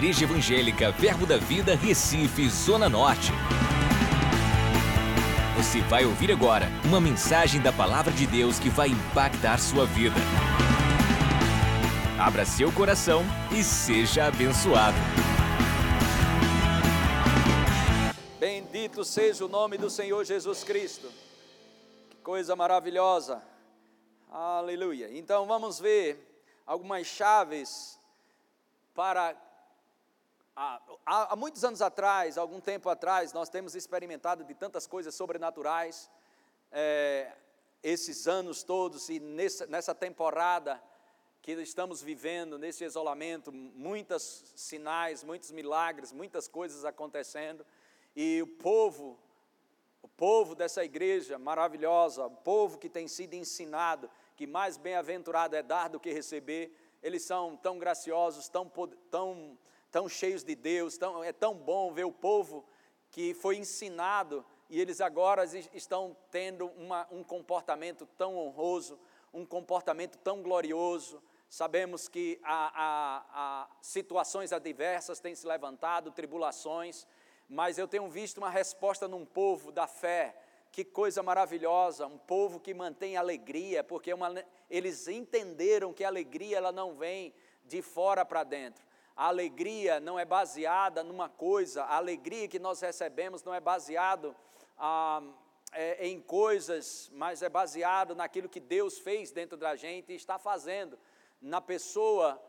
Igreja 0.00 0.24
Evangélica 0.24 0.90
Verbo 0.92 1.26
da 1.26 1.36
Vida, 1.36 1.76
Recife, 1.76 2.48
Zona 2.48 2.88
Norte. 2.88 3.32
Você 5.58 5.82
vai 5.82 6.06
ouvir 6.06 6.32
agora 6.32 6.68
uma 6.86 6.98
mensagem 6.98 7.60
da 7.60 7.70
Palavra 7.70 8.10
de 8.10 8.26
Deus 8.26 8.58
que 8.58 8.70
vai 8.70 8.88
impactar 8.88 9.58
sua 9.58 9.84
vida. 9.84 10.16
Abra 12.18 12.46
seu 12.46 12.72
coração 12.72 13.22
e 13.52 13.62
seja 13.62 14.24
abençoado. 14.24 14.96
Bendito 18.38 19.04
seja 19.04 19.44
o 19.44 19.48
nome 19.48 19.76
do 19.76 19.90
Senhor 19.90 20.24
Jesus 20.24 20.64
Cristo. 20.64 21.12
Que 22.08 22.16
coisa 22.22 22.56
maravilhosa. 22.56 23.42
Aleluia. 24.32 25.10
Então 25.12 25.44
vamos 25.44 25.78
ver 25.78 26.42
algumas 26.66 27.06
chaves 27.06 28.00
para. 28.94 29.36
Há, 30.62 31.32
há, 31.32 31.36
muitos 31.36 31.64
anos 31.64 31.80
atrás, 31.80 32.36
algum 32.36 32.60
tempo 32.60 32.90
atrás, 32.90 33.32
nós 33.32 33.48
temos 33.48 33.74
experimentado 33.74 34.44
de 34.44 34.52
tantas 34.52 34.86
coisas 34.86 35.14
sobrenaturais, 35.14 36.10
é, 36.70 37.32
esses 37.82 38.28
anos 38.28 38.62
todos 38.62 39.08
e 39.08 39.18
nessa, 39.18 39.66
nessa 39.68 39.94
temporada 39.94 40.78
que 41.40 41.52
estamos 41.52 42.02
vivendo, 42.02 42.58
nesse 42.58 42.84
isolamento, 42.84 43.50
muitos 43.50 44.52
sinais, 44.54 45.24
muitos 45.24 45.50
milagres, 45.50 46.12
muitas 46.12 46.46
coisas 46.46 46.84
acontecendo, 46.84 47.64
e 48.14 48.42
o 48.42 48.46
povo, 48.46 49.18
o 50.02 50.08
povo 50.08 50.54
dessa 50.54 50.84
igreja 50.84 51.38
maravilhosa, 51.38 52.26
o 52.26 52.36
povo 52.36 52.76
que 52.76 52.90
tem 52.90 53.08
sido 53.08 53.32
ensinado 53.32 54.10
que 54.36 54.46
mais 54.46 54.76
bem-aventurado 54.76 55.56
é 55.56 55.62
dar 55.62 55.88
do 55.88 55.98
que 55.98 56.12
receber, 56.12 56.70
eles 57.02 57.22
são 57.22 57.56
tão 57.56 57.78
graciosos, 57.78 58.50
tão, 58.50 58.70
tão, 59.10 59.56
tão 59.90 60.08
cheios 60.08 60.44
de 60.44 60.54
Deus, 60.54 60.96
tão, 60.96 61.22
é 61.22 61.32
tão 61.32 61.54
bom 61.54 61.92
ver 61.92 62.04
o 62.04 62.12
povo 62.12 62.64
que 63.10 63.34
foi 63.34 63.56
ensinado 63.56 64.44
e 64.68 64.80
eles 64.80 65.00
agora 65.00 65.44
estão 65.74 66.16
tendo 66.30 66.66
uma, 66.76 67.06
um 67.10 67.24
comportamento 67.24 68.06
tão 68.16 68.36
honroso, 68.36 68.98
um 69.34 69.44
comportamento 69.44 70.16
tão 70.18 70.42
glorioso. 70.42 71.20
Sabemos 71.48 72.08
que 72.08 72.40
há, 72.44 73.68
situações 73.82 74.52
adversas 74.52 75.18
têm 75.18 75.34
se 75.34 75.44
levantado, 75.44 76.12
tribulações, 76.12 77.04
mas 77.48 77.78
eu 77.78 77.88
tenho 77.88 78.08
visto 78.08 78.38
uma 78.38 78.48
resposta 78.48 79.08
num 79.08 79.26
povo 79.26 79.72
da 79.72 79.88
fé 79.88 80.36
que 80.70 80.84
coisa 80.84 81.20
maravilhosa, 81.20 82.06
um 82.06 82.16
povo 82.16 82.60
que 82.60 82.72
mantém 82.72 83.16
alegria, 83.16 83.82
porque 83.82 84.12
é 84.12 84.14
uma, 84.14 84.32
eles 84.70 85.08
entenderam 85.08 85.92
que 85.92 86.04
a 86.04 86.08
alegria 86.08 86.58
ela 86.58 86.70
não 86.70 86.94
vem 86.94 87.34
de 87.64 87.82
fora 87.82 88.24
para 88.24 88.44
dentro. 88.44 88.84
A 89.20 89.26
alegria 89.26 90.00
não 90.00 90.18
é 90.18 90.24
baseada 90.24 91.04
numa 91.04 91.28
coisa, 91.28 91.84
a 91.84 91.96
alegria 91.96 92.48
que 92.48 92.58
nós 92.58 92.80
recebemos 92.80 93.44
não 93.44 93.52
é 93.52 93.60
baseado 93.60 94.34
ah, 94.78 95.22
é, 95.72 96.08
em 96.08 96.18
coisas, 96.18 97.10
mas 97.12 97.42
é 97.42 97.48
baseado 97.50 98.14
naquilo 98.14 98.48
que 98.48 98.58
Deus 98.58 98.98
fez 98.98 99.30
dentro 99.30 99.58
da 99.58 99.76
gente 99.76 100.10
e 100.10 100.16
está 100.16 100.38
fazendo 100.38 100.98
na 101.38 101.60
pessoa 101.60 102.42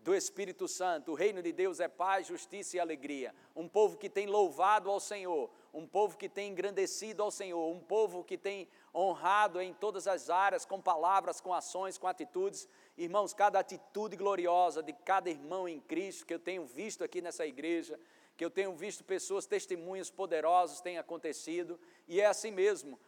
do 0.00 0.14
Espírito 0.14 0.68
Santo. 0.68 1.12
O 1.12 1.14
reino 1.14 1.40
de 1.40 1.50
Deus 1.50 1.80
é 1.80 1.88
paz, 1.88 2.26
justiça 2.26 2.76
e 2.76 2.80
alegria. 2.80 3.34
Um 3.56 3.66
povo 3.66 3.96
que 3.96 4.10
tem 4.10 4.26
louvado 4.26 4.90
ao 4.90 5.00
Senhor, 5.00 5.48
um 5.72 5.86
povo 5.86 6.16
que 6.16 6.28
tem 6.28 6.50
engrandecido 6.50 7.22
ao 7.22 7.30
Senhor, 7.30 7.70
um 7.70 7.80
povo 7.80 8.24
que 8.24 8.38
tem 8.38 8.68
honrado 8.94 9.60
em 9.60 9.72
todas 9.74 10.06
as 10.06 10.30
áreas, 10.30 10.64
com 10.64 10.80
palavras, 10.80 11.40
com 11.40 11.52
ações, 11.52 11.98
com 11.98 12.06
atitudes. 12.06 12.68
Irmãos, 12.96 13.32
cada 13.32 13.58
atitude 13.58 14.16
gloriosa 14.16 14.82
de 14.82 14.92
cada 14.92 15.30
irmão 15.30 15.68
em 15.68 15.80
Cristo 15.80 16.26
que 16.26 16.34
eu 16.34 16.38
tenho 16.38 16.64
visto 16.64 17.04
aqui 17.04 17.20
nessa 17.20 17.46
igreja, 17.46 17.98
que 18.36 18.44
eu 18.44 18.50
tenho 18.50 18.72
visto 18.74 19.04
pessoas, 19.04 19.46
testemunhos 19.46 20.10
poderosos 20.10 20.80
têm 20.80 20.96
acontecido, 20.96 21.78
e 22.06 22.20
é 22.20 22.26
assim 22.26 22.50
mesmo. 22.50 22.98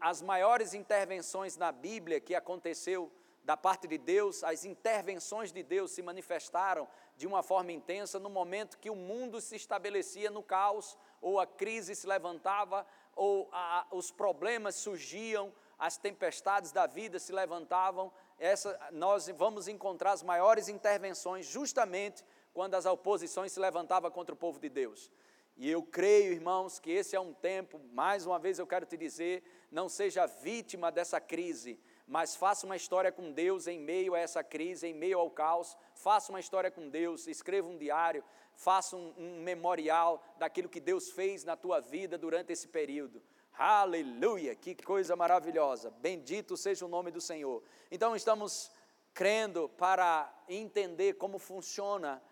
As 0.00 0.22
maiores 0.22 0.74
intervenções 0.74 1.56
na 1.56 1.72
Bíblia 1.72 2.20
que 2.20 2.34
aconteceu 2.34 3.10
da 3.46 3.56
parte 3.56 3.86
de 3.86 3.96
Deus, 3.96 4.42
as 4.42 4.64
intervenções 4.64 5.52
de 5.52 5.62
Deus 5.62 5.92
se 5.92 6.02
manifestaram 6.02 6.88
de 7.16 7.28
uma 7.28 7.44
forma 7.44 7.70
intensa 7.70 8.18
no 8.18 8.28
momento 8.28 8.76
que 8.76 8.90
o 8.90 8.96
mundo 8.96 9.40
se 9.40 9.54
estabelecia 9.54 10.32
no 10.32 10.42
caos, 10.42 10.98
ou 11.20 11.40
a 11.40 11.46
crise 11.46 11.94
se 11.94 12.06
levantava, 12.06 12.86
ou 13.14 13.48
a, 13.52 13.86
os 13.90 14.10
problemas 14.10 14.74
surgiam, 14.76 15.52
as 15.78 15.96
tempestades 15.96 16.72
da 16.72 16.86
vida 16.86 17.18
se 17.18 17.32
levantavam. 17.32 18.12
Essa, 18.38 18.78
nós 18.92 19.28
vamos 19.28 19.68
encontrar 19.68 20.12
as 20.12 20.22
maiores 20.22 20.68
intervenções 20.68 21.46
justamente 21.46 22.24
quando 22.52 22.74
as 22.74 22.86
oposições 22.86 23.52
se 23.52 23.60
levantavam 23.60 24.10
contra 24.10 24.34
o 24.34 24.38
povo 24.38 24.58
de 24.58 24.68
Deus. 24.68 25.10
E 25.58 25.70
eu 25.70 25.82
creio, 25.82 26.32
irmãos, 26.32 26.78
que 26.78 26.90
esse 26.90 27.16
é 27.16 27.20
um 27.20 27.32
tempo, 27.32 27.80
mais 27.92 28.26
uma 28.26 28.38
vez 28.38 28.58
eu 28.58 28.66
quero 28.66 28.84
te 28.84 28.94
dizer, 28.94 29.42
não 29.70 29.88
seja 29.88 30.26
vítima 30.26 30.92
dessa 30.92 31.18
crise, 31.18 31.80
mas 32.06 32.36
faça 32.36 32.66
uma 32.66 32.76
história 32.76 33.10
com 33.10 33.32
Deus 33.32 33.66
em 33.66 33.78
meio 33.78 34.14
a 34.14 34.18
essa 34.18 34.44
crise, 34.44 34.86
em 34.86 34.94
meio 34.94 35.18
ao 35.18 35.30
caos. 35.30 35.76
Faça 35.94 36.30
uma 36.30 36.40
história 36.40 36.70
com 36.70 36.88
Deus, 36.88 37.26
escreva 37.26 37.68
um 37.68 37.76
diário, 37.76 38.22
faça 38.56 38.96
um, 38.96 39.14
um 39.16 39.42
memorial 39.42 40.22
daquilo 40.38 40.68
que 40.68 40.80
Deus 40.80 41.10
fez 41.10 41.44
na 41.44 41.54
tua 41.54 41.80
vida 41.80 42.18
durante 42.18 42.52
esse 42.52 42.66
período. 42.66 43.22
Aleluia! 43.56 44.54
Que 44.54 44.74
coisa 44.74 45.14
maravilhosa! 45.14 45.90
Bendito 45.90 46.56
seja 46.56 46.84
o 46.84 46.88
nome 46.88 47.10
do 47.10 47.20
Senhor. 47.20 47.62
Então 47.90 48.16
estamos 48.16 48.70
crendo 49.14 49.68
para 49.68 50.30
entender 50.48 51.14
como 51.14 51.38
funciona, 51.38 52.22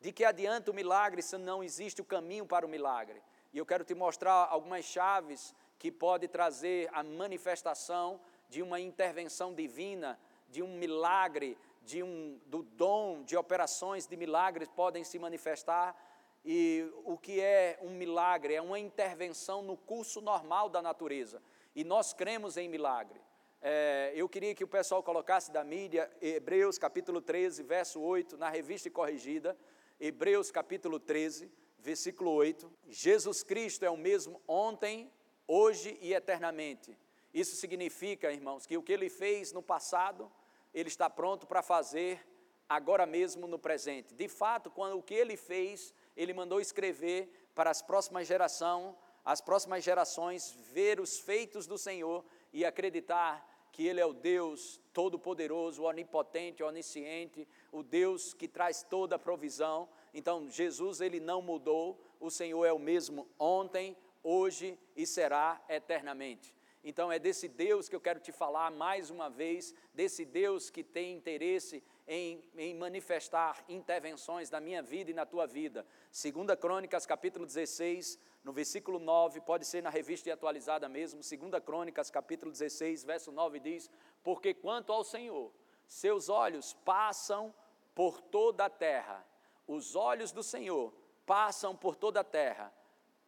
de 0.00 0.12
que 0.12 0.24
adianta 0.24 0.70
o 0.70 0.74
milagre 0.74 1.22
se 1.22 1.38
não 1.38 1.64
existe 1.64 2.02
o 2.02 2.04
caminho 2.04 2.44
para 2.44 2.66
o 2.66 2.68
milagre. 2.68 3.22
E 3.52 3.58
eu 3.58 3.64
quero 3.64 3.84
te 3.84 3.94
mostrar 3.94 4.46
algumas 4.50 4.84
chaves 4.84 5.54
que 5.78 5.90
pode 5.90 6.28
trazer 6.28 6.90
a 6.92 7.02
manifestação 7.02 8.20
de 8.48 8.62
uma 8.62 8.78
intervenção 8.78 9.54
divina, 9.54 10.18
de 10.48 10.62
um 10.62 10.76
milagre, 10.76 11.56
de 11.88 12.02
um, 12.02 12.38
do 12.44 12.62
dom 12.62 13.22
de 13.22 13.34
operações 13.34 14.06
de 14.06 14.14
milagres 14.14 14.68
podem 14.68 15.02
se 15.04 15.18
manifestar. 15.18 15.96
E 16.44 16.86
o 17.02 17.16
que 17.16 17.40
é 17.40 17.78
um 17.80 17.88
milagre? 17.88 18.54
É 18.54 18.60
uma 18.60 18.78
intervenção 18.78 19.62
no 19.62 19.74
curso 19.74 20.20
normal 20.20 20.68
da 20.68 20.82
natureza. 20.82 21.42
E 21.74 21.82
nós 21.84 22.12
cremos 22.12 22.58
em 22.58 22.68
milagre. 22.68 23.18
É, 23.62 24.12
eu 24.14 24.28
queria 24.28 24.54
que 24.54 24.62
o 24.62 24.68
pessoal 24.68 25.02
colocasse 25.02 25.50
da 25.50 25.64
mídia 25.64 26.10
Hebreus 26.20 26.76
capítulo 26.76 27.22
13, 27.22 27.62
verso 27.62 28.02
8, 28.02 28.36
na 28.36 28.50
revista 28.50 28.90
corrigida. 28.90 29.56
Hebreus 29.98 30.50
capítulo 30.50 31.00
13, 31.00 31.50
versículo 31.78 32.32
8. 32.32 32.70
Jesus 32.86 33.42
Cristo 33.42 33.86
é 33.86 33.90
o 33.90 33.96
mesmo 33.96 34.42
ontem, 34.46 35.10
hoje 35.46 35.98
e 36.02 36.12
eternamente. 36.12 36.94
Isso 37.32 37.56
significa, 37.56 38.30
irmãos, 38.30 38.66
que 38.66 38.76
o 38.76 38.82
que 38.82 38.92
ele 38.92 39.08
fez 39.08 39.54
no 39.54 39.62
passado, 39.62 40.30
ele 40.72 40.88
está 40.88 41.08
pronto 41.08 41.46
para 41.46 41.62
fazer 41.62 42.24
agora 42.68 43.06
mesmo 43.06 43.46
no 43.46 43.58
presente. 43.58 44.14
De 44.14 44.28
fato, 44.28 44.70
quando 44.70 44.98
o 44.98 45.02
que 45.02 45.14
ele 45.14 45.36
fez, 45.36 45.94
ele 46.16 46.34
mandou 46.34 46.60
escrever 46.60 47.50
para 47.54 47.70
as 47.70 47.80
próximas 47.80 48.26
gerações, 48.26 48.94
as 49.24 49.40
próximas 49.40 49.82
gerações 49.82 50.56
ver 50.72 51.00
os 51.00 51.18
feitos 51.18 51.66
do 51.66 51.78
Senhor 51.78 52.24
e 52.52 52.64
acreditar 52.64 53.46
que 53.72 53.86
ele 53.86 54.00
é 54.00 54.06
o 54.06 54.12
Deus 54.12 54.80
todo-poderoso, 54.92 55.84
onipotente, 55.84 56.62
onisciente, 56.62 57.46
o 57.70 57.82
Deus 57.82 58.34
que 58.34 58.48
traz 58.48 58.82
toda 58.82 59.16
a 59.16 59.18
provisão. 59.18 59.88
Então, 60.12 60.50
Jesus 60.50 61.00
ele 61.00 61.20
não 61.20 61.40
mudou, 61.40 62.00
o 62.18 62.30
Senhor 62.30 62.64
é 62.64 62.72
o 62.72 62.78
mesmo 62.78 63.28
ontem, 63.38 63.96
hoje 64.22 64.78
e 64.96 65.06
será 65.06 65.62
eternamente. 65.68 66.57
Então 66.82 67.10
é 67.10 67.18
desse 67.18 67.48
Deus 67.48 67.88
que 67.88 67.96
eu 67.96 68.00
quero 68.00 68.20
te 68.20 68.32
falar 68.32 68.70
mais 68.70 69.10
uma 69.10 69.28
vez, 69.28 69.74
desse 69.92 70.24
Deus 70.24 70.70
que 70.70 70.82
tem 70.84 71.16
interesse 71.16 71.82
em, 72.06 72.42
em, 72.56 72.74
manifestar 72.74 73.64
intervenções 73.68 74.50
na 74.50 74.60
minha 74.60 74.82
vida 74.82 75.10
e 75.10 75.14
na 75.14 75.26
tua 75.26 75.46
vida. 75.46 75.86
Segunda 76.10 76.56
Crônicas, 76.56 77.04
capítulo 77.04 77.44
16, 77.44 78.18
no 78.44 78.52
versículo 78.52 78.98
9, 78.98 79.40
pode 79.40 79.66
ser 79.66 79.82
na 79.82 79.90
revista 79.90 80.32
atualizada 80.32 80.88
mesmo, 80.88 81.22
Segunda 81.22 81.60
Crônicas, 81.60 82.10
capítulo 82.10 82.50
16, 82.50 83.04
verso 83.04 83.32
9 83.32 83.60
diz: 83.60 83.90
"Porque 84.22 84.54
quanto 84.54 84.92
ao 84.92 85.04
Senhor, 85.04 85.52
seus 85.88 86.28
olhos 86.28 86.74
passam 86.84 87.52
por 87.94 88.20
toda 88.20 88.66
a 88.66 88.70
terra. 88.70 89.26
Os 89.66 89.96
olhos 89.96 90.30
do 90.30 90.42
Senhor 90.42 90.94
passam 91.26 91.74
por 91.74 91.96
toda 91.96 92.20
a 92.20 92.24
terra. 92.24 92.72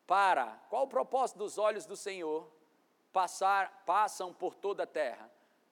Para 0.06 0.46
qual 0.68 0.84
o 0.84 0.88
propósito 0.88 1.38
dos 1.38 1.58
olhos 1.58 1.86
do 1.86 1.96
Senhor? 1.96 2.48
Passar, 3.12 3.84
passam 3.84 4.32
por 4.32 4.54
toda 4.54 4.84
a 4.84 4.86
terra. 4.86 5.30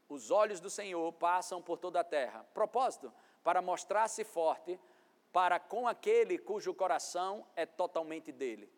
Os 0.08 0.30
olhos 0.30 0.60
do 0.60 0.70
Senhor 0.70 1.12
passam 1.12 1.60
por 1.60 1.78
toda 1.78 2.00
a 2.00 2.04
terra. 2.04 2.44
Propósito: 2.54 3.12
para 3.42 3.60
mostrar-se 3.60 4.24
forte 4.24 4.78
para 5.32 5.58
com 5.58 5.86
aquele 5.86 6.38
cujo 6.38 6.74
coração 6.74 7.46
é 7.54 7.66
totalmente 7.66 8.32
dele. 8.32 8.70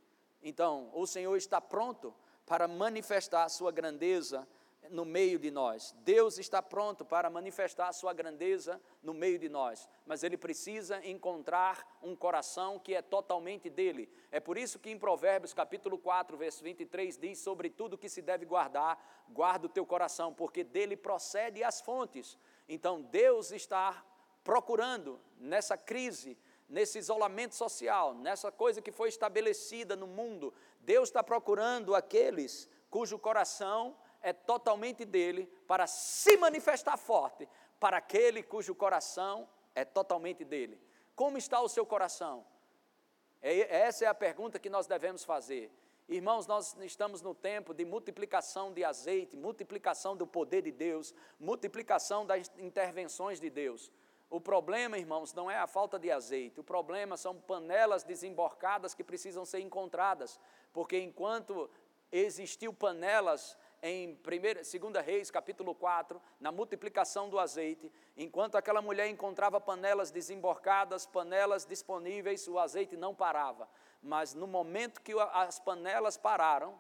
Então, 0.43 0.91
o 0.93 1.07
Senhor 1.07 1.37
está 1.37 1.61
pronto 1.61 2.15
para 2.47 2.67
manifestar 2.67 3.45
a 3.45 3.49
sua 3.49 3.71
grandeza 3.71 4.47
no 4.91 5.05
meio 5.05 5.39
de 5.39 5.51
nós. 5.51 5.95
Deus 6.05 6.39
está 6.39 6.61
pronto 6.61 7.05
para 7.05 7.31
manifestar 7.31 7.89
a 7.89 7.93
sua 7.93 8.13
grandeza 8.13 8.81
no 9.03 9.15
meio 9.15 9.39
de 9.39 9.49
nós, 9.49 9.89
mas 10.05 10.23
ele 10.23 10.37
precisa 10.37 11.05
encontrar 11.07 11.99
um 12.03 12.15
coração 12.17 12.79
que 12.79 12.95
é 12.95 13.01
totalmente 13.01 13.71
dele. 13.71 14.13
É 14.31 14.41
por 14.41 14.59
isso 14.59 14.79
que 14.79 14.91
em 14.91 14.99
Provérbios 14.99 15.55
capítulo 15.55 15.99
4, 15.99 16.37
verso 16.37 16.63
23 16.63 17.17
diz 17.17 17.39
sobre 17.39 17.71
tudo 17.71 17.97
que 17.97 18.09
se 18.09 18.21
deve 18.21 18.45
guardar, 18.45 19.25
guarda 19.29 19.67
o 19.67 19.71
teu 19.71 19.87
coração, 19.87 20.35
porque 20.35 20.65
dele 20.65 20.97
procede 20.97 21.63
as 21.63 21.81
fontes. 21.81 22.37
Então 22.69 23.01
Deus 23.01 23.53
está 23.53 24.05
procurando 24.43 25.21
nessa 25.39 25.77
crise, 25.77 26.37
nesse 26.69 26.99
isolamento 26.99 27.55
social, 27.55 28.15
nessa 28.15 28.51
coisa 28.51 28.81
que 28.81 28.91
foi 28.91 29.09
estabelecida 29.09 29.95
no 29.97 30.07
mundo, 30.07 30.53
Deus 30.81 31.09
está 31.09 31.23
procurando 31.23 31.95
aqueles 31.95 32.69
cujo 32.89 33.19
coração 33.19 33.97
é 34.23 34.33
totalmente 34.33 35.05
dele 35.05 35.47
para 35.67 35.87
se 35.87 36.37
manifestar 36.37 36.97
forte 36.97 37.49
para 37.79 37.97
aquele 37.97 38.43
cujo 38.43 38.75
coração 38.75 39.49
é 39.75 39.85
totalmente 39.85 40.45
dele. 40.45 40.81
Como 41.17 41.39
está 41.39 41.61
o 41.61 41.69
seu 41.69 41.87
coração? 41.87 42.45
É, 43.43 43.83
essa 43.83 44.05
é 44.05 44.09
a 44.09 44.15
pergunta 44.15 44.59
que 44.59 44.69
nós 44.69 44.87
devemos 44.87 45.25
fazer. 45.25 45.73
Irmãos, 46.09 46.47
nós 46.47 46.77
estamos 46.81 47.23
no 47.23 47.35
tempo 47.35 47.73
de 47.73 47.85
multiplicação 47.85 48.73
de 48.73 48.85
azeite, 48.85 49.37
multiplicação 49.37 50.17
do 50.17 50.27
poder 50.27 50.63
de 50.63 50.73
Deus, 50.73 51.15
multiplicação 51.39 52.27
das 52.27 52.51
intervenções 52.59 53.39
de 53.39 53.49
Deus. 53.49 53.93
O 54.29 54.41
problema, 54.41 54.99
irmãos, 54.99 55.33
não 55.33 55.51
é 55.51 55.57
a 55.57 55.67
falta 55.67 55.99
de 55.99 56.11
azeite, 56.11 56.61
o 56.61 56.65
problema 56.65 57.17
são 57.17 57.37
panelas 57.37 58.03
desemborcadas 58.03 58.93
que 58.93 59.05
precisam 59.05 59.45
ser 59.45 59.61
encontradas, 59.61 60.39
porque 60.73 60.99
enquanto 60.99 61.71
existiu 62.13 62.73
panelas 62.73 63.57
em 63.83 64.15
2 64.15 65.05
Reis, 65.05 65.31
capítulo 65.31 65.75
4, 65.75 66.21
na 66.39 66.53
multiplicação 66.53 67.29
do 67.29 67.39
azeite, 67.39 67.91
enquanto 68.17 68.57
aquela 68.57 68.83
mulher 68.83 69.09
encontrava 69.09 69.61
panelas 69.61 70.11
desemborcadas, 70.11 71.07
panelas 71.07 71.65
disponíveis, 71.65 72.47
o 72.47 72.59
azeite 72.59 72.97
não 72.97 73.15
parava. 73.15 73.69
Mas 74.03 74.35
no 74.35 74.47
momento 74.47 75.01
que 75.01 75.13
as 75.33 75.59
panelas 75.59 76.17
pararam, 76.17 76.79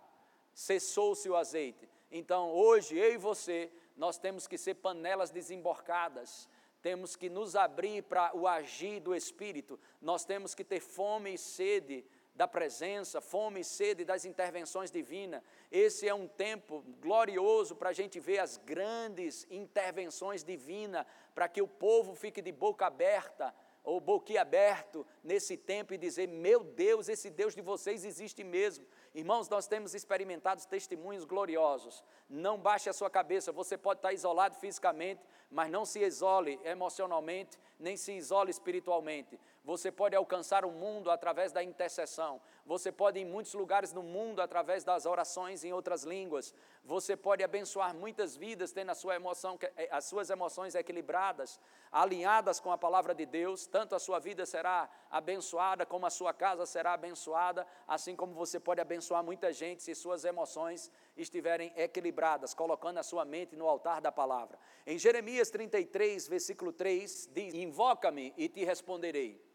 cessou-se 0.53 1.29
o 1.29 1.37
azeite. 1.37 1.89
Então, 2.11 2.51
hoje, 2.51 2.97
eu 2.99 3.15
e 3.15 3.17
você, 3.17 3.71
nós 3.97 4.19
temos 4.19 4.47
que 4.47 4.59
ser 4.59 4.75
panelas 4.75 5.31
desemborcadas, 5.31 6.49
temos 6.83 7.15
que 7.15 7.29
nos 7.29 7.55
abrir 7.55 8.03
para 8.03 8.35
o 8.35 8.47
agir 8.47 9.01
do 9.01 9.15
Espírito, 9.15 9.79
nós 10.01 10.25
temos 10.25 10.55
que 10.55 10.65
ter 10.65 10.81
fome 10.81 11.35
e 11.35 11.39
sede 11.39 12.05
da 12.41 12.49
presença, 12.49 13.21
fome 13.21 13.61
e 13.61 13.65
sede 13.65 14.03
das 14.03 14.25
intervenções 14.25 14.91
divinas. 14.91 15.43
Esse 15.71 16.09
é 16.09 16.15
um 16.15 16.27
tempo 16.27 16.83
glorioso 16.99 17.77
para 17.77 17.91
a 17.91 17.93
gente 17.93 18.19
ver 18.19 18.39
as 18.39 18.57
grandes 18.57 19.47
intervenções 19.51 20.43
divinas, 20.43 21.05
para 21.35 21.51
que 21.51 21.61
o 21.61 21.69
povo 21.69 22.15
fique 22.15 22.41
de 22.41 22.51
boca 22.51 22.87
aberta 22.87 23.55
ou 23.85 24.01
boquiaberto 24.01 25.07
nesse 25.23 25.55
tempo 25.55 25.93
e 25.93 25.99
dizer: 25.99 26.29
Meu 26.29 26.65
Deus, 26.65 27.11
esse 27.11 27.29
Deus 27.29 27.55
de 27.55 27.61
vocês 27.61 28.07
existe 28.07 28.43
mesmo. 28.43 28.87
Irmãos, 29.15 29.49
nós 29.49 29.67
temos 29.67 29.95
experimentado 29.95 30.67
testemunhos 30.67 31.25
gloriosos. 31.25 32.03
Não 32.29 32.59
baixe 32.59 32.89
a 32.89 32.93
sua 32.95 33.11
cabeça, 33.11 33.53
você 33.53 33.77
pode 33.77 33.99
estar 33.99 34.13
isolado 34.13 34.55
fisicamente, 34.57 35.21
mas 35.51 35.71
não 35.71 35.85
se 35.85 36.01
isole 36.01 36.59
emocionalmente, 36.65 37.59
nem 37.79 37.97
se 37.97 38.13
isole 38.13 38.51
espiritualmente. 38.51 39.39
Você 39.71 39.93
pode 39.93 40.17
alcançar 40.17 40.65
o 40.65 40.73
mundo 40.73 41.13
através 41.13 41.53
da 41.53 41.63
intercessão. 41.63 42.41
Você 42.67 42.91
pode 42.91 43.21
ir 43.21 43.23
em 43.23 43.25
muitos 43.25 43.55
lugares 43.55 43.93
no 43.93 44.03
mundo 44.03 44.43
através 44.43 44.83
das 44.83 45.07
orações 45.07 45.63
em 45.63 45.73
outras 45.73 46.03
línguas. 46.03 46.53
Você 46.85 47.17
pode 47.17 47.45
abençoar 47.45 47.95
muitas 47.95 48.37
vidas 48.37 48.73
tendo 48.73 48.91
a 48.91 48.97
sua 48.97 49.15
emoção, 49.15 49.57
eh, 49.77 49.89
as 49.93 50.07
suas 50.07 50.29
emoções 50.29 50.75
equilibradas, 50.75 51.61
alinhadas 51.93 52.59
com 52.59 52.73
a 52.73 52.77
palavra 52.77 53.15
de 53.15 53.25
Deus. 53.25 53.65
Tanto 53.69 53.95
a 53.95 54.01
sua 54.01 54.19
vida 54.19 54.45
será 54.45 54.91
abençoada 55.09 55.87
como 55.87 56.05
a 56.05 56.11
sua 56.11 56.35
casa 56.35 56.67
será 56.67 56.95
abençoada, 56.95 57.65
assim 57.87 58.17
como 58.17 58.35
você 58.35 58.59
pode 58.59 58.81
abençoar 58.81 59.23
muita 59.23 59.53
gente 59.53 59.85
se 59.85 59.95
suas 59.95 60.25
emoções 60.25 60.91
estiverem 61.17 61.73
equilibradas, 61.77 62.55
colocando 62.55 62.99
a 62.99 63.05
sua 63.05 63.25
mente 63.25 63.55
no 63.55 63.69
altar 63.69 64.01
da 64.01 64.11
palavra. 64.11 64.59
Em 64.85 64.99
Jeremias 64.99 65.49
33, 65.49 66.27
versículo 66.27 66.73
3, 66.73 67.31
diz: 67.33 67.55
Invoca-me 67.55 68.35
e 68.37 68.49
te 68.49 68.65
responderei 68.65 69.49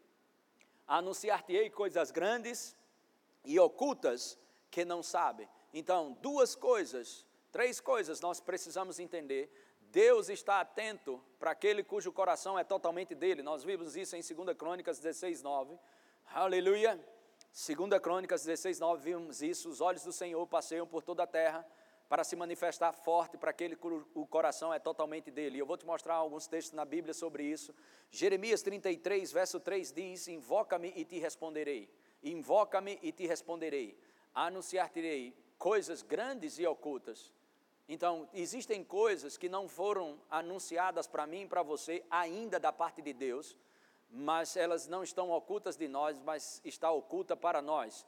anunciar-te-ei 0.86 1.70
coisas 1.70 2.10
grandes 2.10 2.76
e 3.44 3.58
ocultas 3.58 4.38
que 4.70 4.84
não 4.84 5.02
sabe. 5.02 5.48
Então, 5.72 6.16
duas 6.20 6.54
coisas, 6.54 7.24
três 7.50 7.80
coisas 7.80 8.20
nós 8.20 8.40
precisamos 8.40 8.98
entender. 8.98 9.50
Deus 9.90 10.28
está 10.28 10.60
atento 10.60 11.22
para 11.38 11.52
aquele 11.52 11.82
cujo 11.82 12.12
coração 12.12 12.58
é 12.58 12.64
totalmente 12.64 13.14
dele. 13.14 13.42
Nós 13.42 13.64
vimos 13.64 13.96
isso 13.96 14.16
em 14.16 14.20
2 14.20 14.56
Crônicas 14.56 14.98
16, 14.98 15.42
9. 15.42 15.78
Aleluia. 16.26 17.02
2 17.52 18.00
Crônicas 18.02 18.44
16, 18.44 18.78
9, 18.80 19.02
vimos 19.02 19.40
isso. 19.42 19.68
Os 19.70 19.80
olhos 19.80 20.02
do 20.02 20.12
Senhor 20.12 20.46
passeiam 20.46 20.86
por 20.86 21.02
toda 21.02 21.22
a 21.22 21.26
terra 21.26 21.66
para 22.08 22.24
se 22.24 22.36
manifestar 22.36 22.92
forte 22.92 23.36
para 23.36 23.50
aquele 23.50 23.76
que 23.76 23.86
o 24.14 24.26
coração 24.26 24.72
é 24.72 24.78
totalmente 24.78 25.30
dele. 25.30 25.58
Eu 25.58 25.66
vou 25.66 25.76
te 25.76 25.84
mostrar 25.84 26.14
alguns 26.14 26.46
textos 26.46 26.74
na 26.74 26.84
Bíblia 26.84 27.12
sobre 27.12 27.44
isso. 27.44 27.74
Jeremias 28.10 28.62
33, 28.62 29.32
verso 29.32 29.58
3 29.58 29.92
diz: 29.92 30.28
Invoca-me 30.28 30.92
e 30.94 31.04
te 31.04 31.18
responderei. 31.18 31.90
Invoca-me 32.22 32.98
e 33.02 33.12
te 33.12 33.26
responderei. 33.26 33.98
Anunciar-te-ei 34.34 35.34
coisas 35.58 36.02
grandes 36.02 36.58
e 36.58 36.66
ocultas. 36.66 37.32
Então, 37.88 38.28
existem 38.34 38.82
coisas 38.82 39.36
que 39.36 39.48
não 39.48 39.68
foram 39.68 40.20
anunciadas 40.30 41.06
para 41.06 41.26
mim 41.26 41.42
e 41.42 41.48
para 41.48 41.62
você 41.62 42.04
ainda 42.10 42.58
da 42.58 42.72
parte 42.72 43.00
de 43.00 43.12
Deus, 43.12 43.56
mas 44.10 44.56
elas 44.56 44.88
não 44.88 45.04
estão 45.04 45.30
ocultas 45.30 45.76
de 45.76 45.86
nós, 45.86 46.20
mas 46.20 46.60
está 46.64 46.90
oculta 46.90 47.36
para 47.36 47.62
nós. 47.62 48.04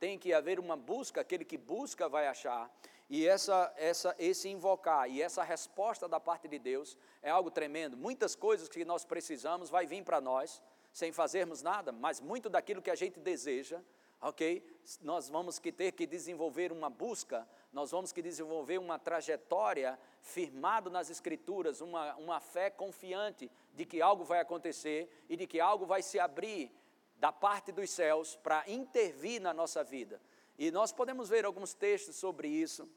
Tem 0.00 0.18
que 0.18 0.32
haver 0.32 0.58
uma 0.58 0.76
busca, 0.76 1.20
aquele 1.20 1.44
que 1.44 1.56
busca 1.56 2.08
vai 2.08 2.26
achar. 2.26 2.70
E 3.10 3.26
essa, 3.26 3.74
essa, 3.76 4.14
esse 4.20 4.48
invocar 4.48 5.10
e 5.10 5.20
essa 5.20 5.42
resposta 5.42 6.08
da 6.08 6.20
parte 6.20 6.46
de 6.46 6.60
Deus 6.60 6.96
é 7.20 7.28
algo 7.28 7.50
tremendo. 7.50 7.96
Muitas 7.96 8.36
coisas 8.36 8.68
que 8.68 8.84
nós 8.84 9.04
precisamos 9.04 9.68
vai 9.68 9.84
vir 9.84 10.04
para 10.04 10.20
nós 10.20 10.62
sem 10.92 11.10
fazermos 11.10 11.60
nada, 11.60 11.90
mas 11.90 12.20
muito 12.20 12.48
daquilo 12.48 12.80
que 12.80 12.90
a 12.90 12.94
gente 12.94 13.18
deseja, 13.18 13.80
ok? 14.20 14.64
Nós 15.00 15.28
vamos 15.28 15.58
que 15.58 15.72
ter 15.72 15.90
que 15.90 16.06
desenvolver 16.06 16.70
uma 16.70 16.88
busca, 16.88 17.48
nós 17.72 17.90
vamos 17.90 18.12
que 18.12 18.22
desenvolver 18.22 18.78
uma 18.78 18.96
trajetória 18.96 19.98
firmado 20.20 20.88
nas 20.88 21.10
Escrituras, 21.10 21.80
uma, 21.80 22.14
uma 22.14 22.38
fé 22.38 22.70
confiante 22.70 23.50
de 23.74 23.84
que 23.84 24.00
algo 24.00 24.22
vai 24.22 24.38
acontecer 24.38 25.10
e 25.28 25.36
de 25.36 25.48
que 25.48 25.58
algo 25.58 25.84
vai 25.84 26.00
se 26.00 26.20
abrir 26.20 26.72
da 27.16 27.32
parte 27.32 27.72
dos 27.72 27.90
céus 27.90 28.36
para 28.36 28.62
intervir 28.68 29.40
na 29.40 29.52
nossa 29.52 29.82
vida. 29.82 30.20
E 30.56 30.70
nós 30.70 30.92
podemos 30.92 31.28
ver 31.28 31.44
alguns 31.44 31.74
textos 31.74 32.16
sobre 32.16 32.46
isso. 32.46 32.88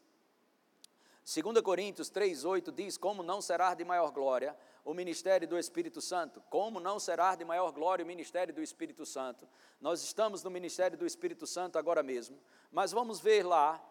2 1.24 1.62
Coríntios 1.62 2.12
3,8 2.12 2.72
diz: 2.72 2.98
Como 2.98 3.24
não 3.24 3.42
será 3.42 3.74
de 3.74 3.86
maior 3.86 4.12
glória 4.12 4.58
o 4.84 4.94
ministério 4.94 5.48
do 5.48 5.58
Espírito 5.58 6.01
Santo? 6.01 6.42
Como 6.50 6.82
não 6.82 7.00
será 7.00 7.34
de 7.34 7.46
maior 7.46 7.72
glória 7.72 8.03
o 8.03 8.08
ministério 8.08 8.53
do 8.53 8.62
Espírito 8.62 9.06
Santo? 9.06 9.48
Nós 9.80 10.03
estamos 10.03 10.44
no 10.44 10.51
ministério 10.51 10.98
do 10.98 11.06
Espírito 11.06 11.48
Santo 11.48 11.80
agora 11.80 12.03
mesmo, 12.03 12.38
mas 12.70 12.92
vamos 12.92 13.22
ver 13.22 13.44
lá, 13.46 13.82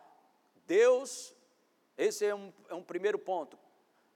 Deus, 0.67 1.35
esse 1.97 2.27
é 2.27 2.35
um, 2.35 2.53
é 2.69 2.75
um 2.75 2.83
primeiro 2.83 3.19
ponto. 3.19 3.59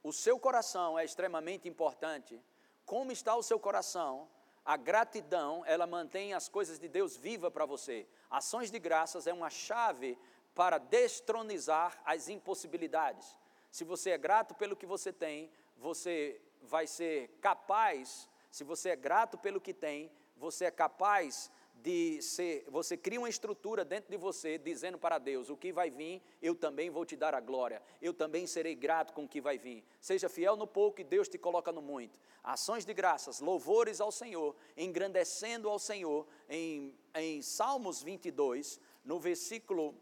O 0.03 0.13
seu 0.13 0.39
coração 0.39 0.97
é 0.97 1.03
extremamente 1.03 1.67
importante. 1.67 2.39
Como 2.85 3.11
está 3.11 3.35
o 3.35 3.43
seu 3.43 3.59
coração? 3.59 4.29
A 4.63 4.77
gratidão, 4.77 5.63
ela 5.65 5.87
mantém 5.87 6.33
as 6.33 6.47
coisas 6.47 6.77
de 6.77 6.87
Deus 6.87 7.17
viva 7.17 7.49
para 7.49 7.65
você. 7.65 8.07
Ações 8.29 8.69
de 8.69 8.77
graças 8.77 9.25
é 9.25 9.33
uma 9.33 9.49
chave 9.49 10.17
para 10.57 10.79
destronizar 10.79 12.01
as 12.03 12.29
impossibilidades. 12.29 13.37
Se 13.69 13.83
você 13.83 14.09
é 14.09 14.17
grato 14.17 14.55
pelo 14.55 14.75
que 14.75 14.87
você 14.87 15.13
tem, 15.13 15.51
você 15.77 16.41
vai 16.63 16.87
ser 16.87 17.29
capaz, 17.39 18.27
se 18.49 18.63
você 18.63 18.89
é 18.89 18.95
grato 18.95 19.37
pelo 19.37 19.61
que 19.61 19.71
tem, 19.71 20.11
você 20.35 20.65
é 20.65 20.71
capaz 20.71 21.51
de 21.75 22.19
ser, 22.23 22.65
você 22.69 22.97
cria 22.97 23.19
uma 23.19 23.29
estrutura 23.29 23.85
dentro 23.85 24.09
de 24.09 24.17
você 24.17 24.57
dizendo 24.57 24.97
para 24.97 25.19
Deus: 25.19 25.51
o 25.51 25.55
que 25.55 25.71
vai 25.71 25.91
vir, 25.91 26.23
eu 26.41 26.55
também 26.55 26.89
vou 26.89 27.05
te 27.05 27.15
dar 27.15 27.35
a 27.35 27.39
glória, 27.39 27.79
eu 28.01 28.11
também 28.11 28.47
serei 28.47 28.73
grato 28.73 29.13
com 29.13 29.25
o 29.25 29.27
que 29.27 29.39
vai 29.39 29.59
vir. 29.59 29.85
Seja 30.01 30.27
fiel 30.27 30.55
no 30.55 30.65
pouco 30.65 31.01
e 31.01 31.03
Deus 31.03 31.29
te 31.29 31.37
coloca 31.37 31.71
no 31.71 31.83
muito. 31.83 32.17
Ações 32.43 32.83
de 32.83 32.95
graças, 32.95 33.41
louvores 33.41 34.01
ao 34.01 34.11
Senhor, 34.11 34.55
engrandecendo 34.75 35.69
ao 35.69 35.77
Senhor, 35.77 36.25
em, 36.49 36.97
em 37.13 37.43
Salmos 37.43 38.01
22, 38.01 38.81
no 39.05 39.19
versículo 39.19 39.93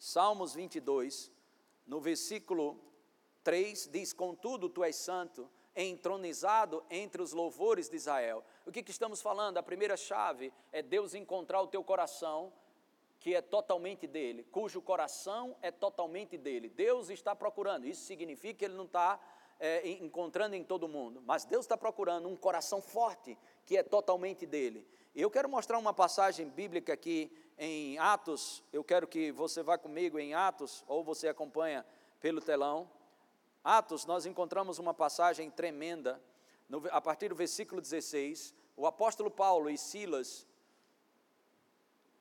Salmos 0.00 0.54
22, 0.54 1.30
no 1.86 2.00
versículo 2.00 2.80
3, 3.44 3.86
diz: 3.92 4.14
Contudo, 4.14 4.70
tu 4.70 4.82
és 4.82 4.96
santo, 4.96 5.46
entronizado 5.76 6.82
entre 6.88 7.20
os 7.20 7.34
louvores 7.34 7.90
de 7.90 7.96
Israel. 7.96 8.42
O 8.64 8.72
que, 8.72 8.82
que 8.82 8.90
estamos 8.90 9.20
falando? 9.20 9.58
A 9.58 9.62
primeira 9.62 9.98
chave 9.98 10.54
é 10.72 10.80
Deus 10.80 11.12
encontrar 11.12 11.60
o 11.60 11.66
teu 11.66 11.84
coração 11.84 12.50
que 13.18 13.34
é 13.34 13.42
totalmente 13.42 14.06
dele, 14.06 14.42
cujo 14.44 14.80
coração 14.80 15.54
é 15.60 15.70
totalmente 15.70 16.38
dele. 16.38 16.70
Deus 16.70 17.10
está 17.10 17.36
procurando, 17.36 17.84
isso 17.84 18.06
significa 18.06 18.60
que 18.60 18.64
ele 18.64 18.76
não 18.76 18.86
está 18.86 19.20
é, 19.60 19.86
encontrando 19.86 20.56
em 20.56 20.64
todo 20.64 20.88
mundo, 20.88 21.22
mas 21.26 21.44
Deus 21.44 21.66
está 21.66 21.76
procurando 21.76 22.26
um 22.26 22.36
coração 22.36 22.80
forte 22.80 23.36
que 23.66 23.76
é 23.76 23.82
totalmente 23.82 24.46
dele. 24.46 24.88
Eu 25.14 25.30
quero 25.30 25.50
mostrar 25.50 25.76
uma 25.76 25.92
passagem 25.92 26.48
bíblica 26.48 26.94
aqui 26.94 27.30
em 27.62 27.98
Atos, 27.98 28.64
eu 28.72 28.82
quero 28.82 29.06
que 29.06 29.30
você 29.30 29.62
vá 29.62 29.76
comigo 29.76 30.18
em 30.18 30.32
Atos, 30.32 30.82
ou 30.88 31.04
você 31.04 31.28
acompanha 31.28 31.84
pelo 32.18 32.40
telão. 32.40 32.90
Atos, 33.62 34.06
nós 34.06 34.24
encontramos 34.24 34.78
uma 34.78 34.94
passagem 34.94 35.50
tremenda, 35.50 36.18
no, 36.66 36.82
a 36.90 37.02
partir 37.02 37.28
do 37.28 37.34
versículo 37.34 37.78
16, 37.82 38.54
o 38.74 38.86
apóstolo 38.86 39.30
Paulo 39.30 39.68
e 39.68 39.76
Silas 39.76 40.46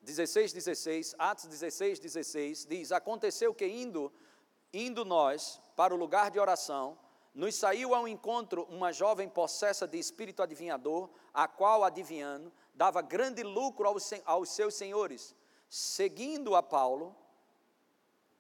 16, 0.02 0.52
16, 0.52 1.16
Atos 1.18 1.46
16, 1.46 2.00
16, 2.00 2.66
diz: 2.66 2.92
Aconteceu 2.92 3.54
que 3.54 3.66
indo, 3.66 4.12
indo 4.74 5.06
nós 5.06 5.62
para 5.74 5.94
o 5.94 5.98
lugar 5.98 6.32
de 6.32 6.40
oração, 6.40 6.98
nos 7.34 7.56
saiu 7.56 7.96
ao 7.96 8.10
encontro 8.10 8.64
uma 8.70 8.92
jovem 8.92 9.30
possessa 9.30 9.88
de 9.88 9.98
espírito 9.98 10.44
adivinhador, 10.44 11.10
a 11.34 11.48
qual, 11.48 11.86
adivinhando, 11.86 12.52
dava 12.80 13.02
grande 13.02 13.44
lucro 13.44 13.86
aos, 13.86 14.10
aos 14.24 14.52
seus 14.52 14.74
senhores. 14.74 15.36
Seguindo 15.68 16.56
a 16.56 16.64
Paulo 16.64 17.14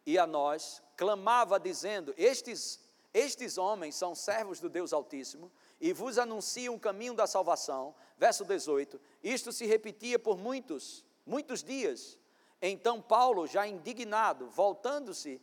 e 0.05 0.17
a 0.17 0.25
nós, 0.25 0.81
clamava 0.96 1.60
dizendo: 1.60 2.13
Estes, 2.17 2.79
estes 3.13 3.58
homens 3.58 3.96
são 3.96 4.15
servos 4.15 4.62
do 4.62 4.69
Deus 4.69 4.93
Altíssimo 4.93 5.51
e 5.77 5.91
vos 5.91 6.17
anunciam 6.17 6.74
o 6.74 6.79
caminho 6.79 7.13
da 7.13 7.27
salvação. 7.27 7.93
Verso 8.17 8.46
18: 8.46 8.98
Isto 9.22 9.51
se 9.51 9.65
repetia 9.65 10.17
por 10.17 10.38
muitos 10.38 11.03
muitos 11.25 11.62
dias. 11.62 12.17
Então 12.62 13.01
Paulo, 13.01 13.46
já 13.46 13.67
indignado, 13.67 14.50
voltando-se, 14.50 15.41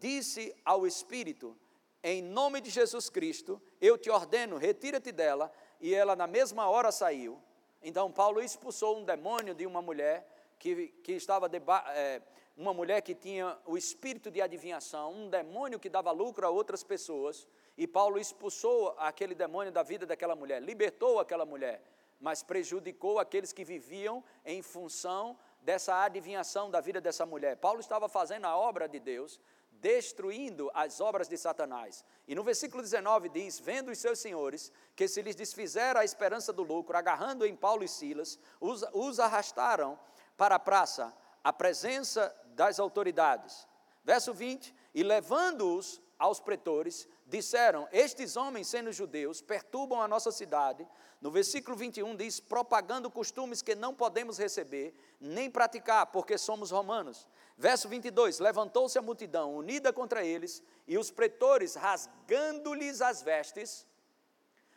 disse 0.00 0.56
ao 0.64 0.86
Espírito: 0.86 1.54
Em 2.02 2.22
nome 2.22 2.62
de 2.62 2.70
Jesus 2.70 3.10
Cristo, 3.10 3.60
eu 3.78 3.98
te 3.98 4.08
ordeno, 4.08 4.56
retira-te 4.56 5.12
dela. 5.12 5.52
E 5.78 5.94
ela, 5.94 6.16
na 6.16 6.26
mesma 6.26 6.66
hora, 6.66 6.90
saiu. 6.90 7.38
Então 7.82 8.10
Paulo 8.10 8.40
expulsou 8.40 8.98
um 8.98 9.04
demônio 9.04 9.54
de 9.54 9.66
uma 9.66 9.80
mulher 9.80 10.26
que, 10.58 10.88
que 11.02 11.12
estava 11.12 11.50
é, 11.94 12.20
uma 12.56 12.74
mulher 12.74 13.00
que 13.02 13.14
tinha 13.14 13.56
o 13.64 13.76
espírito 13.76 14.30
de 14.30 14.42
adivinhação, 14.42 15.12
um 15.12 15.30
demônio 15.30 15.78
que 15.78 15.88
dava 15.88 16.10
lucro 16.10 16.46
a 16.46 16.50
outras 16.50 16.82
pessoas, 16.82 17.46
e 17.76 17.86
Paulo 17.86 18.18
expulsou 18.18 18.94
aquele 18.98 19.34
demônio 19.34 19.70
da 19.70 19.82
vida 19.82 20.04
daquela 20.04 20.34
mulher, 20.34 20.60
libertou 20.60 21.20
aquela 21.20 21.46
mulher 21.46 21.82
mas 22.20 22.42
prejudicou 22.42 23.18
aqueles 23.18 23.52
que 23.52 23.64
viviam 23.64 24.24
em 24.44 24.60
função 24.62 25.38
dessa 25.60 26.02
adivinhação 26.02 26.70
da 26.70 26.80
vida 26.80 27.00
dessa 27.00 27.24
mulher. 27.24 27.56
Paulo 27.56 27.80
estava 27.80 28.08
fazendo 28.08 28.46
a 28.46 28.56
obra 28.56 28.88
de 28.88 28.98
Deus, 28.98 29.40
destruindo 29.80 30.70
as 30.74 31.00
obras 31.00 31.28
de 31.28 31.36
Satanás. 31.36 32.04
E 32.26 32.34
no 32.34 32.42
versículo 32.42 32.82
19 32.82 33.28
diz: 33.28 33.58
Vendo 33.58 33.90
os 33.90 33.98
seus 33.98 34.18
senhores 34.18 34.72
que 34.94 35.08
se 35.08 35.22
lhes 35.22 35.34
desfizera 35.34 36.00
a 36.00 36.04
esperança 36.04 36.52
do 36.52 36.62
lucro, 36.62 36.96
agarrando 36.96 37.46
em 37.46 37.56
Paulo 37.56 37.84
e 37.84 37.88
Silas, 37.88 38.38
os, 38.60 38.84
os 38.92 39.20
arrastaram 39.20 39.98
para 40.36 40.56
a 40.56 40.58
praça, 40.58 41.14
à 41.42 41.52
presença 41.52 42.34
das 42.48 42.78
autoridades. 42.78 43.66
Verso 44.04 44.32
20: 44.32 44.74
E 44.94 45.02
levando-os 45.02 46.00
aos 46.18 46.40
pretores, 46.40 47.08
disseram: 47.26 47.88
Estes 47.92 48.36
homens, 48.36 48.68
sendo 48.68 48.92
judeus, 48.92 49.40
perturbam 49.40 50.00
a 50.00 50.08
nossa 50.08 50.32
cidade. 50.32 50.86
No 51.20 51.30
versículo 51.30 51.76
21 51.76 52.16
diz: 52.16 52.40
propagando 52.40 53.10
costumes 53.10 53.62
que 53.62 53.74
não 53.74 53.94
podemos 53.94 54.38
receber, 54.38 54.94
nem 55.20 55.50
praticar, 55.50 56.06
porque 56.06 56.36
somos 56.36 56.70
romanos. 56.70 57.28
Verso 57.58 57.88
22: 57.88 58.38
Levantou-se 58.38 58.96
a 58.96 59.02
multidão 59.02 59.56
unida 59.56 59.92
contra 59.92 60.24
eles, 60.24 60.62
e 60.86 60.96
os 60.96 61.10
pretores, 61.10 61.74
rasgando-lhes 61.74 63.02
as 63.02 63.20
vestes, 63.20 63.84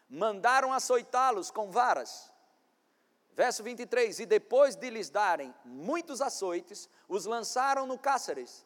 mandaram 0.09 0.73
açoitá-los 0.73 1.51
com 1.51 1.69
varas. 1.69 2.31
Verso 3.35 3.61
23: 3.61 4.21
E 4.21 4.25
depois 4.25 4.75
de 4.75 4.89
lhes 4.89 5.11
darem 5.11 5.53
muitos 5.63 6.21
açoites, 6.21 6.89
os 7.07 7.25
lançaram 7.25 7.85
no 7.85 7.99
cáceres, 7.99 8.65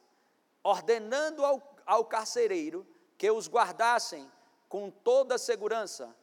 ordenando 0.63 1.43
ao, 1.43 1.75
ao 1.85 2.05
carcereiro 2.05 2.87
que 3.17 3.29
os 3.29 3.49
guardassem 3.49 4.31
com 4.69 4.89
toda 4.89 5.37
segurança. 5.37 6.15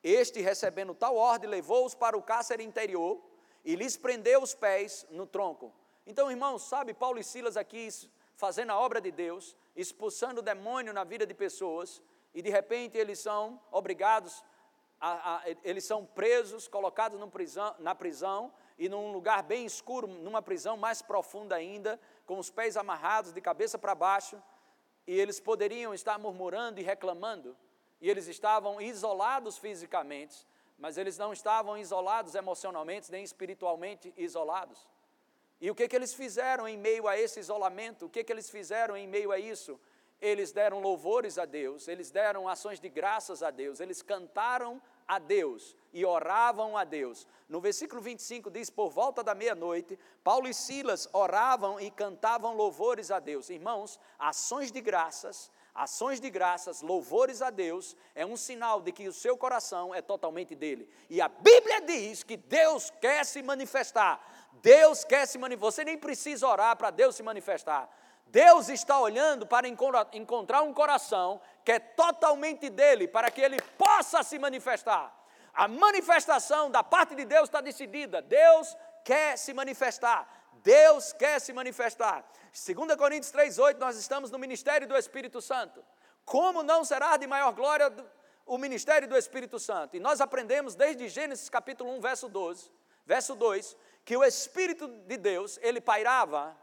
Este, 0.00 0.40
recebendo 0.40 0.94
tal 0.94 1.16
ordem, 1.16 1.50
levou-os 1.50 1.94
para 1.94 2.16
o 2.16 2.22
cárcere 2.22 2.62
interior 2.62 3.20
e 3.64 3.74
lhes 3.74 3.96
prendeu 3.96 4.42
os 4.42 4.54
pés 4.54 5.04
no 5.10 5.26
tronco. 5.26 5.72
Então, 6.06 6.30
irmãos, 6.30 6.62
sabe, 6.62 6.92
Paulo 6.92 7.18
e 7.18 7.24
Silas 7.24 7.56
aqui 7.56 7.88
fazendo 8.36 8.70
a 8.70 8.78
obra 8.78 9.00
de 9.00 9.10
Deus, 9.10 9.56
expulsando 9.76 10.40
o 10.40 10.42
demônio 10.42 10.92
na 10.92 11.04
vida 11.04 11.24
de 11.24 11.34
pessoas, 11.34 12.02
e 12.34 12.42
de 12.42 12.50
repente 12.50 12.98
eles 12.98 13.18
são 13.20 13.60
obrigados, 13.70 14.42
a, 15.00 15.36
a, 15.36 15.42
eles 15.62 15.84
são 15.84 16.04
presos, 16.04 16.66
colocados 16.66 17.20
prisão, 17.30 17.74
na 17.78 17.94
prisão, 17.94 18.52
e 18.78 18.88
num 18.88 19.12
lugar 19.12 19.42
bem 19.42 19.64
escuro, 19.64 20.06
numa 20.06 20.42
prisão 20.42 20.76
mais 20.76 21.02
profunda 21.02 21.54
ainda, 21.54 22.00
com 22.26 22.38
os 22.38 22.50
pés 22.50 22.76
amarrados 22.76 23.32
de 23.32 23.40
cabeça 23.40 23.78
para 23.78 23.94
baixo, 23.94 24.42
e 25.06 25.12
eles 25.18 25.38
poderiam 25.38 25.94
estar 25.94 26.18
murmurando 26.18 26.80
e 26.80 26.82
reclamando, 26.82 27.56
e 28.00 28.10
eles 28.10 28.26
estavam 28.26 28.80
isolados 28.80 29.56
fisicamente, 29.56 30.46
mas 30.78 30.98
eles 30.98 31.16
não 31.16 31.32
estavam 31.32 31.78
isolados 31.78 32.34
emocionalmente 32.34 33.10
nem 33.12 33.22
espiritualmente 33.22 34.12
isolados. 34.16 34.88
E 35.62 35.70
o 35.70 35.76
que, 35.76 35.86
que 35.86 35.94
eles 35.94 36.12
fizeram 36.12 36.66
em 36.66 36.76
meio 36.76 37.06
a 37.06 37.16
esse 37.16 37.38
isolamento? 37.38 38.06
O 38.06 38.10
que, 38.10 38.24
que 38.24 38.32
eles 38.32 38.50
fizeram 38.50 38.96
em 38.96 39.06
meio 39.06 39.30
a 39.30 39.38
isso? 39.38 39.78
Eles 40.20 40.50
deram 40.50 40.80
louvores 40.80 41.38
a 41.38 41.44
Deus, 41.44 41.86
eles 41.86 42.10
deram 42.10 42.48
ações 42.48 42.80
de 42.80 42.88
graças 42.88 43.44
a 43.44 43.50
Deus, 43.50 43.78
eles 43.78 44.02
cantaram 44.02 44.82
a 45.06 45.20
Deus 45.20 45.76
e 45.92 46.04
oravam 46.04 46.76
a 46.76 46.82
Deus. 46.82 47.28
No 47.48 47.60
versículo 47.60 48.00
25 48.02 48.50
diz: 48.50 48.70
Por 48.70 48.90
volta 48.90 49.22
da 49.22 49.36
meia-noite, 49.36 49.96
Paulo 50.24 50.48
e 50.48 50.54
Silas 50.54 51.08
oravam 51.12 51.78
e 51.78 51.92
cantavam 51.92 52.56
louvores 52.56 53.12
a 53.12 53.20
Deus. 53.20 53.48
Irmãos, 53.48 54.00
ações 54.18 54.72
de 54.72 54.80
graças, 54.80 55.48
ações 55.72 56.20
de 56.20 56.28
graças, 56.28 56.82
louvores 56.82 57.40
a 57.40 57.50
Deus, 57.50 57.96
é 58.16 58.26
um 58.26 58.36
sinal 58.36 58.80
de 58.80 58.90
que 58.90 59.06
o 59.06 59.12
seu 59.12 59.36
coração 59.36 59.94
é 59.94 60.02
totalmente 60.02 60.56
dele. 60.56 60.88
E 61.08 61.20
a 61.20 61.28
Bíblia 61.28 61.80
diz 61.82 62.24
que 62.24 62.36
Deus 62.36 62.90
quer 63.00 63.24
se 63.24 63.42
manifestar. 63.42 64.20
Deus 64.60 65.04
quer 65.04 65.26
se 65.26 65.38
manifestar. 65.38 65.70
Você 65.70 65.84
nem 65.84 65.98
precisa 65.98 66.46
orar 66.46 66.76
para 66.76 66.90
Deus 66.90 67.16
se 67.16 67.22
manifestar. 67.22 67.88
Deus 68.26 68.68
está 68.68 68.98
olhando 68.98 69.46
para 69.46 69.68
encontrar 69.68 70.62
um 70.62 70.72
coração 70.72 71.40
que 71.64 71.72
é 71.72 71.78
totalmente 71.78 72.70
dele, 72.70 73.06
para 73.06 73.30
que 73.30 73.40
ele 73.40 73.60
possa 73.76 74.22
se 74.22 74.38
manifestar. 74.38 75.14
A 75.52 75.68
manifestação 75.68 76.70
da 76.70 76.82
parte 76.82 77.14
de 77.14 77.26
Deus 77.26 77.44
está 77.44 77.60
decidida. 77.60 78.22
Deus 78.22 78.74
quer 79.04 79.36
se 79.36 79.52
manifestar. 79.52 80.26
Deus 80.62 81.12
quer 81.12 81.40
se 81.40 81.52
manifestar. 81.52 82.24
2 82.52 82.96
Coríntios 82.96 83.32
3,8, 83.32 83.78
nós 83.78 83.96
estamos 83.96 84.30
no 84.30 84.38
ministério 84.38 84.86
do 84.86 84.96
Espírito 84.96 85.42
Santo. 85.42 85.84
Como 86.24 86.62
não 86.62 86.84
será 86.84 87.16
de 87.16 87.26
maior 87.26 87.52
glória 87.52 87.92
o 88.46 88.56
ministério 88.56 89.08
do 89.08 89.16
Espírito 89.16 89.58
Santo? 89.58 89.96
E 89.96 90.00
nós 90.00 90.20
aprendemos 90.20 90.74
desde 90.74 91.08
Gênesis 91.08 91.50
capítulo 91.50 91.90
1, 91.96 92.00
verso 92.00 92.28
12, 92.28 92.70
verso 93.04 93.34
2, 93.34 93.76
que 94.04 94.16
o 94.16 94.24
Espírito 94.24 94.88
de 94.88 95.16
Deus, 95.16 95.58
ele 95.62 95.80
pairava 95.80 96.56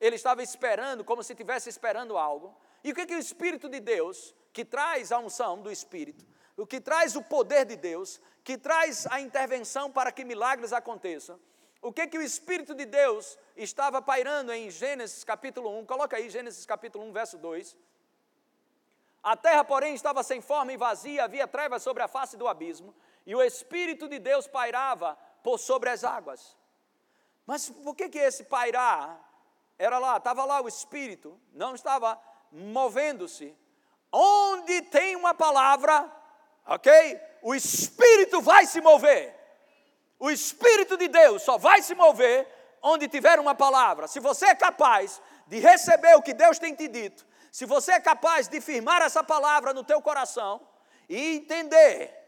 ele 0.00 0.16
estava 0.16 0.42
esperando, 0.42 1.04
como 1.04 1.22
se 1.22 1.32
estivesse 1.32 1.68
esperando 1.68 2.16
algo. 2.16 2.56
E 2.84 2.92
o 2.92 2.94
que, 2.94 3.06
que 3.06 3.14
o 3.14 3.18
Espírito 3.18 3.68
de 3.68 3.80
Deus, 3.80 4.34
que 4.52 4.64
traz 4.64 5.10
a 5.10 5.18
unção 5.18 5.60
do 5.62 5.70
Espírito, 5.70 6.24
o 6.56 6.66
que 6.66 6.80
traz 6.80 7.16
o 7.16 7.22
poder 7.22 7.64
de 7.64 7.76
Deus, 7.76 8.20
que 8.44 8.56
traz 8.56 9.06
a 9.06 9.20
intervenção 9.20 9.90
para 9.90 10.12
que 10.12 10.24
milagres 10.24 10.72
aconteçam, 10.72 11.40
o 11.82 11.92
que, 11.92 12.06
que 12.06 12.18
o 12.18 12.22
Espírito 12.22 12.74
de 12.74 12.84
Deus 12.84 13.38
estava 13.56 14.00
pairando 14.02 14.52
em 14.52 14.70
Gênesis 14.70 15.22
capítulo 15.24 15.78
1, 15.80 15.86
coloca 15.86 16.16
aí 16.16 16.28
Gênesis 16.28 16.64
capítulo 16.66 17.04
1, 17.06 17.12
verso 17.12 17.38
2. 17.38 17.76
A 19.22 19.36
terra, 19.36 19.64
porém, 19.64 19.94
estava 19.94 20.22
sem 20.22 20.40
forma 20.40 20.72
e 20.72 20.76
vazia, 20.76 21.24
havia 21.24 21.46
trevas 21.46 21.82
sobre 21.82 22.02
a 22.02 22.08
face 22.08 22.36
do 22.36 22.48
abismo, 22.48 22.94
e 23.24 23.34
o 23.34 23.42
Espírito 23.42 24.08
de 24.08 24.18
Deus 24.18 24.46
pairava 24.46 25.18
por 25.46 25.60
sobre 25.60 25.88
as 25.90 26.02
águas. 26.02 26.56
Mas 27.46 27.70
por 27.70 27.94
que, 27.94 28.08
que 28.08 28.18
esse 28.18 28.42
pairar 28.42 29.16
era 29.78 29.96
lá, 29.96 30.16
estava 30.16 30.44
lá 30.44 30.60
o 30.60 30.66
Espírito, 30.66 31.40
não 31.52 31.76
estava 31.76 32.20
movendo-se. 32.50 33.56
Onde 34.10 34.82
tem 34.82 35.14
uma 35.14 35.32
palavra, 35.34 36.12
ok? 36.66 37.20
O 37.42 37.54
Espírito 37.54 38.40
vai 38.42 38.66
se 38.66 38.80
mover. 38.80 39.32
O 40.18 40.32
Espírito 40.32 40.96
de 40.96 41.06
Deus 41.06 41.42
só 41.42 41.56
vai 41.56 41.80
se 41.80 41.94
mover 41.94 42.44
onde 42.82 43.06
tiver 43.06 43.38
uma 43.38 43.54
palavra. 43.54 44.08
Se 44.08 44.18
você 44.18 44.46
é 44.46 44.54
capaz 44.56 45.22
de 45.46 45.60
receber 45.60 46.16
o 46.16 46.22
que 46.22 46.34
Deus 46.34 46.58
tem 46.58 46.74
te 46.74 46.88
dito, 46.88 47.24
se 47.52 47.64
você 47.66 47.92
é 47.92 48.00
capaz 48.00 48.48
de 48.48 48.60
firmar 48.60 49.00
essa 49.00 49.22
palavra 49.22 49.72
no 49.72 49.84
teu 49.84 50.02
coração 50.02 50.60
e 51.08 51.36
entender 51.36 52.25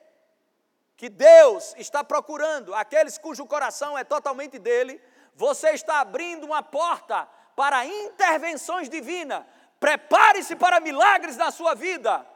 que 0.98 1.08
Deus 1.08 1.76
está 1.78 2.02
procurando 2.02 2.74
aqueles 2.74 3.16
cujo 3.16 3.46
coração 3.46 3.96
é 3.96 4.02
totalmente 4.02 4.58
dele, 4.58 5.00
você 5.32 5.70
está 5.70 6.00
abrindo 6.00 6.42
uma 6.44 6.60
porta 6.60 7.26
para 7.54 7.86
intervenções 7.86 8.88
divinas. 8.88 9.44
Prepare-se 9.78 10.56
para 10.56 10.80
milagres 10.80 11.36
na 11.36 11.52
sua 11.52 11.72
vida, 11.76 12.26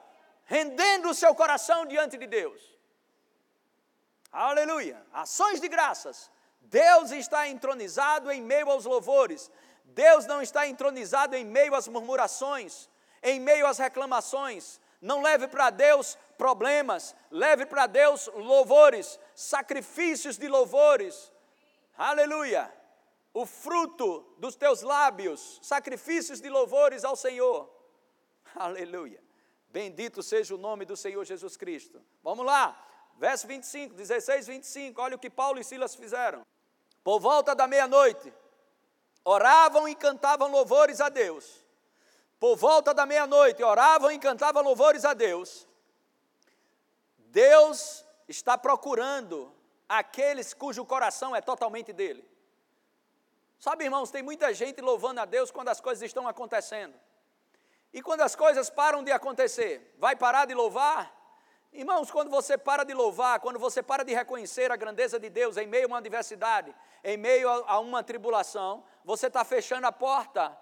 rendendo 0.45 1.11
o 1.11 1.15
seu 1.15 1.35
coração 1.35 1.85
diante 1.87 2.17
de 2.17 2.29
Deus. 2.29 2.63
Aleluia! 4.31 5.05
Ações 5.13 5.61
de 5.61 5.67
graças. 5.67 6.31
Deus 6.61 7.11
está 7.11 7.49
entronizado 7.49 8.31
em 8.31 8.41
meio 8.41 8.71
aos 8.71 8.85
louvores. 8.85 9.51
Deus 9.87 10.25
não 10.25 10.41
está 10.41 10.69
entronizado 10.69 11.35
em 11.35 11.45
meio 11.45 11.75
às 11.75 11.89
murmurações, 11.89 12.89
em 13.25 13.41
meio 13.41 13.67
às 13.67 13.79
reclamações. 13.79 14.81
Não 15.01 15.21
leve 15.21 15.49
para 15.49 15.69
Deus 15.71 16.17
problemas, 16.43 17.15
leve 17.31 17.65
para 17.65 17.87
Deus 17.87 18.29
louvores, 18.35 19.17
sacrifícios 19.33 20.37
de 20.37 20.49
louvores. 20.49 21.33
Aleluia! 21.97 22.69
O 23.33 23.47
fruto 23.47 24.35
dos 24.39 24.57
teus 24.57 24.83
lábios, 24.83 25.61
sacrifícios 25.63 26.41
de 26.41 26.49
louvores 26.49 27.05
ao 27.05 27.15
Senhor. 27.15 27.71
Aleluia! 28.57 29.23
Bendito 29.69 30.21
seja 30.21 30.53
o 30.57 30.59
nome 30.59 30.85
do 30.85 30.97
Senhor 30.97 31.25
Jesus 31.25 31.57
Cristo. 31.57 32.03
Vamos 32.25 32.45
lá, 32.45 32.77
verso 33.19 33.47
25, 33.47 33.95
16, 33.95 34.49
25. 34.49 35.01
Olha 35.01 35.15
o 35.15 35.21
que 35.21 35.31
Paulo 35.31 35.61
e 35.61 35.65
Silas 35.65 35.95
fizeram. 35.95 36.43
Por 37.05 37.21
volta 37.21 37.55
da 37.55 37.69
meia-noite, 37.69 38.35
oravam 39.25 39.89
e 39.89 39.95
cantavam 39.95 40.51
louvores 40.51 41.01
a 41.01 41.09
Deus 41.09 41.63
por 42.43 42.57
volta 42.57 42.93
da 42.93 43.07
meia-noite, 43.07 43.63
oravam 43.63 44.11
e 44.11 44.19
cantavam 44.19 44.65
louvores 44.65 45.05
a 45.05 45.15
Deus. 45.15 45.65
Deus 47.33 48.05
está 48.29 48.59
procurando 48.59 49.51
aqueles 49.89 50.53
cujo 50.53 50.85
coração 50.85 51.35
é 51.35 51.41
totalmente 51.41 51.91
dele. 51.91 52.23
Sabe, 53.59 53.85
irmãos, 53.85 54.11
tem 54.11 54.23
muita 54.23 54.53
gente 54.53 54.83
louvando 54.83 55.21
a 55.21 55.25
Deus 55.25 55.51
quando 55.51 55.71
as 55.71 55.81
coisas 55.81 56.03
estão 56.03 56.29
acontecendo. 56.29 56.95
E 57.91 58.03
quando 58.03 58.21
as 58.21 58.37
coisas 58.37 58.69
param 58.69 59.03
de 59.03 59.11
acontecer, 59.11 59.95
vai 59.99 60.15
parar 60.15 60.45
de 60.45 60.53
louvar? 60.53 61.11
Irmãos, 61.73 62.11
quando 62.11 62.31
você 62.31 62.59
para 62.59 62.85
de 62.85 62.93
louvar, 62.93 63.41
quando 63.41 63.59
você 63.59 63.83
para 63.83 64.05
de 64.05 64.13
reconhecer 64.13 64.71
a 64.71 64.77
grandeza 64.77 65.19
de 65.19 65.31
Deus 65.31 65.57
em 65.57 65.67
meio 65.67 65.85
a 65.85 65.87
uma 65.87 65.99
adversidade, 65.99 66.75
em 67.03 67.17
meio 67.17 67.49
a, 67.49 67.79
uma 67.79 68.03
tribulação, 68.03 68.85
você 69.03 69.29
está 69.29 69.43
fechando 69.43 69.87
a 69.87 69.93
porta 69.93 70.55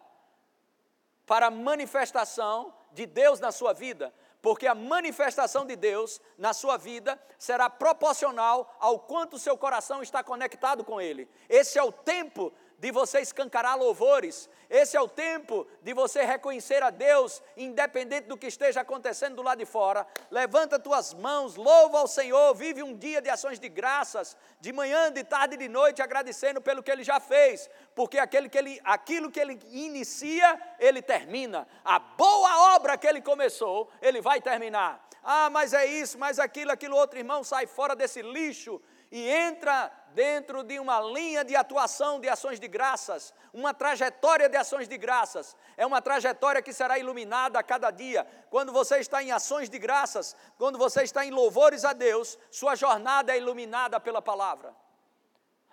para 1.26 1.46
a 1.46 1.50
manifestação 1.50 2.72
de 2.92 3.06
Deus 3.06 3.40
na 3.40 3.50
sua 3.50 3.72
vida, 3.72 4.14
porque 4.42 4.66
a 4.66 4.74
manifestação 4.74 5.66
de 5.66 5.76
Deus 5.76 6.20
na 6.38 6.52
sua 6.52 6.76
vida 6.76 7.20
será 7.38 7.68
proporcional 7.68 8.76
ao 8.80 8.98
quanto 8.98 9.38
seu 9.38 9.56
coração 9.56 10.02
está 10.02 10.22
conectado 10.22 10.84
com 10.84 11.00
Ele. 11.00 11.28
Esse 11.48 11.78
é 11.78 11.82
o 11.82 11.92
tempo 11.92 12.52
de 12.80 12.90
você 12.90 13.20
escancarar 13.20 13.76
louvores, 13.78 14.48
esse 14.70 14.96
é 14.96 15.00
o 15.00 15.06
tempo 15.06 15.66
de 15.82 15.92
você 15.92 16.24
reconhecer 16.24 16.82
a 16.82 16.88
Deus, 16.88 17.42
independente 17.54 18.26
do 18.26 18.38
que 18.38 18.46
esteja 18.46 18.80
acontecendo 18.80 19.36
do 19.36 19.42
lado 19.42 19.58
de 19.58 19.66
fora. 19.66 20.06
Levanta 20.30 20.78
tuas 20.78 21.12
mãos, 21.12 21.56
louva 21.56 21.98
ao 21.98 22.06
Senhor, 22.06 22.54
vive 22.54 22.82
um 22.82 22.96
dia 22.96 23.20
de 23.20 23.28
ações 23.28 23.60
de 23.60 23.68
graças, 23.68 24.34
de 24.60 24.72
manhã, 24.72 25.12
de 25.12 25.22
tarde 25.22 25.56
e 25.56 25.58
de 25.58 25.68
noite, 25.68 26.00
agradecendo 26.00 26.62
pelo 26.62 26.82
que 26.82 26.90
Ele 26.90 27.04
já 27.04 27.20
fez, 27.20 27.68
porque 27.94 28.18
aquele 28.18 28.48
que 28.48 28.56
ele, 28.56 28.80
aquilo 28.82 29.30
que 29.30 29.38
Ele 29.38 29.60
inicia, 29.68 30.58
Ele 30.78 31.02
termina. 31.02 31.68
A 31.84 31.98
boa 31.98 32.74
obra 32.76 32.96
que 32.96 33.06
Ele 33.06 33.20
começou, 33.20 33.90
Ele 34.00 34.22
vai 34.22 34.40
terminar. 34.40 35.06
Ah, 35.22 35.50
mas 35.50 35.74
é 35.74 35.84
isso, 35.84 36.18
mas 36.18 36.38
aquilo, 36.38 36.72
aquilo 36.72 36.96
outro, 36.96 37.18
irmão, 37.18 37.44
sai 37.44 37.66
fora 37.66 37.94
desse 37.94 38.22
lixo 38.22 38.80
e 39.12 39.28
entra 39.28 39.92
dentro 40.14 40.62
de 40.62 40.78
uma 40.78 41.00
linha 41.00 41.44
de 41.44 41.54
atuação 41.54 42.20
de 42.20 42.28
ações 42.28 42.58
de 42.58 42.68
graças, 42.68 43.32
uma 43.52 43.72
trajetória 43.72 44.48
de 44.48 44.56
ações 44.56 44.88
de 44.88 44.96
graças. 44.96 45.56
É 45.76 45.86
uma 45.86 46.02
trajetória 46.02 46.62
que 46.62 46.72
será 46.72 46.98
iluminada 46.98 47.58
a 47.58 47.62
cada 47.62 47.90
dia. 47.90 48.26
Quando 48.50 48.72
você 48.72 48.98
está 48.98 49.22
em 49.22 49.32
ações 49.32 49.68
de 49.68 49.78
graças, 49.78 50.36
quando 50.58 50.78
você 50.78 51.02
está 51.02 51.24
em 51.24 51.30
louvores 51.30 51.84
a 51.84 51.92
Deus, 51.92 52.38
sua 52.50 52.74
jornada 52.74 53.32
é 53.32 53.38
iluminada 53.38 54.00
pela 54.00 54.20
palavra. 54.20 54.74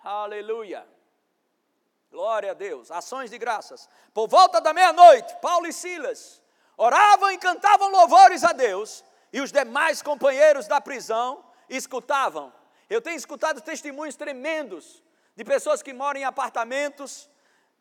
Aleluia. 0.02 0.86
Glória 2.10 2.52
a 2.52 2.54
Deus. 2.54 2.90
Ações 2.90 3.30
de 3.30 3.38
graças. 3.38 3.88
Por 4.14 4.28
volta 4.28 4.60
da 4.60 4.72
meia-noite, 4.72 5.36
Paulo 5.42 5.66
e 5.66 5.72
Silas 5.72 6.42
oravam 6.76 7.30
e 7.32 7.38
cantavam 7.38 7.90
louvores 7.90 8.44
a 8.44 8.52
Deus, 8.52 9.04
e 9.32 9.40
os 9.40 9.50
demais 9.50 10.00
companheiros 10.00 10.68
da 10.68 10.80
prisão 10.80 11.44
escutavam 11.68 12.52
eu 12.88 13.00
tenho 13.02 13.16
escutado 13.16 13.60
testemunhos 13.60 14.16
tremendos 14.16 15.02
de 15.36 15.44
pessoas 15.44 15.82
que 15.82 15.92
moram 15.92 16.20
em 16.20 16.24
apartamentos, 16.24 17.28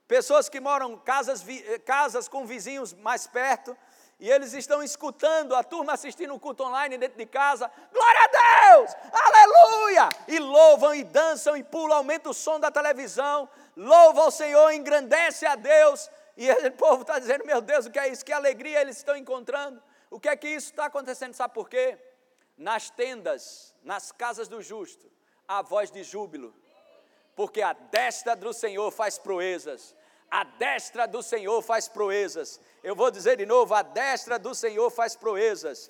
pessoas 0.08 0.50
que 0.50 0.60
moram 0.60 0.94
em 0.94 0.98
casas, 1.00 1.44
eh, 1.48 1.80
casas 1.80 2.28
com 2.28 2.46
vizinhos 2.46 2.94
mais 2.94 3.26
perto, 3.26 3.76
e 4.20 4.30
eles 4.30 4.54
estão 4.54 4.82
escutando 4.82 5.56
a 5.56 5.64
turma 5.64 5.94
assistindo 5.94 6.34
o 6.34 6.40
culto 6.40 6.64
online 6.64 6.98
dentro 6.98 7.18
de 7.18 7.26
casa. 7.26 7.70
Glória 7.94 8.22
a 8.24 8.76
Deus! 8.76 8.96
Aleluia! 9.14 10.10
E 10.28 10.40
louvam 10.40 10.94
e 10.96 11.04
dançam 11.04 11.56
e 11.56 11.64
pulam, 11.64 11.98
aumenta 11.98 12.30
o 12.30 12.34
som 12.34 12.60
da 12.60 12.72
televisão, 12.72 13.48
louva 13.76 14.22
ao 14.22 14.32
Senhor, 14.32 14.72
engrandece 14.72 15.46
a 15.46 15.56
Deus. 15.56 16.10
E 16.36 16.50
o 16.68 16.72
povo 16.72 17.04
está 17.04 17.20
dizendo: 17.20 17.46
Meu 17.46 17.62
Deus, 17.62 17.86
o 17.86 17.92
que 17.92 18.00
é 18.00 18.08
isso? 18.08 18.26
Que 18.26 18.34
alegria 18.34 18.82
eles 18.82 18.98
estão 18.98 19.16
encontrando. 19.16 19.82
O 20.10 20.20
que 20.20 20.30
é 20.30 20.36
que 20.36 20.48
isso 20.48 20.72
está 20.72 20.86
acontecendo? 20.86 21.34
Sabe 21.34 21.54
por 21.54 21.70
quê? 21.70 21.98
Nas 22.58 22.90
tendas, 22.90 23.76
nas 23.84 24.12
casas 24.12 24.48
do 24.48 24.62
justo, 24.62 25.10
a 25.48 25.62
voz 25.62 25.92
de 25.92 26.04
júbilo, 26.04 26.54
porque 27.36 27.62
a 27.62 27.74
destra 27.74 28.36
do 28.36 28.52
Senhor 28.52 28.92
faz 28.92 29.18
proezas. 29.18 29.96
A 30.30 30.44
destra 30.44 31.08
do 31.08 31.24
Senhor 31.24 31.62
faz 31.62 31.88
proezas. 31.88 32.60
Eu 32.84 32.96
vou 32.96 33.10
dizer 33.10 33.38
de 33.38 33.46
novo: 33.46 33.74
a 33.74 33.82
destra 33.82 34.38
do 34.38 34.54
Senhor 34.54 34.90
faz 34.90 35.16
proezas. 35.16 35.90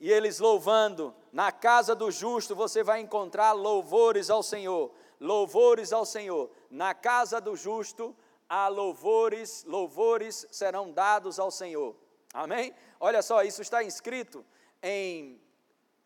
E 0.00 0.10
eles 0.10 0.38
louvando, 0.38 1.14
na 1.32 1.50
casa 1.52 1.94
do 1.94 2.10
justo 2.10 2.54
você 2.54 2.82
vai 2.82 3.00
encontrar 3.00 3.52
louvores 3.52 4.30
ao 4.30 4.42
Senhor, 4.42 4.92
louvores 5.20 5.92
ao 5.92 6.04
Senhor. 6.04 6.50
Na 6.70 6.94
casa 6.94 7.40
do 7.40 7.56
justo 7.56 8.16
há 8.48 8.68
louvores, 8.68 9.64
louvores 9.64 10.46
serão 10.50 10.92
dados 10.92 11.38
ao 11.38 11.50
Senhor. 11.50 11.96
Amém? 12.32 12.74
Olha 13.00 13.22
só, 13.22 13.42
isso 13.42 13.60
está 13.60 13.82
escrito 13.82 14.44
em 14.82 15.40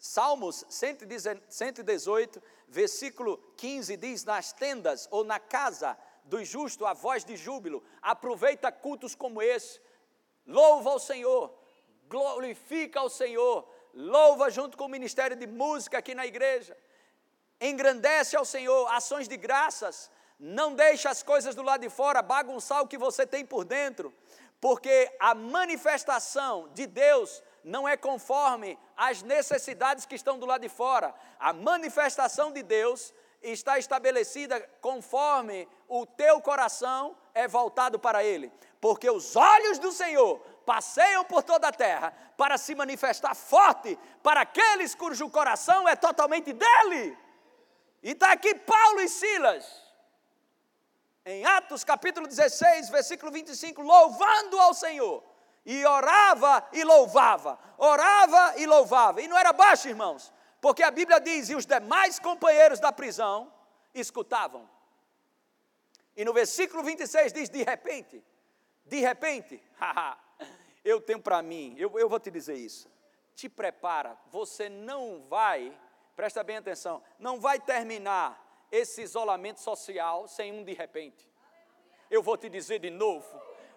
Salmos 0.05 0.65
118, 0.69 2.43
versículo 2.67 3.39
15 3.57 3.97
diz: 3.97 4.25
Nas 4.25 4.53
tendas 4.53 5.07
ou 5.13 5.23
na 5.23 5.39
casa 5.39 5.97
do 6.25 6.45
justo 6.45 6.85
a 6.85 6.93
voz 6.93 7.25
de 7.25 7.37
júbilo, 7.37 7.85
aproveita 8.03 8.73
cultos 8.73 9.15
como 9.15 9.41
esse, 9.41 9.81
louva 10.45 10.91
ao 10.91 10.99
Senhor, 10.99 11.57
glorifica 12.09 12.99
ao 12.99 13.09
Senhor, 13.09 13.65
louva 13.95 14.51
junto 14.51 14.77
com 14.77 14.87
o 14.87 14.89
ministério 14.89 15.37
de 15.37 15.47
música 15.47 15.99
aqui 15.99 16.17
na 16.17 16.27
igreja, 16.27 16.77
engrandece 17.61 18.35
ao 18.35 18.45
Senhor, 18.45 18.89
ações 18.89 19.29
de 19.29 19.37
graças, 19.37 20.11
não 20.37 20.75
deixa 20.75 21.11
as 21.11 21.23
coisas 21.23 21.55
do 21.55 21.63
lado 21.63 21.83
de 21.83 21.89
fora 21.89 22.21
bagunçar 22.23 22.83
o 22.83 22.89
que 22.89 22.99
você 22.99 23.25
tem 23.25 23.47
por 23.47 23.65
dentro, 23.65 24.13
porque 24.61 25.15
a 25.21 25.33
manifestação 25.33 26.69
de 26.75 26.89
Deus 26.89 27.41
não 27.65 27.89
é 27.89 27.97
conforme 27.97 28.79
às 28.97 29.23
necessidades 29.23 30.07
que 30.07 30.15
estão 30.15 30.39
do 30.39 30.47
lado 30.47 30.63
de 30.63 30.69
fora. 30.69 31.15
A 31.39 31.53
manifestação 31.53 32.53
de 32.53 32.63
Deus 32.63 33.13
está 33.43 33.79
estabelecida 33.79 34.61
conforme 34.81 35.69
o 35.89 36.07
teu 36.07 36.41
coração 36.41 37.17
é 37.35 37.49
voltado 37.49 37.99
para 37.99 38.23
Ele. 38.23 38.53
Porque 38.81 39.09
os 39.11 39.37
olhos 39.37 39.79
do 39.79 39.93
Senhor 39.93 40.39
passeiam 40.67 41.25
por 41.25 41.43
toda 41.43 41.69
a 41.69 41.73
terra 41.73 42.13
para 42.37 42.59
se 42.59 42.75
manifestar 42.75 43.35
forte 43.35 43.99
para 44.23 44.43
aqueles 44.43 44.95
cujo 44.95 45.31
coração 45.31 45.89
é 45.89 45.97
totalmente 45.97 46.53
dele. 46.53 47.17
E 48.03 48.11
está 48.11 48.33
aqui 48.33 48.55
Paulo 48.55 49.01
e 49.01 49.09
Silas, 49.09 49.81
em 51.25 51.45
Atos 51.45 51.85
capítulo 51.85 52.27
16, 52.27 52.91
versículo 52.91 53.31
25, 53.31 53.81
louvando 53.81 54.59
ao 54.59 54.75
Senhor 54.75 55.32
e 55.65 55.85
orava 55.87 56.69
e 56.73 56.83
louvava, 56.85 57.59
orava 57.79 58.59
e 58.59 58.67
louvava. 58.67 59.21
E 59.21 59.29
não 59.29 59.39
era 59.39 59.53
baixo, 59.53 59.89
irmãos, 59.89 60.33
porque 60.61 60.83
a 60.83 60.91
Bíblia 60.91 61.21
diz: 61.21 61.51
e 61.51 61.55
os 61.55 61.67
demais 61.67 62.19
companheiros 62.19 62.81
da 62.81 62.93
prisão 62.93 63.53
escutavam. 63.95 64.69
E 66.17 66.25
no 66.25 66.33
versículo 66.33 66.83
26 66.83 67.33
diz: 67.33 67.49
de 67.49 67.63
repente, 67.63 68.23
de 68.85 69.01
repente, 69.01 69.63
eu 70.85 71.01
tenho 71.01 71.21
para 71.21 71.41
mim, 71.43 71.75
eu, 71.79 71.99
eu 71.99 72.09
vou 72.09 72.21
te 72.21 72.31
dizer 72.31 72.57
isso. 72.57 72.91
Te 73.35 73.49
prepara, 73.49 74.17
você 74.31 74.69
não 74.69 75.25
vai, 75.29 75.77
presta 76.15 76.45
bem 76.45 76.59
atenção, 76.59 77.03
não 77.19 77.41
vai 77.41 77.59
terminar 77.59 78.67
esse 78.71 79.03
isolamento 79.03 79.61
social 79.61 80.27
sem 80.29 80.53
um 80.53 80.65
de 80.65 80.73
repente. 80.73 81.31
Eu 82.11 82.23
vou 82.23 82.37
te 82.37 82.49
dizer 82.49 82.79
de 82.79 82.91
novo, 82.91 83.27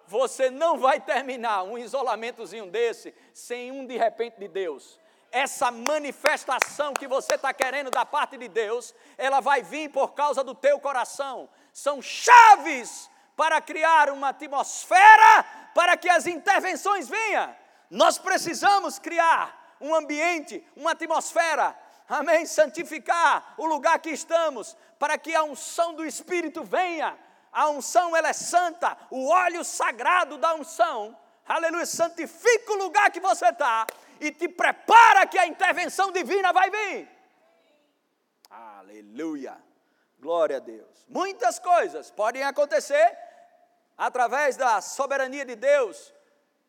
você 0.08 0.50
não 0.50 0.78
vai 0.78 1.00
terminar 1.00 1.64
um 1.64 1.78
isolamentozinho 1.78 2.68
desse 2.68 3.14
sem 3.34 3.72
um 3.72 3.86
de 3.86 3.98
repente 3.98 4.40
de 4.40 4.48
Deus. 4.48 5.00
Essa 5.32 5.70
manifestação 5.72 6.94
que 6.94 7.08
você 7.08 7.36
está 7.36 7.54
querendo 7.54 7.92
da 7.92 8.06
parte 8.06 8.38
de 8.38 8.48
Deus, 8.48 8.96
ela 9.18 9.42
vai 9.42 9.62
vir 9.62 9.90
por 9.90 10.14
causa 10.14 10.44
do 10.44 10.56
teu 10.56 10.80
coração. 10.80 11.50
são 11.74 12.02
chaves 12.02 13.10
para 13.36 13.60
criar 13.60 14.10
uma 14.10 14.30
atmosfera 14.30 15.46
para 15.74 15.98
que 15.98 16.10
as 16.10 16.26
intervenções 16.26 17.10
venham. 17.10 17.54
Nós 17.90 18.18
precisamos 18.18 18.98
criar 18.98 19.76
um 19.82 19.94
ambiente, 19.94 20.66
uma 20.76 20.92
atmosfera, 20.92 21.78
amém? 22.08 22.46
Santificar 22.46 23.56
o 23.58 23.66
lugar 23.66 24.00
que 24.00 24.10
estamos, 24.10 24.78
para 24.98 25.18
que 25.18 25.36
a 25.36 25.44
unção 25.44 25.94
do 25.94 26.06
Espírito 26.06 26.64
venha. 26.64 27.18
A 27.56 27.70
unção 27.70 28.14
ela 28.14 28.28
é 28.28 28.34
santa, 28.34 28.98
o 29.10 29.30
óleo 29.30 29.64
sagrado 29.64 30.38
da 30.38 30.54
unção, 30.56 31.18
aleluia, 31.48 31.86
santifica 31.86 32.74
o 32.74 32.76
lugar 32.76 33.10
que 33.10 33.22
você 33.22 33.48
está 33.48 33.88
e 34.20 34.30
te 34.30 34.50
prepara 34.50 35.26
que 35.26 35.38
a 35.38 35.48
intervenção 35.48 36.12
divina 36.12 36.52
vai 36.52 36.70
vir. 36.70 37.10
Aleluia, 38.50 39.58
glória 40.20 40.58
a 40.58 40.60
Deus. 40.60 41.06
Muitas 41.08 41.58
coisas 41.58 42.12
podem 42.12 42.44
acontecer 42.44 43.18
através 43.98 44.58
da 44.58 44.82
soberania 44.82 45.46
de 45.46 45.56
Deus, 45.56 46.14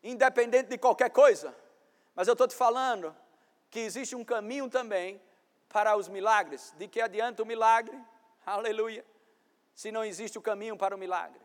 independente 0.01 0.69
de 0.69 0.77
qualquer 0.77 1.09
coisa. 1.09 1.53
Mas 2.15 2.29
eu 2.29 2.31
estou 2.31 2.47
te 2.47 2.55
falando 2.55 3.13
que 3.69 3.81
existe 3.81 4.15
um 4.15 4.23
caminho 4.23 4.69
também 4.69 5.21
para 5.67 5.97
os 5.97 6.07
milagres. 6.07 6.73
De 6.77 6.87
que 6.87 7.01
adianta 7.01 7.43
o 7.43 7.45
milagre? 7.45 8.01
Aleluia. 8.45 9.03
Se 9.77 9.91
não 9.91 10.03
existe 10.03 10.39
o 10.39 10.41
caminho 10.41 10.75
para 10.75 10.95
o 10.95 10.97
milagre. 10.97 11.39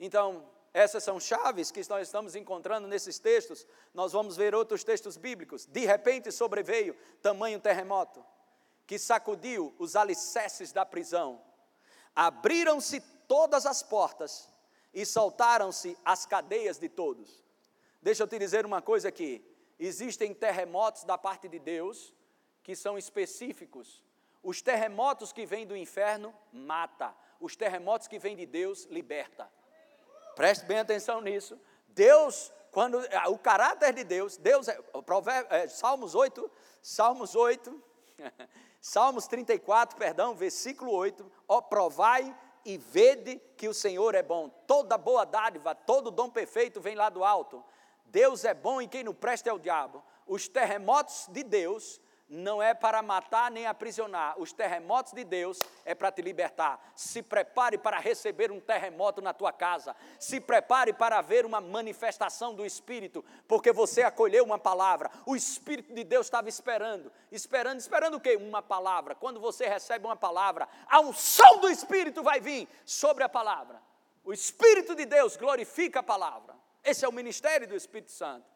Então, 0.00 0.48
essas 0.72 1.04
são 1.04 1.20
chaves 1.20 1.70
que 1.70 1.86
nós 1.86 2.08
estamos 2.08 2.34
encontrando 2.34 2.88
nesses 2.88 3.18
textos. 3.18 3.66
Nós 3.92 4.10
vamos 4.10 4.38
ver 4.38 4.54
outros 4.54 4.82
textos 4.82 5.18
bíblicos. 5.18 5.66
De 5.66 5.84
repente 5.84 6.32
sobreveio 6.32 6.96
tamanho 7.20 7.60
terremoto 7.60 8.24
que 8.86 8.98
sacudiu 8.98 9.74
os 9.78 9.94
alicerces 9.94 10.72
da 10.72 10.86
prisão. 10.86 11.42
Abriram-se 12.16 13.00
todas 13.28 13.66
as 13.66 13.82
portas 13.82 14.48
e 14.94 15.04
soltaram-se 15.04 15.94
as 16.02 16.24
cadeias 16.24 16.78
de 16.78 16.88
todos. 16.88 17.44
Deixa 18.00 18.22
eu 18.22 18.26
te 18.26 18.38
dizer 18.38 18.64
uma 18.64 18.80
coisa 18.80 19.08
aqui: 19.08 19.44
existem 19.78 20.32
terremotos 20.32 21.04
da 21.04 21.18
parte 21.18 21.50
de 21.50 21.58
Deus 21.58 22.14
que 22.62 22.74
são 22.74 22.96
específicos. 22.96 24.02
Os 24.42 24.60
terremotos 24.60 25.32
que 25.32 25.46
vêm 25.46 25.66
do 25.66 25.76
inferno 25.76 26.34
mata, 26.52 27.14
os 27.40 27.54
terremotos 27.54 28.08
que 28.08 28.18
vêm 28.18 28.36
de 28.36 28.46
Deus 28.46 28.84
liberta. 28.86 29.48
Preste 30.34 30.64
bem 30.64 30.78
atenção 30.78 31.20
nisso. 31.20 31.58
Deus, 31.88 32.52
quando 32.70 32.98
ah, 33.12 33.28
o 33.28 33.38
caráter 33.38 33.92
de 33.92 34.02
Deus, 34.02 34.36
Deus 34.36 34.66
é, 34.68 34.78
é 35.50 35.68
Salmos 35.68 36.14
8, 36.14 36.50
Salmos 36.80 37.36
8, 37.36 37.82
Salmos 38.80 39.26
34, 39.26 39.96
perdão, 39.96 40.34
versículo 40.34 40.90
8, 40.92 41.30
ó 41.46 41.60
provai 41.60 42.36
e 42.64 42.76
vede 42.76 43.40
que 43.56 43.68
o 43.68 43.74
Senhor 43.74 44.14
é 44.14 44.22
bom. 44.22 44.48
Toda 44.66 44.98
boa 44.98 45.24
dádiva, 45.24 45.74
todo 45.74 46.10
dom 46.10 46.30
perfeito 46.30 46.80
vem 46.80 46.94
lá 46.94 47.08
do 47.08 47.24
alto. 47.24 47.62
Deus 48.06 48.44
é 48.44 48.54
bom 48.54 48.80
e 48.80 48.88
quem 48.88 49.04
não 49.04 49.14
presta 49.14 49.50
é 49.50 49.52
o 49.52 49.58
diabo. 49.58 50.02
Os 50.26 50.48
terremotos 50.48 51.26
de 51.28 51.42
Deus 51.42 52.00
não 52.32 52.62
é 52.62 52.72
para 52.72 53.02
matar 53.02 53.50
nem 53.50 53.66
aprisionar. 53.66 54.40
Os 54.40 54.54
terremotos 54.54 55.12
de 55.12 55.22
Deus 55.22 55.60
é 55.84 55.94
para 55.94 56.10
te 56.10 56.22
libertar. 56.22 56.80
Se 56.96 57.22
prepare 57.22 57.76
para 57.76 57.98
receber 57.98 58.50
um 58.50 58.58
terremoto 58.58 59.20
na 59.20 59.34
tua 59.34 59.52
casa. 59.52 59.94
Se 60.18 60.40
prepare 60.40 60.94
para 60.94 61.20
ver 61.20 61.44
uma 61.44 61.60
manifestação 61.60 62.54
do 62.54 62.64
Espírito, 62.64 63.22
porque 63.46 63.70
você 63.70 64.02
acolheu 64.02 64.44
uma 64.44 64.58
palavra. 64.58 65.10
O 65.26 65.36
Espírito 65.36 65.92
de 65.92 66.04
Deus 66.04 66.26
estava 66.26 66.48
esperando. 66.48 67.12
Esperando, 67.30 67.80
esperando 67.80 68.16
o 68.16 68.20
quê? 68.20 68.36
Uma 68.36 68.62
palavra. 68.62 69.14
Quando 69.14 69.38
você 69.38 69.68
recebe 69.68 70.06
uma 70.06 70.16
palavra, 70.16 70.66
a 70.88 71.00
unção 71.00 71.58
do 71.58 71.68
Espírito 71.68 72.22
vai 72.22 72.40
vir 72.40 72.66
sobre 72.86 73.22
a 73.22 73.28
palavra. 73.28 73.78
O 74.24 74.32
Espírito 74.32 74.94
de 74.94 75.04
Deus 75.04 75.36
glorifica 75.36 76.00
a 76.00 76.02
palavra. 76.02 76.54
Esse 76.82 77.04
é 77.04 77.08
o 77.08 77.12
ministério 77.12 77.68
do 77.68 77.76
Espírito 77.76 78.10
Santo. 78.10 78.51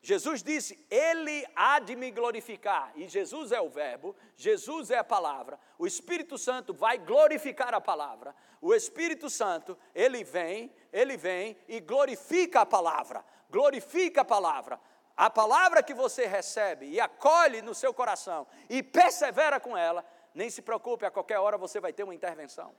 Jesus 0.00 0.42
disse: 0.42 0.78
Ele 0.90 1.46
há 1.54 1.78
de 1.80 1.96
me 1.96 2.10
glorificar. 2.10 2.92
E 2.94 3.08
Jesus 3.08 3.52
é 3.52 3.60
o 3.60 3.68
Verbo, 3.68 4.14
Jesus 4.36 4.90
é 4.90 4.98
a 4.98 5.04
palavra. 5.04 5.58
O 5.78 5.86
Espírito 5.86 6.38
Santo 6.38 6.72
vai 6.72 6.98
glorificar 6.98 7.74
a 7.74 7.80
palavra. 7.80 8.34
O 8.60 8.74
Espírito 8.74 9.28
Santo, 9.28 9.76
ele 9.94 10.24
vem, 10.24 10.72
ele 10.92 11.16
vem 11.16 11.56
e 11.66 11.80
glorifica 11.80 12.60
a 12.60 12.66
palavra. 12.66 13.24
Glorifica 13.50 14.20
a 14.20 14.24
palavra. 14.24 14.80
A 15.16 15.28
palavra 15.28 15.82
que 15.82 15.94
você 15.94 16.26
recebe 16.26 16.86
e 16.86 17.00
acolhe 17.00 17.60
no 17.60 17.74
seu 17.74 17.92
coração 17.92 18.46
e 18.70 18.84
persevera 18.84 19.58
com 19.58 19.76
ela, 19.76 20.04
nem 20.32 20.48
se 20.48 20.62
preocupe, 20.62 21.04
a 21.04 21.10
qualquer 21.10 21.40
hora 21.40 21.58
você 21.58 21.80
vai 21.80 21.92
ter 21.92 22.04
uma 22.04 22.14
intervenção. 22.14 22.72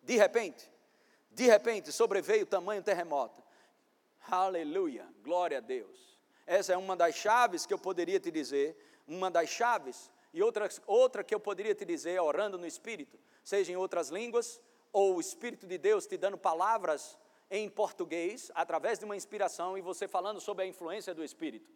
De 0.00 0.16
repente, 0.16 0.70
de 1.32 1.44
repente 1.46 1.90
sobreveio 1.90 2.44
o 2.44 2.46
tamanho 2.46 2.82
terremoto 2.82 3.42
Aleluia, 4.30 5.08
glória 5.24 5.58
a 5.58 5.60
Deus. 5.60 6.16
Essa 6.46 6.72
é 6.72 6.76
uma 6.76 6.96
das 6.96 7.16
chaves 7.16 7.66
que 7.66 7.74
eu 7.74 7.78
poderia 7.78 8.20
te 8.20 8.30
dizer, 8.30 8.76
uma 9.04 9.28
das 9.28 9.48
chaves, 9.48 10.08
e 10.32 10.40
outra, 10.40 10.68
outra 10.86 11.24
que 11.24 11.34
eu 11.34 11.40
poderia 11.40 11.74
te 11.74 11.84
dizer, 11.84 12.20
orando 12.20 12.56
no 12.56 12.64
Espírito, 12.64 13.18
seja 13.42 13.72
em 13.72 13.76
outras 13.76 14.08
línguas, 14.08 14.60
ou 14.92 15.16
o 15.16 15.20
Espírito 15.20 15.66
de 15.66 15.76
Deus 15.76 16.06
te 16.06 16.16
dando 16.16 16.38
palavras 16.38 17.18
em 17.50 17.68
português, 17.68 18.52
através 18.54 19.00
de 19.00 19.04
uma 19.04 19.16
inspiração, 19.16 19.76
e 19.76 19.80
você 19.80 20.06
falando 20.06 20.40
sobre 20.40 20.64
a 20.64 20.68
influência 20.68 21.12
do 21.12 21.24
Espírito. 21.24 21.68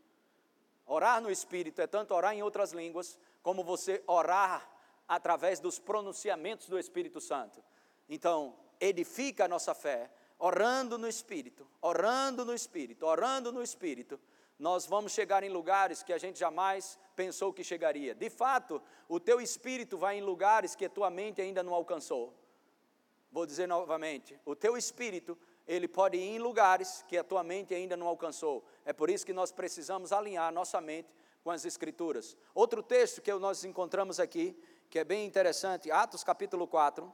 Orar 0.86 1.20
no 1.20 1.32
Espírito 1.32 1.82
é 1.82 1.88
tanto 1.88 2.14
orar 2.14 2.34
em 2.34 2.42
outras 2.44 2.72
línguas, 2.72 3.18
como 3.42 3.64
você 3.64 4.00
orar 4.06 4.70
através 5.08 5.58
dos 5.58 5.80
pronunciamentos 5.80 6.68
do 6.68 6.78
Espírito 6.78 7.20
Santo. 7.20 7.60
Então, 8.08 8.54
edifica 8.78 9.46
a 9.46 9.48
nossa 9.48 9.74
fé, 9.74 10.08
orando 10.38 10.98
no 10.98 11.08
Espírito, 11.08 11.66
orando 11.80 12.44
no 12.44 12.54
Espírito, 12.54 13.06
orando 13.06 13.52
no 13.52 13.62
Espírito, 13.62 14.20
nós 14.58 14.86
vamos 14.86 15.12
chegar 15.12 15.42
em 15.42 15.48
lugares 15.48 16.02
que 16.02 16.12
a 16.12 16.18
gente 16.18 16.38
jamais 16.38 16.98
pensou 17.16 17.52
que 17.52 17.64
chegaria. 17.64 18.14
De 18.14 18.30
fato, 18.30 18.80
o 19.08 19.18
teu 19.18 19.40
espírito 19.40 19.98
vai 19.98 20.18
em 20.18 20.22
lugares 20.22 20.74
que 20.74 20.84
a 20.84 20.88
tua 20.88 21.10
mente 21.10 21.40
ainda 21.40 21.62
não 21.62 21.74
alcançou. 21.74 22.32
Vou 23.32 23.44
dizer 23.44 23.66
novamente, 23.66 24.38
o 24.44 24.54
teu 24.54 24.76
espírito, 24.76 25.36
ele 25.66 25.88
pode 25.88 26.16
ir 26.16 26.36
em 26.36 26.38
lugares 26.38 27.04
que 27.08 27.18
a 27.18 27.24
tua 27.24 27.42
mente 27.42 27.74
ainda 27.74 27.96
não 27.96 28.06
alcançou. 28.06 28.64
É 28.84 28.92
por 28.92 29.10
isso 29.10 29.26
que 29.26 29.32
nós 29.32 29.50
precisamos 29.50 30.12
alinhar 30.12 30.52
nossa 30.52 30.80
mente 30.80 31.12
com 31.42 31.50
as 31.50 31.64
escrituras. 31.64 32.36
Outro 32.54 32.82
texto 32.82 33.20
que 33.20 33.32
nós 33.34 33.64
encontramos 33.64 34.20
aqui, 34.20 34.56
que 34.88 35.00
é 35.00 35.04
bem 35.04 35.26
interessante, 35.26 35.90
Atos 35.90 36.22
capítulo 36.22 36.68
4. 36.68 37.12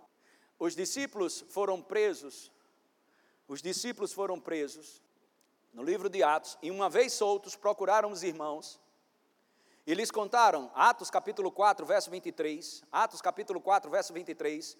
Os 0.58 0.76
discípulos 0.76 1.42
foram 1.48 1.80
presos 1.80 2.52
os 3.50 3.60
discípulos 3.60 4.12
foram 4.12 4.38
presos 4.38 5.02
no 5.72 5.82
livro 5.82 6.08
de 6.08 6.22
Atos, 6.22 6.56
e 6.62 6.70
uma 6.70 6.88
vez 6.88 7.12
soltos, 7.12 7.56
procuraram 7.56 8.12
os 8.12 8.22
irmãos 8.22 8.80
e 9.84 9.92
lhes 9.92 10.08
contaram, 10.08 10.70
Atos 10.72 11.10
capítulo 11.10 11.50
4, 11.50 11.84
verso 11.84 12.12
23, 12.12 12.84
Atos 12.92 13.20
capítulo 13.20 13.60
4, 13.60 13.90
verso 13.90 14.12
23, 14.12 14.78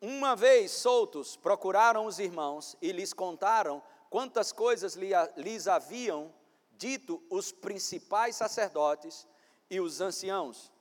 uma 0.00 0.34
vez 0.34 0.72
soltos, 0.72 1.36
procuraram 1.36 2.06
os 2.06 2.18
irmãos 2.18 2.76
e 2.82 2.90
lhes 2.90 3.12
contaram 3.12 3.80
quantas 4.10 4.50
coisas 4.50 4.96
lhes 5.36 5.68
haviam 5.68 6.34
dito 6.72 7.22
os 7.30 7.52
principais 7.52 8.34
sacerdotes 8.34 9.28
e 9.70 9.80
os 9.80 10.00
anciãos. 10.00 10.72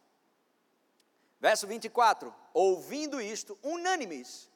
Verso 1.40 1.68
24: 1.68 2.34
Ouvindo 2.52 3.22
isto, 3.22 3.58
unânimes, 3.62 4.50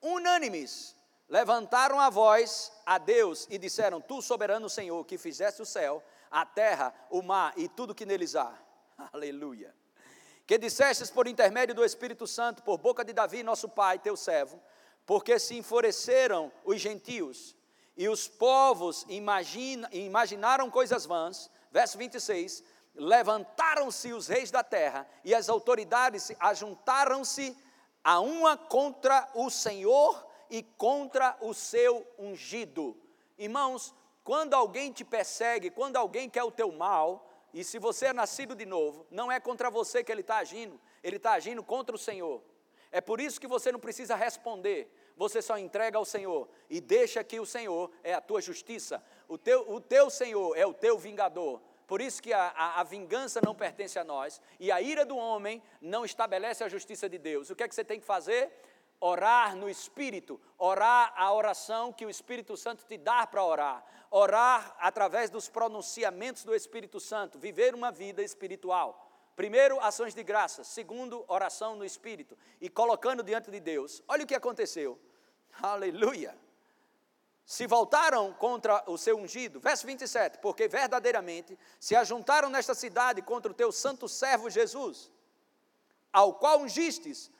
unânimes, 0.00 0.95
levantaram 1.28 2.00
a 2.00 2.10
voz 2.10 2.72
a 2.84 2.98
Deus 2.98 3.46
e 3.50 3.58
disseram: 3.58 4.00
Tu, 4.00 4.20
soberano 4.22 4.68
Senhor, 4.68 5.04
que 5.04 5.18
fizeste 5.18 5.62
o 5.62 5.66
céu, 5.66 6.02
a 6.30 6.44
terra, 6.44 6.94
o 7.10 7.22
mar 7.22 7.52
e 7.56 7.68
tudo 7.68 7.94
que 7.94 8.06
neles 8.06 8.34
há. 8.34 8.52
Aleluia. 9.12 9.74
Que 10.46 10.58
dissestes 10.58 11.10
por 11.10 11.26
intermédio 11.26 11.74
do 11.74 11.84
Espírito 11.84 12.26
Santo, 12.26 12.62
por 12.62 12.78
boca 12.78 13.04
de 13.04 13.12
Davi, 13.12 13.42
nosso 13.42 13.68
pai, 13.68 13.98
teu 13.98 14.16
servo, 14.16 14.62
porque 15.04 15.38
se 15.38 15.56
enfureceram 15.56 16.52
os 16.64 16.80
gentios 16.80 17.56
e 17.96 18.08
os 18.08 18.28
povos 18.28 19.04
imagina, 19.08 19.88
imaginaram 19.90 20.70
coisas 20.70 21.06
vãs. 21.06 21.50
Verso 21.72 21.96
26. 21.96 22.62
Levantaram-se 22.94 24.12
os 24.12 24.26
reis 24.26 24.50
da 24.50 24.62
terra 24.62 25.06
e 25.24 25.34
as 25.34 25.48
autoridades 25.48 26.32
ajuntaram-se 26.38 27.56
a 28.02 28.20
uma 28.20 28.56
contra 28.56 29.28
o 29.34 29.50
Senhor 29.50 30.25
e 30.50 30.62
contra 30.62 31.36
o 31.40 31.52
seu 31.52 32.06
ungido. 32.18 32.96
Irmãos, 33.38 33.94
quando 34.24 34.54
alguém 34.54 34.92
te 34.92 35.04
persegue, 35.04 35.70
quando 35.70 35.96
alguém 35.96 36.28
quer 36.28 36.42
o 36.42 36.50
teu 36.50 36.72
mal, 36.72 37.30
e 37.52 37.64
se 37.64 37.78
você 37.78 38.06
é 38.06 38.12
nascido 38.12 38.54
de 38.54 38.66
novo, 38.66 39.06
não 39.10 39.30
é 39.30 39.40
contra 39.40 39.70
você 39.70 40.02
que 40.02 40.10
ele 40.10 40.20
está 40.20 40.38
agindo, 40.38 40.80
ele 41.02 41.16
está 41.16 41.32
agindo 41.32 41.62
contra 41.62 41.94
o 41.94 41.98
Senhor. 41.98 42.42
É 42.90 43.00
por 43.00 43.20
isso 43.20 43.40
que 43.40 43.46
você 43.46 43.70
não 43.70 43.80
precisa 43.80 44.14
responder, 44.14 44.90
você 45.16 45.40
só 45.40 45.58
entrega 45.58 45.96
ao 45.96 46.04
Senhor 46.04 46.48
e 46.68 46.80
deixa 46.80 47.24
que 47.24 47.40
o 47.40 47.46
Senhor 47.46 47.90
é 48.02 48.14
a 48.14 48.20
tua 48.20 48.40
justiça, 48.40 49.02
o 49.28 49.38
teu, 49.38 49.70
o 49.70 49.80
teu 49.80 50.10
Senhor 50.10 50.56
é 50.56 50.66
o 50.66 50.74
teu 50.74 50.98
vingador. 50.98 51.60
Por 51.86 52.00
isso 52.00 52.20
que 52.20 52.32
a, 52.32 52.48
a, 52.48 52.80
a, 52.80 52.82
vingança 52.82 53.40
não 53.44 53.54
pertence 53.54 53.96
a 53.98 54.02
nós 54.02 54.40
e 54.58 54.72
a 54.72 54.82
ira 54.82 55.04
do 55.04 55.16
homem 55.16 55.62
não 55.80 56.04
estabelece 56.04 56.64
a 56.64 56.68
justiça 56.68 57.08
de 57.08 57.16
Deus. 57.16 57.48
O 57.48 57.54
que 57.54 57.62
é 57.62 57.68
que 57.68 57.74
você 57.74 57.84
tem 57.84 58.00
que 58.00 58.06
fazer? 58.06 58.50
Orar 59.06 59.54
no 59.54 59.68
Espírito, 59.68 60.40
orar 60.58 61.12
a 61.16 61.32
oração 61.32 61.92
que 61.92 62.04
o 62.04 62.10
Espírito 62.10 62.56
Santo 62.56 62.84
te 62.84 62.98
dá 62.98 63.26
para 63.26 63.44
orar, 63.44 63.84
orar 64.10 64.76
através 64.80 65.30
dos 65.30 65.48
pronunciamentos 65.48 66.44
do 66.44 66.54
Espírito 66.54 66.98
Santo, 66.98 67.38
viver 67.38 67.74
uma 67.74 67.90
vida 67.92 68.22
espiritual. 68.22 69.02
Primeiro, 69.36 69.78
ações 69.80 70.14
de 70.14 70.22
graça. 70.22 70.64
Segundo, 70.64 71.24
oração 71.28 71.76
no 71.76 71.84
Espírito. 71.84 72.36
E 72.58 72.70
colocando 72.70 73.22
diante 73.22 73.50
de 73.50 73.60
Deus. 73.60 74.02
Olha 74.08 74.24
o 74.24 74.26
que 74.26 74.34
aconteceu. 74.34 74.98
Aleluia. 75.60 76.34
Se 77.44 77.66
voltaram 77.66 78.32
contra 78.32 78.82
o 78.90 78.96
seu 78.96 79.18
ungido. 79.18 79.60
Verso 79.60 79.86
27. 79.86 80.38
Porque 80.38 80.66
verdadeiramente 80.66 81.56
se 81.78 81.94
ajuntaram 81.94 82.48
nesta 82.48 82.74
cidade 82.74 83.20
contra 83.20 83.52
o 83.52 83.54
teu 83.54 83.70
santo 83.70 84.08
servo 84.08 84.48
Jesus, 84.48 85.10
ao 86.10 86.32
qual 86.34 86.60
ungistes 86.60 87.30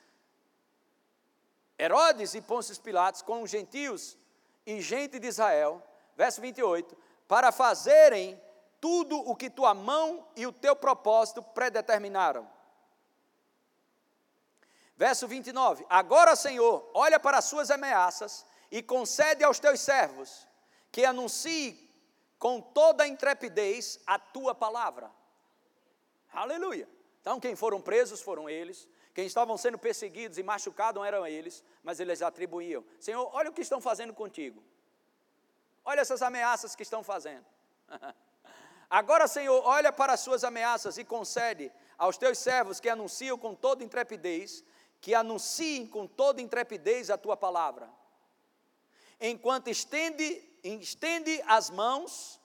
Herodes 1.79 2.33
e 2.33 2.41
Pôncio 2.41 2.79
Pilatos 2.81 3.21
com 3.21 3.43
os 3.43 3.49
gentios 3.49 4.17
e 4.65 4.81
gente 4.81 5.19
de 5.19 5.27
Israel. 5.27 5.81
Verso 6.15 6.41
28. 6.41 6.97
Para 7.27 7.51
fazerem 7.51 8.41
tudo 8.81 9.17
o 9.17 9.35
que 9.35 9.49
tua 9.49 9.73
mão 9.73 10.27
e 10.35 10.47
o 10.47 10.51
teu 10.51 10.75
propósito 10.75 11.41
predeterminaram. 11.41 12.49
Verso 14.95 15.27
29: 15.27 15.85
Agora, 15.89 16.35
Senhor, 16.35 16.89
olha 16.93 17.19
para 17.19 17.37
as 17.37 17.45
suas 17.45 17.69
ameaças 17.69 18.45
e 18.71 18.81
concede 18.81 19.43
aos 19.43 19.59
teus 19.59 19.79
servos 19.79 20.47
que 20.91 21.05
anuncie 21.05 21.87
com 22.39 22.59
toda 22.59 23.03
a 23.03 23.07
intrepidez 23.07 23.99
a 24.05 24.17
tua 24.17 24.55
palavra. 24.55 25.11
Aleluia. 26.33 26.87
Então, 27.21 27.39
quem 27.39 27.55
foram 27.55 27.81
presos 27.81 28.21
foram 28.21 28.49
eles, 28.49 28.87
quem 29.17 29.25
estavam 29.25 29.57
sendo 29.57 29.79
perseguidos 29.79 30.37
e 30.37 30.43
machucados 30.43 31.03
eram 31.03 31.25
eles, 31.25 31.63
mas 31.81 31.99
eles 31.99 32.21
atribuíam: 32.21 32.85
Senhor, 32.99 33.27
olha 33.33 33.49
o 33.49 33.51
que 33.51 33.63
estão 33.63 33.81
fazendo 33.81 34.13
contigo. 34.13 34.63
Olha 35.83 36.01
essas 36.01 36.21
ameaças 36.21 36.75
que 36.75 36.83
estão 36.83 37.03
fazendo. 37.03 37.43
Agora, 38.87 39.27
Senhor, 39.27 39.59
olha 39.65 39.91
para 39.91 40.13
as 40.13 40.19
suas 40.19 40.43
ameaças 40.43 40.99
e 40.99 41.03
concede 41.03 41.71
aos 41.97 42.15
teus 42.15 42.37
servos 42.37 42.79
que 42.79 42.87
anunciam 42.87 43.39
com 43.39 43.55
toda 43.55 43.83
intrepidez, 43.83 44.63
que 45.01 45.15
anunciem 45.15 45.87
com 45.87 46.05
toda 46.05 46.39
intrepidez 46.39 47.09
a 47.09 47.17
tua 47.17 47.35
palavra. 47.35 47.89
Enquanto 49.19 49.67
estende, 49.67 50.47
estende 50.63 51.41
as 51.47 51.71
mãos, 51.71 52.39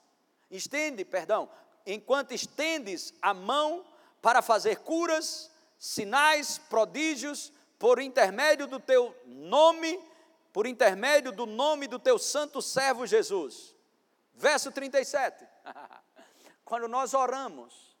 estende, 0.49 1.05
perdão, 1.05 1.47
enquanto 1.85 2.31
estendes 2.31 3.13
a 3.21 3.31
mão 3.31 3.85
para 4.23 4.41
fazer 4.41 4.77
curas, 4.77 5.52
sinais, 5.83 6.57
prodígios, 6.69 7.51
por 7.77 7.99
intermédio 7.99 8.67
do 8.67 8.79
teu 8.79 9.13
nome, 9.25 9.99
por 10.53 10.65
intermédio 10.65 11.29
do 11.33 11.45
nome 11.45 11.87
do 11.89 11.99
teu 11.99 12.17
santo 12.17 12.61
servo 12.61 13.05
Jesus. 13.05 13.75
Verso 14.33 14.71
37. 14.71 15.45
Quando 16.63 16.87
nós 16.87 17.13
oramos, 17.13 17.97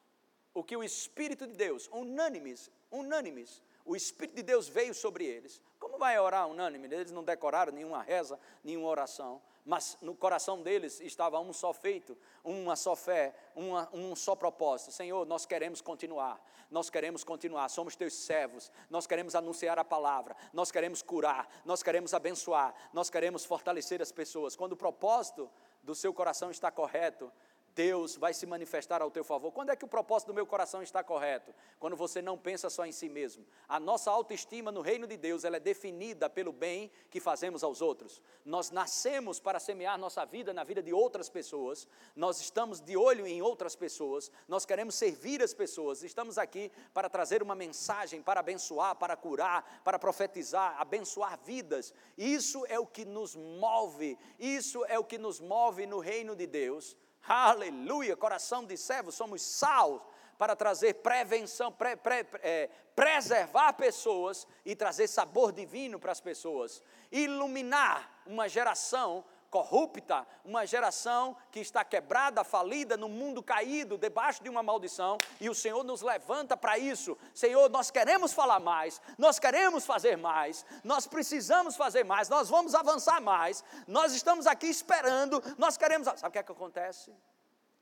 o 0.53 0.63
que 0.63 0.77
o 0.77 0.83
Espírito 0.83 1.45
de 1.45 1.55
Deus, 1.57 1.89
unânimes, 1.91 2.71
unânimes, 2.89 3.61
o 3.85 3.95
Espírito 3.95 4.35
de 4.35 4.43
Deus 4.43 4.67
veio 4.67 4.93
sobre 4.93 5.25
eles. 5.25 5.61
Como 5.79 5.97
vai 5.97 6.17
orar 6.17 6.47
unânime? 6.47 6.87
Eles 6.87 7.11
não 7.11 7.23
decoraram 7.23 7.73
nenhuma 7.73 8.01
reza, 8.01 8.39
nenhuma 8.63 8.87
oração, 8.87 9.41
mas 9.65 9.97
no 10.01 10.15
coração 10.15 10.61
deles 10.61 11.01
estava 11.01 11.39
um 11.39 11.51
só 11.51 11.73
feito, 11.73 12.17
uma 12.43 12.75
só 12.75 12.95
fé, 12.95 13.35
uma, 13.55 13.89
um 13.93 14.15
só 14.15 14.35
propósito. 14.35 14.91
Senhor, 14.91 15.25
nós 15.25 15.45
queremos 15.45 15.81
continuar, 15.81 16.41
nós 16.71 16.89
queremos 16.89 17.23
continuar, 17.23 17.67
somos 17.69 17.95
teus 17.95 18.13
servos, 18.13 18.71
nós 18.89 19.05
queremos 19.05 19.35
anunciar 19.35 19.77
a 19.77 19.83
palavra, 19.83 20.35
nós 20.53 20.71
queremos 20.71 21.01
curar, 21.01 21.49
nós 21.65 21.83
queremos 21.83 22.13
abençoar, 22.13 22.73
nós 22.93 23.09
queremos 23.09 23.43
fortalecer 23.43 24.01
as 24.01 24.11
pessoas. 24.11 24.55
Quando 24.55 24.73
o 24.73 24.77
propósito 24.77 25.49
do 25.81 25.93
seu 25.93 26.13
coração 26.13 26.49
está 26.49 26.71
correto, 26.71 27.31
Deus 27.75 28.15
vai 28.15 28.33
se 28.33 28.45
manifestar 28.45 29.01
ao 29.01 29.09
teu 29.09 29.23
favor. 29.23 29.51
Quando 29.51 29.71
é 29.71 29.75
que 29.75 29.85
o 29.85 29.87
propósito 29.87 30.27
do 30.27 30.33
meu 30.33 30.45
coração 30.45 30.83
está 30.83 31.03
correto? 31.03 31.53
Quando 31.79 31.95
você 31.95 32.21
não 32.21 32.37
pensa 32.37 32.69
só 32.69 32.85
em 32.85 32.91
si 32.91 33.09
mesmo. 33.09 33.45
A 33.67 33.79
nossa 33.79 34.11
autoestima 34.11 34.71
no 34.71 34.81
reino 34.81 35.07
de 35.07 35.17
Deus, 35.17 35.43
ela 35.43 35.57
é 35.57 35.59
definida 35.59 36.29
pelo 36.29 36.51
bem 36.51 36.91
que 37.09 37.19
fazemos 37.19 37.63
aos 37.63 37.81
outros. 37.81 38.21
Nós 38.45 38.69
nascemos 38.69 39.39
para 39.39 39.59
semear 39.59 39.97
nossa 39.97 40.23
vida 40.25 40.53
na 40.53 40.63
vida 40.63 40.83
de 40.83 40.93
outras 40.93 41.29
pessoas. 41.29 41.87
Nós 42.15 42.39
estamos 42.39 42.79
de 42.79 42.95
olho 42.95 43.25
em 43.25 43.41
outras 43.41 43.75
pessoas. 43.75 44.31
Nós 44.47 44.65
queremos 44.65 44.95
servir 44.95 45.41
as 45.41 45.53
pessoas. 45.53 46.03
Estamos 46.03 46.37
aqui 46.37 46.71
para 46.93 47.09
trazer 47.09 47.41
uma 47.41 47.55
mensagem, 47.55 48.21
para 48.21 48.39
abençoar, 48.39 48.95
para 48.95 49.15
curar, 49.15 49.81
para 49.83 49.97
profetizar, 49.97 50.79
abençoar 50.79 51.39
vidas. 51.43 51.93
Isso 52.17 52.65
é 52.67 52.79
o 52.79 52.85
que 52.85 53.03
nos 53.03 53.35
move. 53.35 54.17
Isso 54.39 54.85
é 54.85 54.99
o 54.99 55.03
que 55.03 55.17
nos 55.17 55.39
move 55.39 55.87
no 55.87 55.99
reino 55.99 56.35
de 56.35 56.45
Deus 56.45 56.95
Aleluia, 57.25 58.17
coração 58.17 58.65
de 58.65 58.75
servo, 58.75 59.11
somos 59.11 59.41
sal 59.41 60.11
para 60.37 60.55
trazer 60.55 60.95
prevenção, 60.95 61.71
pre, 61.71 61.95
pre, 61.95 62.25
é, 62.41 62.69
preservar 62.95 63.73
pessoas 63.73 64.45
e 64.65 64.75
trazer 64.75 65.07
sabor 65.07 65.53
divino 65.53 65.99
para 65.99 66.11
as 66.11 66.19
pessoas, 66.19 66.81
iluminar 67.11 68.21
uma 68.25 68.49
geração 68.49 69.23
corrupta, 69.53 70.25
uma 70.43 70.65
geração 70.65 71.37
que 71.51 71.59
está 71.59 71.85
quebrada, 71.85 72.43
falida, 72.43 72.97
no 72.97 73.07
mundo 73.07 73.43
caído, 73.43 73.99
debaixo 73.99 74.41
de 74.41 74.49
uma 74.49 74.63
maldição, 74.63 75.15
e 75.39 75.47
o 75.47 75.53
Senhor 75.53 75.83
nos 75.83 76.01
levanta 76.01 76.57
para 76.57 76.79
isso. 76.79 77.15
Senhor, 77.35 77.69
nós 77.69 77.91
queremos 77.91 78.33
falar 78.33 78.59
mais, 78.59 78.99
nós 79.15 79.37
queremos 79.37 79.85
fazer 79.85 80.17
mais, 80.17 80.65
nós 80.83 81.05
precisamos 81.05 81.75
fazer 81.75 82.03
mais, 82.03 82.29
nós 82.29 82.49
vamos 82.49 82.73
avançar 82.73 83.21
mais, 83.21 83.63
nós 83.87 84.15
estamos 84.15 84.47
aqui 84.47 84.65
esperando, 84.65 85.39
nós 85.55 85.77
queremos. 85.77 86.07
Sabe 86.07 86.29
o 86.29 86.31
que 86.31 86.39
é 86.39 86.43
que 86.43 86.51
acontece? 86.51 87.13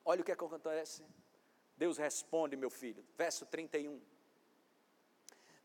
Olha 0.03 0.19
o 0.19 0.25
que 0.25 0.34
é 0.34 0.36
que 0.36 0.43
acontece. 0.43 1.05
Deus 1.77 1.97
responde, 1.97 2.57
meu 2.57 2.69
filho, 2.69 3.01
verso 3.17 3.45
31. 3.45 4.01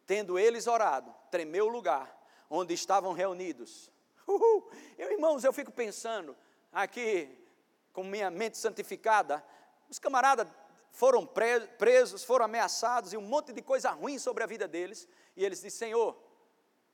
Tendo 0.06 0.38
eles 0.38 0.68
orado, 0.68 1.12
tremeu 1.32 1.66
o 1.66 1.68
lugar 1.68 2.16
onde 2.48 2.72
estavam 2.74 3.12
reunidos 3.12 3.90
Uhul. 4.26 4.70
Eu, 4.98 5.12
irmãos, 5.12 5.44
eu 5.44 5.52
fico 5.52 5.70
pensando 5.70 6.36
aqui, 6.72 7.28
com 7.92 8.02
minha 8.02 8.30
mente 8.30 8.58
santificada, 8.58 9.44
os 9.88 9.98
camaradas 9.98 10.48
foram 10.90 11.26
presos, 11.78 12.24
foram 12.24 12.44
ameaçados 12.44 13.12
e 13.12 13.16
um 13.16 13.22
monte 13.22 13.52
de 13.52 13.62
coisa 13.62 13.90
ruim 13.90 14.18
sobre 14.18 14.42
a 14.42 14.46
vida 14.46 14.66
deles, 14.66 15.08
e 15.36 15.44
eles 15.44 15.58
dizem: 15.58 15.70
Senhor, 15.70 16.16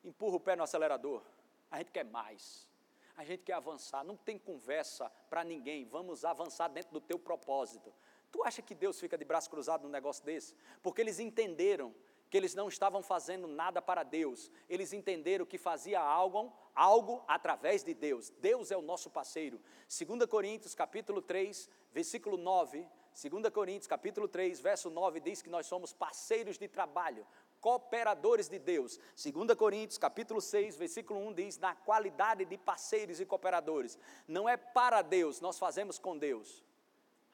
empurra 0.05 0.37
o 0.37 0.41
pé 0.41 0.57
no 0.57 0.63
acelerador, 0.63 1.23
a 1.71 1.79
gente 1.79 1.91
quer 1.91 2.05
mais, 2.05 2.69
a 3.17 3.25
gente 3.25 3.43
quer 3.45 3.55
avançar, 3.55 4.05
não 4.05 4.17
tem 4.17 4.39
conversa 4.39 5.11
para 5.31 5.43
ninguém, 5.45 5.85
vamos 5.85 6.25
avançar 6.25 6.69
dentro 6.69 6.93
do 6.93 7.01
teu 7.01 7.19
propósito. 7.19 7.93
Tu 8.31 8.43
acha 8.43 8.63
que 8.63 8.75
Deus 8.75 8.99
fica 8.99 9.17
de 9.17 9.25
braço 9.25 9.49
cruzado 9.49 9.83
num 9.83 9.91
negócio 9.91 10.25
desse? 10.25 10.55
Porque 10.83 11.01
eles 11.01 11.19
entenderam 11.19 11.95
que 12.33 12.39
eles 12.39 12.55
não 12.55 12.67
estavam 12.67 13.03
fazendo 13.03 13.47
nada 13.47 13.83
para 13.83 14.03
Deus, 14.03 14.51
eles 14.67 14.95
entenderam 14.95 15.45
que 15.45 15.59
fazia 15.59 16.01
algo, 16.01 16.51
algo 16.75 17.23
através 17.29 17.85
de 17.85 17.93
Deus. 17.93 18.31
Deus 18.41 18.71
é 18.71 18.77
o 18.77 18.81
nosso 18.81 19.11
parceiro. 19.11 19.61
2 19.87 20.25
Coríntios, 20.25 20.75
capítulo 20.75 21.21
3, 21.21 21.69
versículo 21.93 22.39
9, 22.39 22.89
2 23.23 23.53
Coríntios, 23.53 23.87
capítulo 23.87 24.27
3, 24.27 24.61
verso 24.61 24.89
9 24.89 25.21
diz 25.21 25.43
que 25.43 25.51
nós 25.51 25.67
somos 25.67 25.93
parceiros 25.93 26.57
de 26.57 26.67
trabalho, 26.69 27.27
cooperadores 27.61 28.49
de 28.49 28.59
Deus. 28.59 28.99
2 29.23 29.55
Coríntios, 29.55 29.99
capítulo 29.99 30.41
6, 30.41 30.77
versículo 30.77 31.21
1 31.21 31.35
diz: 31.35 31.59
na 31.59 31.75
qualidade 31.75 32.47
de 32.47 32.57
parceiros 32.57 33.21
e 33.21 33.27
cooperadores. 33.27 33.99
Não 34.27 34.49
é 34.49 34.57
para 34.57 35.03
Deus, 35.03 35.39
nós 35.43 35.59
fazemos 35.59 35.99
com 35.99 36.17
Deus. 36.17 36.65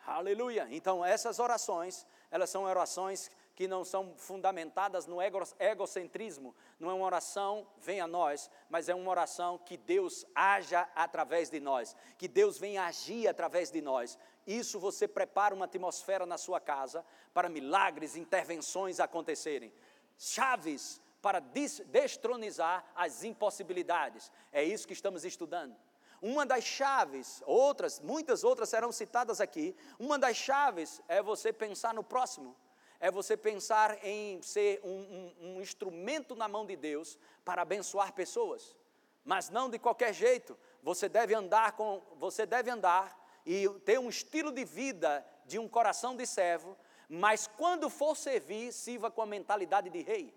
Aleluia. 0.04 0.66
Então, 0.70 1.04
essas 1.04 1.38
orações, 1.38 2.06
elas 2.30 2.50
são 2.50 2.64
orações 2.64 3.30
que 3.58 3.66
não 3.66 3.84
são 3.84 4.14
fundamentadas 4.16 5.04
no 5.04 5.18
egocentrismo. 5.58 6.54
Não 6.78 6.92
é 6.92 6.94
uma 6.94 7.04
oração, 7.04 7.66
vem 7.78 8.00
a 8.00 8.06
nós, 8.06 8.48
mas 8.70 8.88
é 8.88 8.94
uma 8.94 9.10
oração 9.10 9.58
que 9.58 9.76
Deus 9.76 10.24
haja 10.32 10.88
através 10.94 11.50
de 11.50 11.58
nós, 11.58 11.96
que 12.16 12.28
Deus 12.28 12.56
venha 12.56 12.84
agir 12.84 13.26
através 13.26 13.68
de 13.68 13.82
nós. 13.82 14.16
Isso 14.46 14.78
você 14.78 15.08
prepara 15.08 15.56
uma 15.56 15.64
atmosfera 15.64 16.24
na 16.24 16.38
sua 16.38 16.60
casa 16.60 17.04
para 17.34 17.48
milagres, 17.48 18.14
intervenções 18.14 19.00
acontecerem. 19.00 19.72
Chaves 20.16 21.00
para 21.20 21.40
destronizar 21.40 22.84
as 22.94 23.24
impossibilidades. 23.24 24.30
É 24.52 24.62
isso 24.62 24.86
que 24.86 24.92
estamos 24.92 25.24
estudando. 25.24 25.74
Uma 26.22 26.46
das 26.46 26.62
chaves, 26.62 27.42
outras, 27.44 27.98
muitas 27.98 28.44
outras 28.44 28.68
serão 28.68 28.92
citadas 28.92 29.40
aqui. 29.40 29.74
Uma 29.98 30.16
das 30.16 30.36
chaves 30.36 31.02
é 31.08 31.20
você 31.20 31.52
pensar 31.52 31.92
no 31.92 32.04
próximo 32.04 32.56
é 33.00 33.10
você 33.10 33.36
pensar 33.36 34.04
em 34.04 34.40
ser 34.42 34.80
um, 34.82 34.88
um, 34.88 35.34
um, 35.40 35.60
instrumento 35.60 36.34
na 36.34 36.48
mão 36.48 36.66
de 36.66 36.76
Deus 36.76 37.18
para 37.44 37.62
abençoar 37.62 38.12
pessoas, 38.12 38.76
mas 39.24 39.50
não 39.50 39.70
de 39.70 39.78
qualquer 39.78 40.12
jeito. 40.12 40.58
Você 40.82 41.08
deve 41.08 41.34
andar 41.34 41.72
com, 41.72 42.02
você 42.16 42.44
deve 42.44 42.70
andar 42.70 43.16
e 43.46 43.68
ter 43.84 43.98
um 43.98 44.08
estilo 44.08 44.50
de 44.50 44.64
vida 44.64 45.24
de 45.46 45.58
um 45.58 45.68
coração 45.68 46.16
de 46.16 46.26
servo, 46.26 46.76
mas 47.08 47.46
quando 47.46 47.88
for 47.88 48.16
servir, 48.16 48.72
sirva 48.72 49.10
com 49.10 49.22
a 49.22 49.26
mentalidade 49.26 49.88
de 49.88 50.02
rei. 50.02 50.34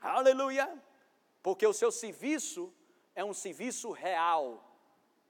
Aleluia! 0.00 0.82
porque 1.44 1.66
o 1.66 1.74
seu 1.74 1.92
serviço 1.92 2.72
é 3.14 3.22
um 3.22 3.34
serviço 3.34 3.92
real, 3.92 4.64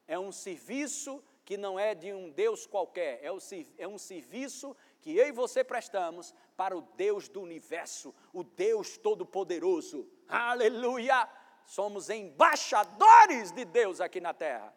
é 0.06 0.16
um 0.16 0.30
serviço 0.30 1.20
que 1.44 1.56
não 1.56 1.76
é 1.76 1.92
de 1.92 2.12
um 2.12 2.30
Deus 2.30 2.68
qualquer, 2.68 3.20
é, 3.20 3.30
é 3.78 3.88
um 3.88 3.98
serviço 3.98 4.76
que 5.04 5.18
eu 5.18 5.28
e 5.28 5.32
você 5.32 5.62
prestamos 5.62 6.34
para 6.56 6.74
o 6.74 6.80
Deus 6.80 7.28
do 7.28 7.42
universo, 7.42 8.14
o 8.32 8.42
Deus 8.42 8.96
Todo-Poderoso. 8.96 10.08
Aleluia! 10.26 11.28
Somos 11.66 12.08
embaixadores 12.08 13.52
de 13.52 13.66
Deus 13.66 14.00
aqui 14.00 14.18
na 14.18 14.32
terra. 14.32 14.74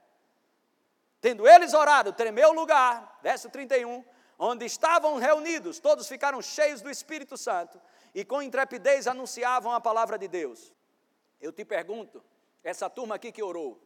Tendo 1.22 1.48
eles 1.48 1.74
orado, 1.74 2.12
tremeu 2.12 2.50
o 2.50 2.54
lugar, 2.54 3.22
verso 3.24 3.50
31, 3.50 4.04
onde 4.38 4.66
estavam 4.66 5.16
reunidos, 5.16 5.80
todos 5.80 6.10
ficaram 6.10 6.42
cheios 6.42 6.82
do 6.82 6.90
Espírito 6.90 7.38
Santo 7.38 7.82
e 8.14 8.26
com 8.26 8.42
intrepidez 8.42 9.08
anunciavam 9.08 9.72
a 9.72 9.80
palavra 9.80 10.18
de 10.18 10.28
Deus. 10.28 10.74
Eu 11.40 11.54
te 11.54 11.64
pergunto, 11.64 12.22
essa 12.62 12.90
turma 12.90 13.16
aqui 13.16 13.32
que 13.32 13.42
orou, 13.42 13.82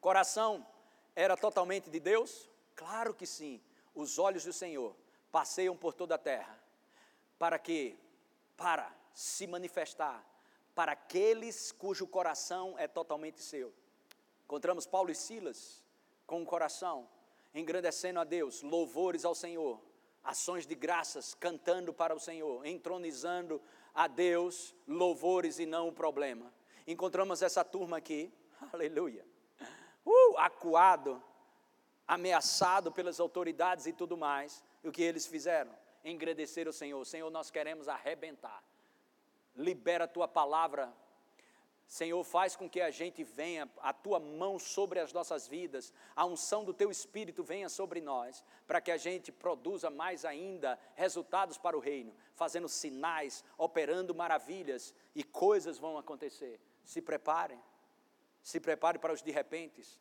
coração 0.00 0.66
era 1.14 1.36
totalmente 1.36 1.88
de 1.88 2.00
Deus? 2.00 2.50
Claro 2.74 3.14
que 3.14 3.28
sim. 3.28 3.62
Os 3.94 4.18
olhos 4.18 4.44
do 4.44 4.52
Senhor 4.52 5.05
passeiam 5.36 5.76
por 5.76 5.92
toda 5.92 6.14
a 6.14 6.18
terra. 6.18 6.58
Para 7.38 7.58
quê? 7.58 7.94
Para 8.56 8.90
se 9.12 9.46
manifestar 9.46 10.24
para 10.74 10.92
aqueles 10.92 11.72
cujo 11.72 12.06
coração 12.06 12.74
é 12.78 12.88
totalmente 12.88 13.42
seu. 13.42 13.70
Encontramos 14.44 14.86
Paulo 14.86 15.10
e 15.10 15.14
Silas 15.14 15.84
com 16.26 16.40
o 16.40 16.46
coração 16.46 17.06
engrandecendo 17.54 18.18
a 18.18 18.24
Deus, 18.24 18.62
louvores 18.62 19.26
ao 19.26 19.34
Senhor, 19.34 19.78
ações 20.24 20.66
de 20.66 20.74
graças, 20.74 21.34
cantando 21.34 21.92
para 21.92 22.14
o 22.14 22.20
Senhor, 22.20 22.64
entronizando 22.64 23.60
a 23.94 24.06
Deus, 24.06 24.74
louvores 24.88 25.58
e 25.58 25.66
não 25.66 25.88
o 25.88 25.92
problema. 25.92 26.50
Encontramos 26.86 27.42
essa 27.42 27.62
turma 27.62 27.98
aqui, 27.98 28.32
aleluia, 28.72 29.22
uh, 30.02 30.38
acuado, 30.38 31.22
ameaçado 32.08 32.90
pelas 32.90 33.20
autoridades 33.20 33.86
e 33.86 33.92
tudo 33.92 34.16
mais, 34.16 34.64
e 34.86 34.88
o 34.88 34.92
que 34.92 35.02
eles 35.02 35.26
fizeram? 35.26 35.72
Engrandecer 36.04 36.68
o 36.68 36.72
Senhor. 36.72 37.04
Senhor, 37.04 37.30
nós 37.30 37.50
queremos 37.50 37.88
arrebentar. 37.88 38.62
Libera 39.56 40.04
a 40.04 40.08
tua 40.08 40.28
palavra 40.28 40.92
Senhor, 41.86 42.22
faz 42.24 42.56
com 42.56 42.68
que 42.68 42.80
a 42.80 42.90
gente 42.90 43.22
venha, 43.22 43.70
a 43.80 43.92
tua 43.92 44.18
mão 44.18 44.58
sobre 44.58 44.98
as 44.98 45.12
nossas 45.12 45.46
vidas, 45.46 45.92
a 46.16 46.26
unção 46.26 46.64
do 46.64 46.74
teu 46.74 46.90
espírito 46.90 47.44
venha 47.44 47.68
sobre 47.68 48.00
nós, 48.00 48.44
para 48.66 48.80
que 48.80 48.90
a 48.90 48.96
gente 48.96 49.30
produza 49.30 49.88
mais 49.88 50.24
ainda 50.24 50.78
resultados 50.96 51.56
para 51.56 51.76
o 51.76 51.80
reino, 51.80 52.12
fazendo 52.34 52.68
sinais, 52.68 53.44
operando 53.56 54.14
maravilhas 54.14 54.92
e 55.14 55.22
coisas 55.22 55.78
vão 55.78 55.96
acontecer. 55.96 56.60
Se 56.84 57.00
preparem, 57.00 57.60
se 58.42 58.58
prepare 58.58 58.98
para 58.98 59.12
os 59.12 59.22
de 59.22 59.30
repentes. 59.30 60.00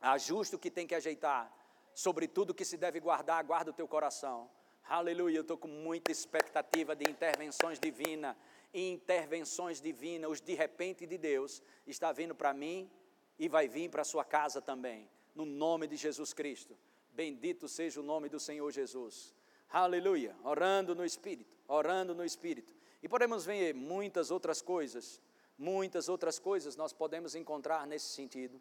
Ajuste 0.00 0.56
o 0.56 0.58
que 0.58 0.72
tem 0.72 0.88
que 0.88 0.94
ajeitar, 0.94 1.52
sobre 1.94 2.26
tudo 2.26 2.54
que 2.54 2.64
se 2.64 2.76
deve 2.76 3.00
guardar, 3.00 3.44
guarda 3.44 3.70
o 3.70 3.74
teu 3.74 3.86
coração. 3.86 4.50
Aleluia, 4.86 5.38
eu 5.38 5.42
estou 5.42 5.56
com 5.56 5.68
muita 5.68 6.12
expectativa 6.12 6.94
de 6.94 7.08
intervenções 7.08 7.78
divinas 7.78 8.36
intervenções 8.74 9.80
divinas, 9.80 10.30
os 10.30 10.40
de 10.40 10.54
repente 10.54 11.06
de 11.06 11.16
Deus, 11.16 11.62
está 11.86 12.10
vindo 12.10 12.34
para 12.34 12.52
mim 12.52 12.90
e 13.38 13.48
vai 13.48 13.68
vir 13.68 13.88
para 13.88 14.02
a 14.02 14.04
sua 14.04 14.24
casa 14.24 14.60
também, 14.60 15.08
no 15.34 15.44
nome 15.44 15.86
de 15.86 15.96
Jesus 15.96 16.32
Cristo. 16.32 16.76
Bendito 17.12 17.68
seja 17.68 18.00
o 18.00 18.02
nome 18.02 18.28
do 18.28 18.40
Senhor 18.40 18.68
Jesus. 18.72 19.32
Aleluia. 19.70 20.36
Orando 20.42 20.94
no 20.94 21.04
Espírito, 21.04 21.56
orando 21.68 22.14
no 22.14 22.24
Espírito. 22.24 22.74
E 23.00 23.08
podemos 23.08 23.44
ver 23.44 23.74
muitas 23.74 24.32
outras 24.32 24.60
coisas, 24.60 25.22
muitas 25.56 26.08
outras 26.08 26.38
coisas 26.38 26.74
nós 26.74 26.92
podemos 26.92 27.36
encontrar 27.36 27.86
nesse 27.86 28.06
sentido. 28.06 28.60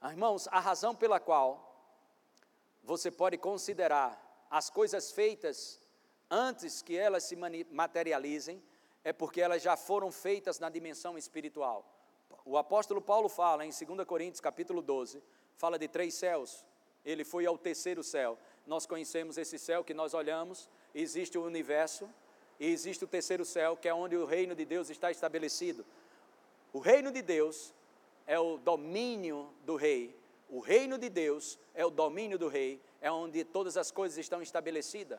Ah, 0.00 0.10
irmãos, 0.10 0.48
a 0.48 0.60
razão 0.60 0.94
pela 0.94 1.20
qual 1.20 1.73
você 2.84 3.10
pode 3.10 3.38
considerar 3.38 4.20
as 4.50 4.68
coisas 4.70 5.10
feitas 5.10 5.80
antes 6.30 6.82
que 6.82 6.96
elas 6.96 7.24
se 7.24 7.36
materializem 7.70 8.62
é 9.02 9.12
porque 9.12 9.40
elas 9.40 9.62
já 9.62 9.76
foram 9.76 10.10
feitas 10.12 10.58
na 10.58 10.68
dimensão 10.68 11.16
espiritual. 11.18 11.84
O 12.44 12.56
apóstolo 12.56 13.00
Paulo 13.00 13.28
fala 13.28 13.64
em 13.64 13.70
2 13.70 14.06
Coríntios 14.06 14.40
capítulo 14.40 14.82
12, 14.82 15.22
fala 15.56 15.78
de 15.78 15.88
três 15.88 16.14
céus. 16.14 16.64
Ele 17.04 17.24
foi 17.24 17.46
ao 17.46 17.58
terceiro 17.58 18.02
céu. 18.02 18.38
Nós 18.66 18.86
conhecemos 18.86 19.36
esse 19.36 19.58
céu 19.58 19.84
que 19.84 19.92
nós 19.92 20.14
olhamos, 20.14 20.68
existe 20.94 21.36
o 21.36 21.44
universo 21.44 22.08
e 22.58 22.66
existe 22.66 23.04
o 23.04 23.08
terceiro 23.08 23.44
céu, 23.44 23.76
que 23.76 23.88
é 23.88 23.94
onde 23.94 24.16
o 24.16 24.24
reino 24.24 24.54
de 24.54 24.64
Deus 24.64 24.88
está 24.88 25.10
estabelecido. 25.10 25.84
O 26.72 26.78
reino 26.78 27.10
de 27.10 27.22
Deus 27.22 27.74
é 28.26 28.38
o 28.38 28.56
domínio 28.56 29.50
do 29.64 29.76
rei. 29.76 30.16
O 30.48 30.60
reino 30.60 30.98
de 30.98 31.08
Deus 31.08 31.58
é 31.74 31.84
o 31.84 31.90
domínio 31.90 32.38
do 32.38 32.48
rei, 32.48 32.80
é 33.00 33.10
onde 33.10 33.44
todas 33.44 33.76
as 33.76 33.90
coisas 33.90 34.18
estão 34.18 34.42
estabelecidas. 34.42 35.18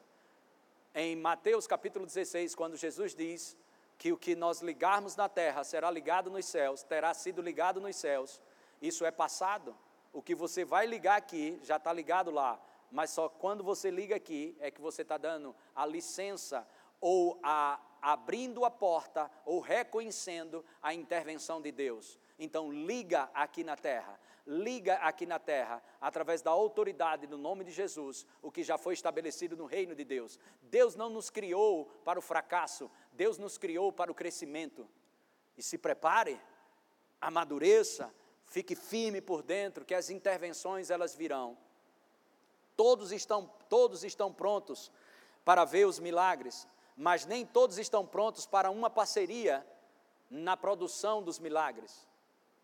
Em 0.94 1.16
Mateus 1.16 1.68
capítulo 1.68 2.06
16, 2.06 2.56
quando 2.56 2.78
Jesus 2.78 3.14
diz 3.14 3.58
que 3.98 4.12
o 4.12 4.18
que 4.18 4.36
nós 4.36 4.62
ligarmos 4.62 5.16
na 5.16 5.28
terra 5.28 5.64
será 5.64 5.90
ligado 5.90 6.30
nos 6.30 6.46
céus, 6.46 6.84
terá 6.84 7.14
sido 7.14 7.42
ligado 7.42 7.82
nos 7.82 7.96
céus. 7.96 8.42
Isso 8.82 9.06
é 9.06 9.12
passado. 9.12 9.76
O 10.14 10.22
que 10.22 10.34
você 10.34 10.64
vai 10.64 10.86
ligar 10.86 11.18
aqui 11.18 11.60
já 11.64 11.76
está 11.76 11.92
ligado 11.92 12.32
lá, 12.32 12.60
mas 12.92 13.10
só 13.10 13.28
quando 13.28 13.64
você 13.64 13.92
liga 13.92 14.16
aqui 14.16 14.56
é 14.60 14.72
que 14.72 14.80
você 14.80 15.02
está 15.02 15.18
dando 15.18 15.54
a 15.76 15.86
licença 15.86 16.66
ou 17.02 17.38
a, 17.44 17.80
abrindo 18.02 18.64
a 18.64 18.72
porta 18.72 19.30
ou 19.46 19.60
reconhecendo 19.60 20.64
a 20.82 20.94
intervenção 20.94 21.62
de 21.62 21.72
Deus. 21.72 22.18
Então 22.40 22.72
liga 22.72 23.30
aqui 23.34 23.64
na 23.64 23.76
terra 23.76 24.18
liga 24.46 24.96
aqui 24.96 25.26
na 25.26 25.40
terra, 25.40 25.82
através 26.00 26.42
da 26.42 26.52
autoridade 26.52 27.26
no 27.28 27.38
nome 27.38 27.64
de 27.64 27.72
Jesus, 27.72 28.26
o 28.42 28.52
que 28.52 28.64
já 28.64 28.78
foi 28.78 28.94
estabelecido 28.94 29.58
no 29.58 29.66
reino 29.66 29.96
de 29.96 30.04
Deus. 30.04 30.40
Deus 30.62 30.96
não 30.96 31.10
nos 31.10 31.30
criou 31.30 31.86
para 32.04 32.20
o 32.20 32.22
fracasso, 32.22 32.90
Deus 33.12 33.38
nos 33.38 33.58
criou 33.58 33.92
para 33.92 34.12
o 34.12 34.16
crescimento. 34.16 34.88
E 35.58 35.64
se 35.64 35.78
prepare, 35.78 36.40
amadureça, 37.20 38.14
fique 38.46 38.76
firme 38.76 39.20
por 39.22 39.42
dentro, 39.42 39.84
que 39.84 39.96
as 39.96 40.10
intervenções 40.10 40.90
elas 40.90 41.16
virão. 41.16 41.58
Todos 42.76 43.12
estão, 43.12 43.50
todos 43.68 44.04
estão 44.04 44.32
prontos 44.32 44.92
para 45.44 45.66
ver 45.66 45.86
os 45.86 46.00
milagres, 46.00 46.68
mas 46.96 47.26
nem 47.26 47.46
todos 47.46 47.78
estão 47.78 48.06
prontos 48.06 48.46
para 48.46 48.70
uma 48.70 48.90
parceria 48.90 49.66
na 50.30 50.58
produção 50.58 51.24
dos 51.24 51.40
milagres 51.40 52.08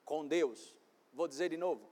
com 0.03 0.27
Deus. 0.27 0.75
Vou 1.13 1.27
dizer 1.27 1.49
de 1.49 1.57
novo. 1.57 1.89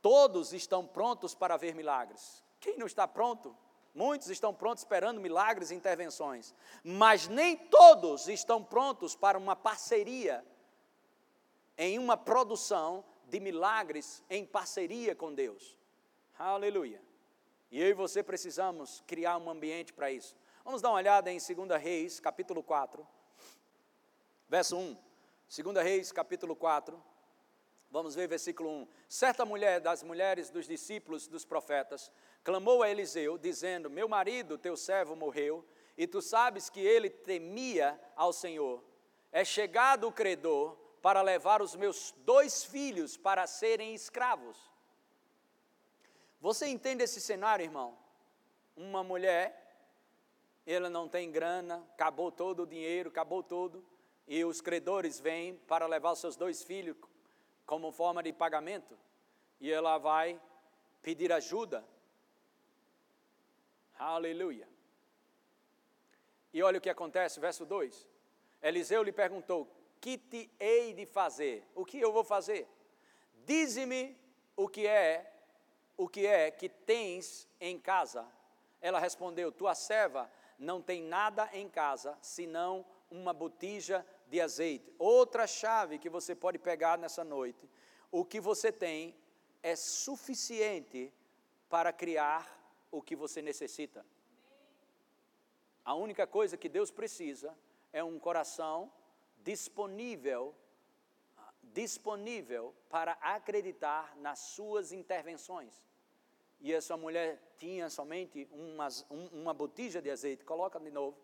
Todos 0.00 0.52
estão 0.52 0.86
prontos 0.86 1.34
para 1.34 1.56
ver 1.56 1.74
milagres. 1.74 2.42
Quem 2.60 2.76
não 2.76 2.86
está 2.86 3.06
pronto? 3.06 3.56
Muitos 3.94 4.28
estão 4.28 4.52
prontos 4.52 4.82
esperando 4.82 5.20
milagres 5.20 5.70
e 5.70 5.74
intervenções, 5.74 6.54
mas 6.84 7.28
nem 7.28 7.56
todos 7.56 8.28
estão 8.28 8.62
prontos 8.62 9.16
para 9.16 9.38
uma 9.38 9.56
parceria 9.56 10.44
em 11.78 11.98
uma 11.98 12.16
produção 12.16 13.02
de 13.26 13.40
milagres 13.40 14.22
em 14.28 14.44
parceria 14.44 15.14
com 15.14 15.34
Deus. 15.34 15.78
Aleluia. 16.38 17.02
E 17.70 17.80
eu 17.80 17.88
e 17.88 17.94
você 17.94 18.22
precisamos 18.22 19.02
criar 19.06 19.38
um 19.38 19.48
ambiente 19.48 19.92
para 19.92 20.10
isso. 20.10 20.36
Vamos 20.64 20.82
dar 20.82 20.90
uma 20.90 20.98
olhada 20.98 21.30
em 21.30 21.38
2 21.38 21.82
Reis, 21.82 22.20
capítulo 22.20 22.62
4, 22.62 23.06
verso 24.48 24.76
1. 24.76 24.96
2 25.62 25.84
Reis, 25.84 26.12
capítulo 26.12 26.54
4. 26.54 27.02
Vamos 27.96 28.14
ver 28.14 28.28
versículo 28.28 28.68
1. 28.68 28.88
Certa 29.08 29.46
mulher 29.46 29.80
das 29.80 30.02
mulheres 30.02 30.50
dos 30.50 30.66
discípulos 30.66 31.26
dos 31.26 31.46
profetas 31.46 32.12
clamou 32.44 32.82
a 32.82 32.90
Eliseu, 32.90 33.38
dizendo: 33.38 33.88
Meu 33.88 34.06
marido, 34.06 34.58
teu 34.58 34.76
servo, 34.76 35.16
morreu, 35.16 35.64
e 35.96 36.06
tu 36.06 36.20
sabes 36.20 36.68
que 36.68 36.78
ele 36.78 37.08
temia 37.08 37.98
ao 38.14 38.34
Senhor. 38.34 38.84
É 39.32 39.46
chegado 39.46 40.06
o 40.06 40.12
credor 40.12 40.76
para 41.00 41.22
levar 41.22 41.62
os 41.62 41.74
meus 41.74 42.12
dois 42.18 42.62
filhos 42.62 43.16
para 43.16 43.46
serem 43.46 43.94
escravos. 43.94 44.58
Você 46.38 46.66
entende 46.66 47.02
esse 47.02 47.18
cenário, 47.18 47.64
irmão? 47.64 47.96
Uma 48.76 49.02
mulher, 49.02 49.74
ela 50.66 50.90
não 50.90 51.08
tem 51.08 51.30
grana, 51.30 51.82
acabou 51.94 52.30
todo 52.30 52.64
o 52.64 52.66
dinheiro, 52.66 53.08
acabou 53.08 53.42
tudo, 53.42 53.82
e 54.28 54.44
os 54.44 54.60
credores 54.60 55.18
vêm 55.18 55.56
para 55.66 55.86
levar 55.86 56.12
os 56.12 56.18
seus 56.18 56.36
dois 56.36 56.62
filhos 56.62 56.94
como 57.66 57.90
forma 57.90 58.22
de 58.22 58.32
pagamento, 58.32 58.96
e 59.60 59.70
ela 59.70 59.98
vai 59.98 60.40
pedir 61.02 61.32
ajuda. 61.32 61.84
Aleluia. 63.98 64.68
E 66.52 66.62
olha 66.62 66.78
o 66.78 66.80
que 66.80 66.88
acontece, 66.88 67.40
verso 67.40 67.66
2. 67.66 68.08
Eliseu 68.62 69.02
lhe 69.02 69.12
perguntou: 69.12 69.68
Que 70.00 70.16
te 70.16 70.50
hei 70.58 70.94
de 70.94 71.04
fazer? 71.04 71.66
O 71.74 71.84
que 71.84 72.00
eu 72.00 72.12
vou 72.12 72.24
fazer? 72.24 72.68
Dize-me 73.44 74.16
o 74.56 74.68
que 74.68 74.86
é, 74.86 75.32
o 75.96 76.08
que 76.08 76.26
é 76.26 76.50
que 76.50 76.68
tens 76.68 77.48
em 77.60 77.78
casa. 77.78 78.26
Ela 78.80 79.00
respondeu: 79.00 79.50
Tua 79.50 79.74
serva 79.74 80.30
não 80.58 80.80
tem 80.80 81.02
nada 81.02 81.50
em 81.52 81.68
casa, 81.68 82.16
senão 82.22 82.86
uma 83.10 83.32
botija 83.32 84.06
de 84.28 84.40
azeite. 84.40 84.92
Outra 84.98 85.46
chave 85.46 85.98
que 85.98 86.08
você 86.08 86.34
pode 86.34 86.58
pegar 86.58 86.98
nessa 86.98 87.24
noite: 87.24 87.68
o 88.10 88.24
que 88.24 88.40
você 88.40 88.70
tem 88.72 89.14
é 89.62 89.74
suficiente 89.76 91.12
para 91.68 91.92
criar 91.92 92.56
o 92.90 93.02
que 93.02 93.16
você 93.16 93.42
necessita. 93.42 94.04
A 95.84 95.94
única 95.94 96.26
coisa 96.26 96.56
que 96.56 96.68
Deus 96.68 96.90
precisa 96.90 97.56
é 97.92 98.02
um 98.02 98.18
coração 98.18 98.92
disponível 99.38 100.54
disponível 101.76 102.74
para 102.88 103.12
acreditar 103.20 104.16
nas 104.16 104.38
suas 104.38 104.92
intervenções. 104.92 105.84
E 106.58 106.72
essa 106.72 106.96
mulher 106.96 107.38
tinha 107.58 107.90
somente 107.90 108.48
umas, 108.50 109.04
um, 109.10 109.26
uma 109.42 109.52
botija 109.52 110.00
de 110.00 110.10
azeite, 110.10 110.42
coloca 110.42 110.80
de 110.80 110.90
novo. 110.90 111.18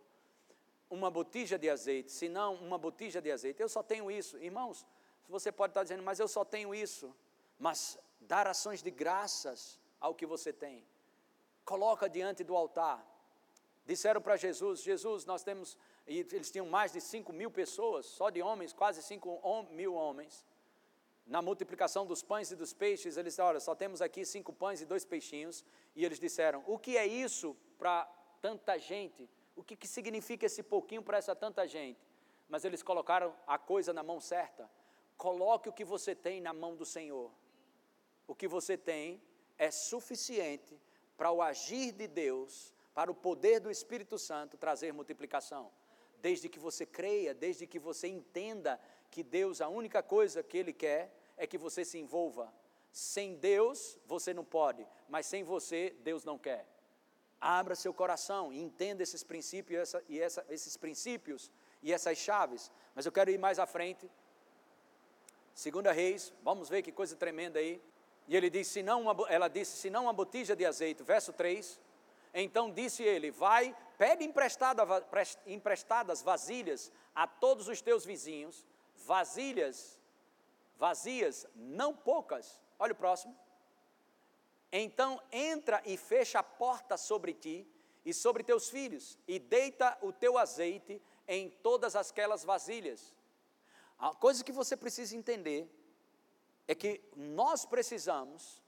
Uma 0.92 1.10
botija 1.10 1.58
de 1.58 1.68
azeite, 1.70 2.12
se 2.12 2.28
não 2.28 2.54
uma 2.56 2.76
botija 2.76 3.20
de 3.22 3.30
azeite. 3.32 3.62
Eu 3.62 3.68
só 3.76 3.82
tenho 3.82 4.10
isso. 4.10 4.36
Irmãos, 4.36 4.86
você 5.26 5.50
pode 5.50 5.70
estar 5.70 5.82
dizendo, 5.82 6.02
mas 6.02 6.20
eu 6.20 6.28
só 6.28 6.44
tenho 6.44 6.74
isso. 6.74 7.06
Mas 7.58 7.98
dar 8.20 8.46
ações 8.46 8.82
de 8.82 8.90
graças 8.90 9.80
ao 9.98 10.14
que 10.14 10.26
você 10.26 10.52
tem. 10.52 10.84
Coloca 11.64 12.10
diante 12.10 12.44
do 12.44 12.54
altar. 12.54 13.00
Disseram 13.86 14.20
para 14.20 14.36
Jesus: 14.36 14.82
Jesus, 14.82 15.24
nós 15.24 15.42
temos. 15.42 15.78
E 16.06 16.18
eles 16.18 16.50
tinham 16.50 16.66
mais 16.66 16.92
de 16.92 17.00
5 17.00 17.32
mil 17.32 17.50
pessoas, 17.50 18.04
só 18.04 18.28
de 18.28 18.42
homens, 18.42 18.74
quase 18.74 19.02
5 19.02 19.68
mil 19.70 19.94
homens. 19.94 20.44
Na 21.26 21.40
multiplicação 21.40 22.04
dos 22.04 22.22
pães 22.22 22.50
e 22.50 22.56
dos 22.56 22.74
peixes, 22.74 23.16
eles 23.16 23.32
disseram: 23.32 23.48
Olha, 23.48 23.60
só 23.60 23.74
temos 23.74 24.02
aqui 24.02 24.26
cinco 24.26 24.52
pães 24.52 24.80
e 24.82 24.84
dois 24.84 25.04
peixinhos. 25.04 25.64
E 25.96 26.04
eles 26.04 26.18
disseram: 26.18 26.62
O 26.66 26.78
que 26.78 26.96
é 26.96 27.06
isso 27.06 27.56
para 27.78 28.04
tanta 28.40 28.78
gente? 28.78 29.28
O 29.62 29.64
que, 29.64 29.76
que 29.76 29.86
significa 29.86 30.46
esse 30.46 30.60
pouquinho 30.60 31.04
para 31.04 31.18
essa 31.18 31.36
tanta 31.36 31.68
gente? 31.68 32.00
Mas 32.48 32.64
eles 32.64 32.82
colocaram 32.82 33.32
a 33.46 33.56
coisa 33.56 33.92
na 33.92 34.02
mão 34.02 34.20
certa. 34.20 34.68
Coloque 35.16 35.68
o 35.68 35.72
que 35.72 35.84
você 35.84 36.16
tem 36.16 36.40
na 36.40 36.52
mão 36.52 36.74
do 36.74 36.84
Senhor. 36.84 37.30
O 38.26 38.34
que 38.34 38.48
você 38.48 38.76
tem 38.76 39.22
é 39.56 39.70
suficiente 39.70 40.76
para 41.16 41.30
o 41.30 41.40
agir 41.40 41.92
de 41.92 42.08
Deus, 42.08 42.74
para 42.92 43.08
o 43.08 43.14
poder 43.14 43.60
do 43.60 43.70
Espírito 43.70 44.18
Santo 44.18 44.56
trazer 44.56 44.92
multiplicação. 44.92 45.70
Desde 46.20 46.48
que 46.48 46.58
você 46.58 46.84
creia, 46.84 47.32
desde 47.32 47.64
que 47.64 47.78
você 47.78 48.08
entenda 48.08 48.80
que 49.12 49.22
Deus, 49.22 49.60
a 49.60 49.68
única 49.68 50.02
coisa 50.02 50.42
que 50.42 50.58
Ele 50.58 50.72
quer 50.72 51.16
é 51.36 51.46
que 51.46 51.56
você 51.56 51.84
se 51.84 51.98
envolva. 51.98 52.52
Sem 52.90 53.36
Deus, 53.36 53.96
você 54.06 54.34
não 54.34 54.44
pode, 54.44 54.84
mas 55.08 55.26
sem 55.26 55.44
você, 55.44 55.94
Deus 56.00 56.24
não 56.24 56.36
quer. 56.36 56.66
Abra 57.44 57.74
seu 57.74 57.92
coração 57.92 58.52
e 58.52 58.60
entenda 58.60 59.02
esses 59.02 59.24
princípios, 59.24 59.80
essa, 59.80 60.04
e 60.08 60.20
essa, 60.20 60.46
esses 60.48 60.76
princípios 60.76 61.50
e 61.82 61.92
essas 61.92 62.16
chaves. 62.16 62.70
Mas 62.94 63.04
eu 63.04 63.12
quero 63.12 63.30
ir 63.30 63.38
mais 63.38 63.58
à 63.58 63.66
frente. 63.66 64.08
Segunda 65.54 65.90
Reis, 65.90 66.32
vamos 66.42 66.68
ver 66.68 66.82
que 66.82 66.92
coisa 66.92 67.16
tremenda 67.16 67.58
aí. 67.58 67.82
E 68.28 68.36
ele 68.36 68.48
disse, 68.48 68.70
se 68.74 68.82
não 68.82 69.02
uma, 69.02 69.28
ela 69.28 69.48
disse, 69.48 69.76
se 69.76 69.90
não 69.90 70.04
uma 70.04 70.12
botija 70.12 70.54
de 70.54 70.64
azeite, 70.64 71.02
verso 71.02 71.32
3. 71.32 71.80
Então 72.32 72.70
disse 72.70 73.02
ele: 73.02 73.30
Vai, 73.30 73.76
pede 73.98 74.24
emprestada, 74.24 74.84
emprestadas 75.46 76.22
vasilhas 76.22 76.92
a 77.14 77.26
todos 77.26 77.68
os 77.68 77.82
teus 77.82 78.04
vizinhos, 78.04 78.64
vasilhas 79.04 79.98
vazias, 80.82 81.46
não 81.54 81.94
poucas. 81.94 82.60
Olha 82.76 82.92
o 82.92 82.96
próximo. 82.96 83.36
Então 84.72 85.22
entra 85.30 85.82
e 85.84 85.98
fecha 85.98 86.38
a 86.38 86.42
porta 86.42 86.96
sobre 86.96 87.34
ti 87.34 87.68
e 88.04 88.14
sobre 88.14 88.42
teus 88.42 88.70
filhos, 88.70 89.18
e 89.28 89.38
deita 89.38 89.96
o 90.00 90.12
teu 90.12 90.38
azeite 90.38 91.00
em 91.28 91.50
todas 91.50 91.94
aquelas 91.94 92.42
vasilhas. 92.42 93.14
A 93.98 94.14
coisa 94.14 94.42
que 94.42 94.50
você 94.50 94.76
precisa 94.76 95.14
entender 95.14 95.70
é 96.66 96.74
que 96.74 97.00
nós 97.14 97.66
precisamos, 97.66 98.60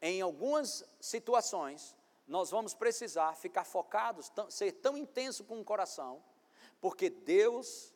em 0.00 0.20
algumas 0.20 0.82
situações, 0.98 1.94
nós 2.26 2.50
vamos 2.50 2.72
precisar 2.74 3.36
ficar 3.36 3.64
focados, 3.64 4.32
ser 4.48 4.72
tão 4.72 4.96
intenso 4.96 5.44
com 5.44 5.60
o 5.60 5.64
coração, 5.64 6.24
porque 6.80 7.10
Deus, 7.10 7.92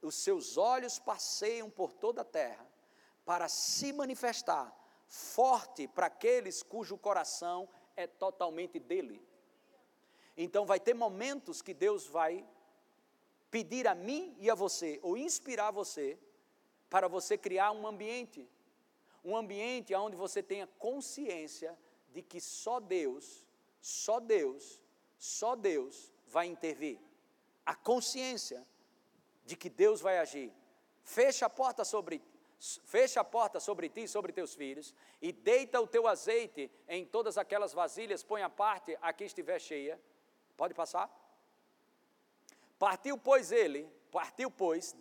os 0.00 0.14
seus 0.14 0.56
olhos 0.56 0.98
passeiam 0.98 1.68
por 1.68 1.92
toda 1.92 2.22
a 2.22 2.24
terra 2.24 2.66
para 3.24 3.48
se 3.48 3.92
manifestar 3.92 4.72
forte 5.14 5.86
para 5.86 6.06
aqueles 6.06 6.60
cujo 6.60 6.98
coração 6.98 7.68
é 7.94 8.04
totalmente 8.04 8.80
dele. 8.80 9.24
Então 10.36 10.66
vai 10.66 10.80
ter 10.80 10.92
momentos 10.92 11.62
que 11.62 11.72
Deus 11.72 12.04
vai 12.04 12.44
pedir 13.48 13.86
a 13.86 13.94
mim 13.94 14.34
e 14.40 14.50
a 14.50 14.56
você, 14.56 14.98
ou 15.02 15.16
inspirar 15.16 15.70
você, 15.70 16.18
para 16.90 17.06
você 17.06 17.38
criar 17.38 17.70
um 17.70 17.86
ambiente, 17.86 18.48
um 19.24 19.36
ambiente 19.36 19.94
onde 19.94 20.16
você 20.16 20.42
tenha 20.42 20.66
consciência 20.80 21.78
de 22.12 22.20
que 22.20 22.40
só 22.40 22.80
Deus, 22.80 23.46
só 23.80 24.18
Deus, 24.18 24.82
só 25.16 25.54
Deus 25.54 26.12
vai 26.26 26.48
intervir. 26.48 26.98
A 27.64 27.76
consciência 27.76 28.66
de 29.46 29.54
que 29.56 29.70
Deus 29.70 30.00
vai 30.00 30.18
agir. 30.18 30.52
Fecha 31.04 31.46
a 31.46 31.50
porta 31.50 31.84
sobre 31.84 32.20
fecha 32.84 33.20
a 33.20 33.24
porta 33.24 33.60
sobre 33.60 33.88
ti 33.88 34.04
e 34.04 34.08
sobre 34.08 34.32
teus 34.32 34.54
filhos, 34.54 34.94
e 35.20 35.32
deita 35.32 35.80
o 35.80 35.86
teu 35.86 36.06
azeite 36.06 36.70
em 36.88 37.04
todas 37.04 37.36
aquelas 37.36 37.72
vasilhas, 37.72 38.22
põe 38.22 38.42
a 38.42 38.50
parte 38.50 38.96
a 39.00 39.12
que 39.12 39.24
estiver 39.24 39.60
cheia. 39.60 40.00
Pode 40.56 40.74
passar? 40.74 41.10
Partiu, 42.78 43.18
pois, 43.18 43.52
ele, 43.52 43.88
partiu, 44.10 44.50
pois, 44.50 44.96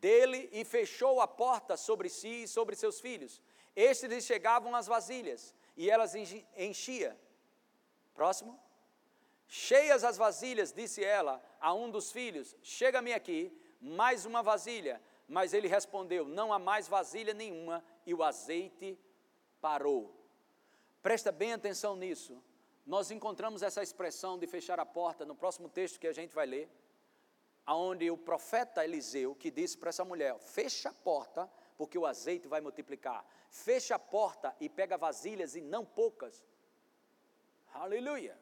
dele 0.00 0.48
e 0.52 0.64
fechou 0.64 1.20
a 1.20 1.28
porta 1.28 1.76
sobre 1.76 2.08
si 2.08 2.42
e 2.42 2.48
sobre 2.48 2.74
seus 2.76 3.00
filhos. 3.00 3.40
Estes 3.74 4.10
lhe 4.10 4.20
chegavam 4.20 4.74
as 4.74 4.86
vasilhas, 4.86 5.54
e 5.76 5.90
elas 5.90 6.14
enchia. 6.14 7.18
Próximo. 8.14 8.60
Cheias 9.46 10.02
as 10.02 10.16
vasilhas, 10.16 10.72
disse 10.72 11.04
ela 11.04 11.42
a 11.60 11.74
um 11.74 11.90
dos 11.90 12.10
filhos: 12.10 12.56
Chega-me 12.62 13.12
aqui, 13.12 13.56
mais 13.80 14.24
uma 14.24 14.42
vasilha. 14.42 15.00
Mas 15.32 15.54
ele 15.54 15.66
respondeu: 15.66 16.28
Não 16.28 16.52
há 16.52 16.58
mais 16.58 16.86
vasilha 16.86 17.32
nenhuma, 17.32 17.82
e 18.04 18.12
o 18.12 18.22
azeite 18.22 18.98
parou. 19.62 20.14
Presta 21.02 21.32
bem 21.32 21.54
atenção 21.54 21.96
nisso. 21.96 22.44
Nós 22.84 23.10
encontramos 23.10 23.62
essa 23.62 23.82
expressão 23.82 24.38
de 24.38 24.46
fechar 24.46 24.78
a 24.78 24.84
porta 24.84 25.24
no 25.24 25.34
próximo 25.34 25.70
texto 25.70 25.98
que 25.98 26.06
a 26.06 26.12
gente 26.12 26.34
vai 26.34 26.44
ler, 26.44 26.68
aonde 27.64 28.10
o 28.10 28.18
profeta 28.18 28.84
Eliseu 28.84 29.34
que 29.34 29.50
disse 29.50 29.78
para 29.78 29.88
essa 29.88 30.04
mulher: 30.04 30.38
Fecha 30.38 30.90
a 30.90 30.92
porta, 30.92 31.50
porque 31.78 31.96
o 31.96 32.04
azeite 32.04 32.46
vai 32.46 32.60
multiplicar. 32.60 33.24
Fecha 33.48 33.94
a 33.94 33.98
porta 33.98 34.54
e 34.60 34.68
pega 34.68 34.98
vasilhas 34.98 35.56
e 35.56 35.62
não 35.62 35.82
poucas. 35.82 36.44
Aleluia. 37.72 38.38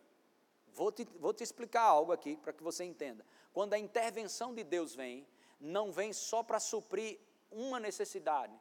Vou 0.74 0.91
te, 0.91 1.05
vou 1.20 1.32
te 1.32 1.45
explicar 1.45 1.82
algo 1.82 2.11
aqui 2.11 2.36
para 2.36 2.53
que 2.53 2.64
você 2.64 2.82
entenda. 2.82 3.24
Quando 3.53 3.74
a 3.74 3.78
intervenção 3.78 4.53
de 4.53 4.64
Deus 4.64 4.93
vem, 4.93 5.24
não 5.61 5.93
vem 5.93 6.13
só 6.13 6.43
para 6.43 6.59
suprir 6.59 7.19
uma 7.51 7.79
necessidade, 7.79 8.53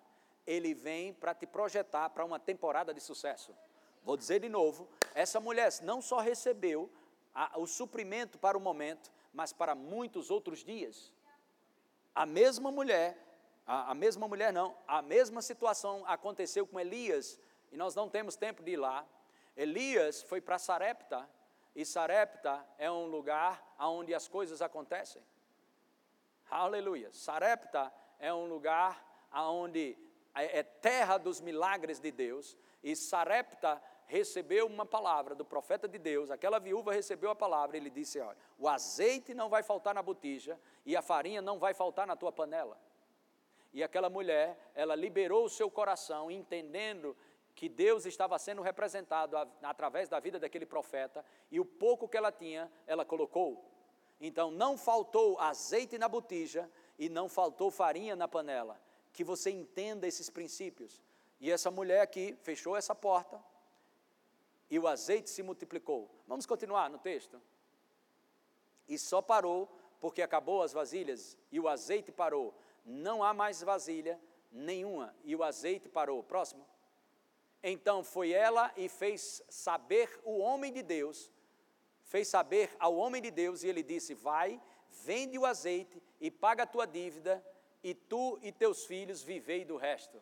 ele 0.45 0.73
vem 0.73 1.13
para 1.13 1.33
te 1.33 1.45
projetar 1.45 2.09
para 2.09 2.25
uma 2.25 2.39
temporada 2.39 2.93
de 2.93 2.99
sucesso. 2.99 3.55
Vou 4.03 4.17
dizer 4.17 4.39
de 4.39 4.49
novo: 4.49 4.87
essa 5.13 5.39
mulher 5.39 5.71
não 5.81 6.01
só 6.01 6.19
recebeu 6.19 6.89
a, 7.33 7.57
o 7.59 7.67
suprimento 7.67 8.37
para 8.37 8.57
o 8.57 8.61
momento, 8.61 9.11
mas 9.33 9.53
para 9.53 9.75
muitos 9.75 10.31
outros 10.31 10.63
dias. 10.63 11.13
A 12.15 12.25
mesma 12.25 12.71
mulher, 12.71 13.17
a, 13.65 13.91
a 13.91 13.93
mesma 13.93 14.27
mulher 14.27 14.51
não, 14.51 14.75
a 14.87 15.01
mesma 15.01 15.41
situação 15.41 16.03
aconteceu 16.07 16.65
com 16.65 16.79
Elias, 16.79 17.39
e 17.71 17.77
nós 17.77 17.95
não 17.95 18.09
temos 18.09 18.35
tempo 18.35 18.63
de 18.63 18.71
ir 18.71 18.77
lá. 18.77 19.05
Elias 19.55 20.23
foi 20.23 20.41
para 20.41 20.57
Sarepta, 20.57 21.29
e 21.75 21.85
Sarepta 21.85 22.65
é 22.77 22.89
um 22.89 23.05
lugar 23.05 23.63
onde 23.79 24.13
as 24.13 24.27
coisas 24.27 24.61
acontecem. 24.61 25.21
Aleluia. 26.49 27.09
Sarepta 27.13 27.93
é 28.17 28.33
um 28.33 28.45
lugar 28.45 29.05
onde 29.31 29.95
é, 30.33 30.59
é 30.59 30.63
terra 30.63 31.17
dos 31.17 31.39
milagres 31.39 31.99
de 31.99 32.11
Deus. 32.11 32.57
E 32.83 32.95
Sarepta 32.95 33.81
recebeu 34.05 34.65
uma 34.65 34.85
palavra 34.85 35.35
do 35.35 35.45
profeta 35.45 35.87
de 35.87 35.99
Deus. 35.99 36.31
Aquela 36.31 36.59
viúva 36.59 36.91
recebeu 36.91 37.29
a 37.29 37.35
palavra 37.35 37.77
e 37.77 37.79
ele 37.79 37.91
disse: 37.91 38.19
Olha, 38.19 38.37
o 38.57 38.67
azeite 38.67 39.33
não 39.33 39.49
vai 39.49 39.61
faltar 39.61 39.93
na 39.93 40.01
botija 40.01 40.59
e 40.85 40.95
a 40.95 41.01
farinha 41.01 41.41
não 41.41 41.59
vai 41.59 41.73
faltar 41.73 42.07
na 42.07 42.15
tua 42.15 42.31
panela. 42.31 42.79
E 43.71 43.83
aquela 43.83 44.09
mulher, 44.09 44.57
ela 44.73 44.95
liberou 44.95 45.45
o 45.45 45.49
seu 45.49 45.69
coração, 45.69 46.31
entendendo 46.31 47.15
que 47.53 47.69
Deus 47.69 48.05
estava 48.05 48.39
sendo 48.39 48.63
representado 48.63 49.37
através 49.61 50.09
da 50.09 50.19
vida 50.19 50.39
daquele 50.39 50.65
profeta, 50.65 51.23
e 51.51 51.59
o 51.59 51.65
pouco 51.65 52.07
que 52.07 52.17
ela 52.17 52.31
tinha, 52.31 52.71
ela 52.87 53.05
colocou. 53.05 53.63
Então 54.19 54.51
não 54.51 54.77
faltou 54.77 55.39
azeite 55.39 55.97
na 55.97 56.09
botija 56.09 56.69
e 56.97 57.07
não 57.09 57.29
faltou 57.29 57.71
farinha 57.71 58.15
na 58.15 58.27
panela. 58.27 58.79
Que 59.13 59.23
você 59.23 59.49
entenda 59.49 60.07
esses 60.07 60.29
princípios. 60.29 61.01
E 61.39 61.49
essa 61.49 61.71
mulher 61.71 62.01
aqui 62.01 62.37
fechou 62.41 62.75
essa 62.75 62.93
porta 62.93 63.41
e 64.69 64.77
o 64.77 64.87
azeite 64.87 65.29
se 65.29 65.41
multiplicou. 65.41 66.09
Vamos 66.27 66.45
continuar 66.45 66.89
no 66.89 66.99
texto? 66.99 67.41
E 68.87 68.97
só 68.97 69.21
parou 69.21 69.69
porque 69.99 70.21
acabou 70.21 70.61
as 70.61 70.73
vasilhas 70.73 71.37
e 71.51 71.59
o 71.59 71.67
azeite 71.67 72.11
parou. 72.11 72.53
Não 72.85 73.23
há 73.23 73.33
mais 73.33 73.61
vasilha 73.61 74.19
nenhuma 74.51 75.15
e 75.23 75.35
o 75.35 75.43
azeite 75.43 75.89
parou. 75.89 76.23
Próximo. 76.23 76.65
Então 77.61 78.03
foi 78.03 78.31
ela 78.31 78.71
e 78.77 78.87
fez 78.87 79.43
saber 79.49 80.19
o 80.23 80.37
homem 80.37 80.71
de 80.71 80.81
Deus, 80.81 81.31
fez 82.09 82.27
saber 82.27 82.75
ao 82.79 82.95
homem 82.95 83.21
de 83.21 83.31
Deus, 83.31 83.63
e 83.63 83.67
ele 83.67 83.83
disse: 83.83 84.13
Vai, 84.13 84.59
vende 85.05 85.37
o 85.37 85.45
azeite 85.45 86.01
e 86.19 86.29
paga 86.29 86.63
a 86.63 86.67
tua 86.67 86.85
dívida, 86.85 87.43
e 87.81 87.93
tu 87.93 88.37
e 88.41 88.51
teus 88.51 88.85
filhos 88.85 89.21
vivei 89.21 89.63
do 89.63 89.77
resto. 89.77 90.21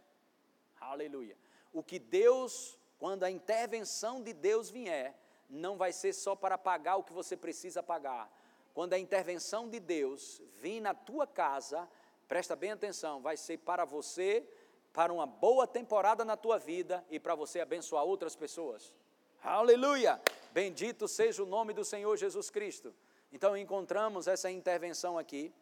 Aleluia. 0.79 1.35
O 1.73 1.81
que 1.81 1.97
Deus, 1.97 2.77
quando 2.99 3.23
a 3.23 3.31
intervenção 3.31 4.21
de 4.21 4.33
Deus 4.33 4.69
vier, 4.69 5.17
não 5.49 5.77
vai 5.77 5.93
ser 5.93 6.13
só 6.13 6.35
para 6.35 6.57
pagar 6.57 6.97
o 6.97 7.03
que 7.03 7.13
você 7.13 7.35
precisa 7.37 7.81
pagar. 7.81 8.29
Quando 8.73 8.93
a 8.93 8.99
intervenção 8.99 9.67
de 9.69 9.79
Deus 9.79 10.41
vir 10.61 10.81
na 10.81 10.93
tua 10.93 11.25
casa, 11.25 11.89
presta 12.27 12.55
bem 12.55 12.71
atenção, 12.71 13.21
vai 13.21 13.37
ser 13.37 13.57
para 13.59 13.85
você 13.85 14.45
para 14.93 15.13
uma 15.13 15.25
boa 15.25 15.65
temporada 15.65 16.25
na 16.25 16.35
tua 16.35 16.57
vida 16.57 17.05
e 17.09 17.19
para 17.19 17.33
você 17.33 17.61
abençoar 17.61 18.03
outras 18.03 18.35
pessoas. 18.35 18.93
Aleluia! 19.41 20.19
Bendito 20.57 21.07
seja 21.07 21.43
o 21.43 21.45
nome 21.45 21.71
do 21.71 21.85
Senhor 21.85 22.17
Jesus 22.17 22.49
Cristo. 22.49 22.91
Então 23.31 23.55
encontramos 23.55 24.25
essa 24.25 24.49
intervenção 24.49 25.15
aqui 25.15 25.53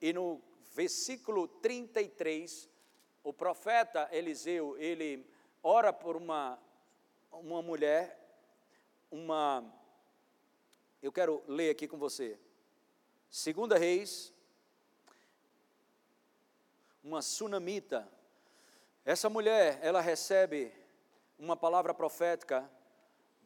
e 0.00 0.12
no 0.12 0.40
versículo 0.72 1.48
33, 1.48 2.70
o 3.24 3.32
profeta 3.32 4.08
Eliseu, 4.12 4.76
ele 4.78 5.28
ora 5.60 5.92
por 5.92 6.14
uma 6.14 6.56
uma 7.32 7.60
mulher, 7.62 8.16
uma 9.10 9.64
eu 11.02 11.10
quero 11.10 11.42
ler 11.48 11.70
aqui 11.70 11.88
com 11.88 11.98
você. 11.98 12.38
Segunda 13.28 13.76
Reis, 13.76 14.32
uma 17.02 17.22
sunamita, 17.22 18.08
essa 19.04 19.28
mulher, 19.28 19.80
ela 19.82 20.00
recebe 20.00 20.72
uma 21.40 21.56
palavra 21.56 21.92
profética 21.92 22.70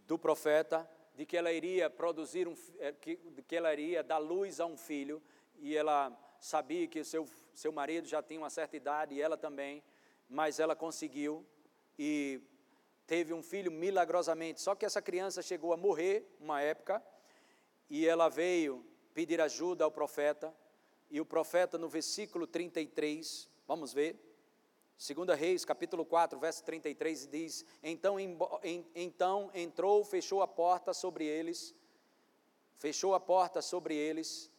do 0.06 0.18
profeta 0.18 0.86
de 1.18 1.26
que 1.26 1.36
ela 1.36 1.52
iria 1.52 1.90
produzir 1.90 2.46
um 2.46 2.54
eh, 2.78 2.92
que, 2.92 3.16
que 3.48 3.56
ela 3.56 3.72
iria 3.72 4.04
dar 4.04 4.18
luz 4.18 4.60
a 4.60 4.66
um 4.66 4.76
filho 4.76 5.20
e 5.58 5.76
ela 5.76 6.16
sabia 6.40 6.86
que 6.86 7.02
seu 7.02 7.26
seu 7.58 7.72
marido 7.72 8.06
já 8.06 8.22
tinha 8.22 8.38
uma 8.38 8.50
certa 8.50 8.76
idade 8.76 9.16
e 9.16 9.20
ela 9.20 9.36
também, 9.36 9.82
mas 10.28 10.60
ela 10.60 10.76
conseguiu 10.76 11.44
e 11.98 12.40
teve 13.04 13.34
um 13.34 13.42
filho 13.42 13.72
milagrosamente. 13.72 14.60
Só 14.60 14.76
que 14.76 14.86
essa 14.86 15.02
criança 15.02 15.42
chegou 15.42 15.72
a 15.72 15.76
morrer 15.76 16.24
uma 16.38 16.62
época 16.62 17.02
e 17.90 18.06
ela 18.06 18.28
veio 18.28 18.86
pedir 19.12 19.40
ajuda 19.40 19.82
ao 19.82 19.90
profeta 19.90 20.54
e 21.10 21.20
o 21.20 21.26
profeta 21.26 21.76
no 21.76 21.88
versículo 21.88 22.46
33, 22.46 23.50
vamos 23.66 23.92
ver, 23.92 24.16
Segunda 24.98 25.36
Reis, 25.36 25.64
capítulo 25.64 26.04
4, 26.04 26.36
verso 26.40 26.64
33, 26.64 27.28
diz, 27.28 27.64
então, 27.84 28.18
em, 28.18 28.36
então 28.96 29.48
entrou, 29.54 30.04
fechou 30.04 30.42
a 30.42 30.48
porta 30.48 30.92
sobre 30.92 31.24
eles, 31.24 31.72
fechou 32.78 33.14
a 33.14 33.20
porta 33.20 33.62
sobre 33.62 33.94
eles, 33.94 34.50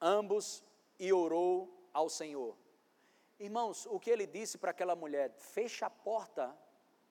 ambos, 0.00 0.64
e 0.98 1.12
orou 1.12 1.88
ao 1.92 2.08
Senhor. 2.08 2.56
Irmãos, 3.38 3.84
o 3.84 4.00
que 4.00 4.10
ele 4.10 4.26
disse 4.26 4.56
para 4.56 4.70
aquela 4.70 4.96
mulher? 4.96 5.34
Fecha 5.36 5.84
a 5.84 5.90
porta, 5.90 6.56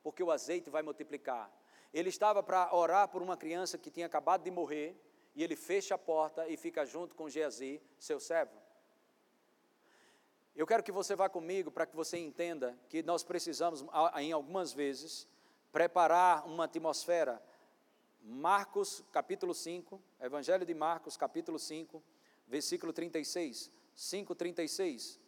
porque 0.01 0.24
o 0.24 0.32
azeite 0.32 0.72
vai 0.72 0.82
multiplicar. 0.82 1.51
Ele 1.93 2.09
estava 2.09 2.41
para 2.41 2.76
orar 2.76 3.09
por 3.09 3.22
uma 3.22 3.38
criança 3.38 3.78
que 3.78 3.91
tinha 3.91 4.07
acabado 4.07 4.41
de 4.41 4.49
morrer, 4.49 4.99
e 5.36 5.43
ele 5.43 5.55
fecha 5.55 5.93
a 5.93 5.99
porta 5.99 6.47
e 6.47 6.57
fica 6.57 6.84
junto 6.84 7.13
com 7.13 7.30
Geazi, 7.30 7.80
seu 7.99 8.20
servo. 8.20 8.66
Eu 10.58 10.66
quero 10.66 10.82
que 10.82 10.91
você 10.91 11.16
vá 11.16 11.30
comigo 11.30 11.70
para 11.70 11.86
que 11.86 11.95
você 11.95 12.18
entenda 12.18 12.76
que 12.89 13.03
nós 13.03 13.22
precisamos, 13.22 13.86
em 14.16 14.32
algumas 14.32 14.74
vezes, 14.74 15.28
preparar 15.72 16.47
uma 16.47 16.64
atmosfera. 16.64 17.39
Marcos, 18.24 19.03
capítulo 19.12 19.53
5, 19.53 20.01
Evangelho 20.20 20.66
de 20.66 20.74
Marcos, 20.74 21.16
capítulo 21.16 21.60
5, 21.60 22.01
versículo 22.47 22.91
36. 22.91 23.70
5, 23.95 24.34
36. 24.34 25.20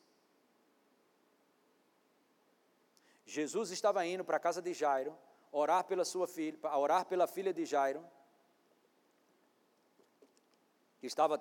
Jesus 3.23 3.69
estava 3.69 4.03
indo 4.07 4.25
para 4.25 4.37
a 4.37 4.39
casa 4.39 4.63
de 4.63 4.73
Jairo, 4.73 5.15
orar 5.51 5.83
pela 5.83 6.05
sua 6.05 6.27
filha, 6.27 6.57
orar 6.75 7.05
pela 7.05 7.27
filha 7.27 7.53
de 7.53 7.67
Jairo, 7.67 8.03
que 10.99 11.05
estava 11.05 11.39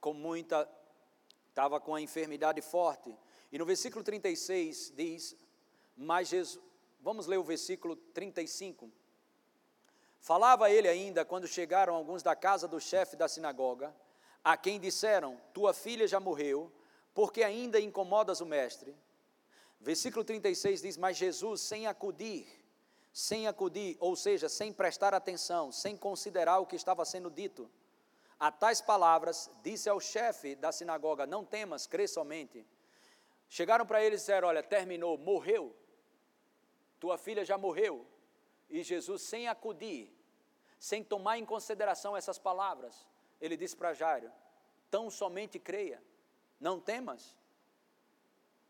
com 0.00 0.14
muita 0.14 0.66
estava 1.52 1.78
com 1.78 1.94
a 1.94 2.00
enfermidade 2.00 2.60
forte. 2.62 3.14
E 3.52 3.58
no 3.58 3.66
versículo 3.66 4.02
36 4.02 4.92
diz: 4.96 5.36
Mas 5.94 6.28
Jesus, 6.28 6.62
vamos 7.00 7.26
ler 7.26 7.36
o 7.36 7.44
versículo 7.44 7.94
35. 7.94 8.90
Falava 10.18 10.70
ele 10.70 10.88
ainda 10.88 11.24
quando 11.24 11.46
chegaram 11.46 11.94
alguns 11.94 12.22
da 12.22 12.34
casa 12.34 12.66
do 12.66 12.80
chefe 12.80 13.16
da 13.16 13.28
sinagoga, 13.28 13.94
a 14.42 14.56
quem 14.56 14.80
disseram: 14.80 15.38
Tua 15.52 15.74
filha 15.74 16.08
já 16.08 16.18
morreu, 16.18 16.72
porque 17.12 17.42
ainda 17.42 17.78
incomodas 17.78 18.40
o 18.40 18.46
mestre. 18.46 18.96
Versículo 19.78 20.24
36 20.24 20.80
diz: 20.80 20.96
Mas 20.96 21.18
Jesus, 21.18 21.60
sem 21.60 21.86
acudir, 21.86 22.46
sem 23.12 23.46
acudir, 23.46 23.98
ou 24.00 24.16
seja, 24.16 24.48
sem 24.48 24.72
prestar 24.72 25.12
atenção, 25.12 25.70
sem 25.70 25.98
considerar 25.98 26.60
o 26.60 26.66
que 26.66 26.76
estava 26.76 27.04
sendo 27.04 27.30
dito, 27.30 27.70
a 28.42 28.50
tais 28.50 28.80
palavras, 28.80 29.48
disse 29.62 29.88
ao 29.88 30.00
chefe 30.00 30.56
da 30.56 30.72
sinagoga: 30.72 31.24
Não 31.24 31.44
temas, 31.44 31.86
crê 31.86 32.08
somente. 32.08 32.66
Chegaram 33.48 33.86
para 33.86 34.02
ele 34.02 34.16
e 34.16 34.18
disseram: 34.18 34.48
Olha, 34.48 34.64
terminou, 34.64 35.16
morreu. 35.16 35.72
Tua 36.98 37.16
filha 37.16 37.44
já 37.44 37.56
morreu. 37.56 38.04
E 38.68 38.82
Jesus, 38.82 39.22
sem 39.22 39.46
acudir, 39.46 40.12
sem 40.76 41.04
tomar 41.04 41.38
em 41.38 41.44
consideração 41.44 42.16
essas 42.16 42.36
palavras, 42.36 43.06
ele 43.40 43.56
disse 43.56 43.76
para 43.76 43.94
Jairo: 43.94 44.28
Tão 44.90 45.08
somente 45.08 45.60
creia, 45.60 46.02
não 46.58 46.80
temas. 46.80 47.36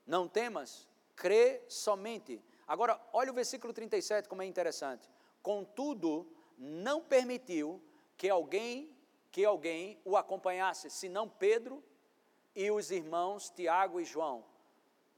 Não 0.07 0.29
temas, 0.29 0.87
crê 1.17 1.63
somente. 1.67 2.45
Agora, 2.69 3.01
olha 3.11 3.31
o 3.31 3.35
versículo 3.35 3.73
37, 3.73 4.29
como 4.29 4.43
é 4.43 4.45
interessante. 4.45 5.09
Contudo, 5.43 6.31
não 6.59 7.01
permitiu 7.01 7.83
que 8.19 8.29
alguém 8.29 8.95
que 9.33 9.45
alguém 9.45 9.99
o 10.05 10.17
acompanhasse, 10.17 10.91
senão 10.91 11.27
Pedro 11.27 11.83
e 12.55 12.71
os 12.71 12.91
irmãos 12.91 13.51
Tiago 13.51 13.99
e 13.99 14.05
João. 14.05 14.45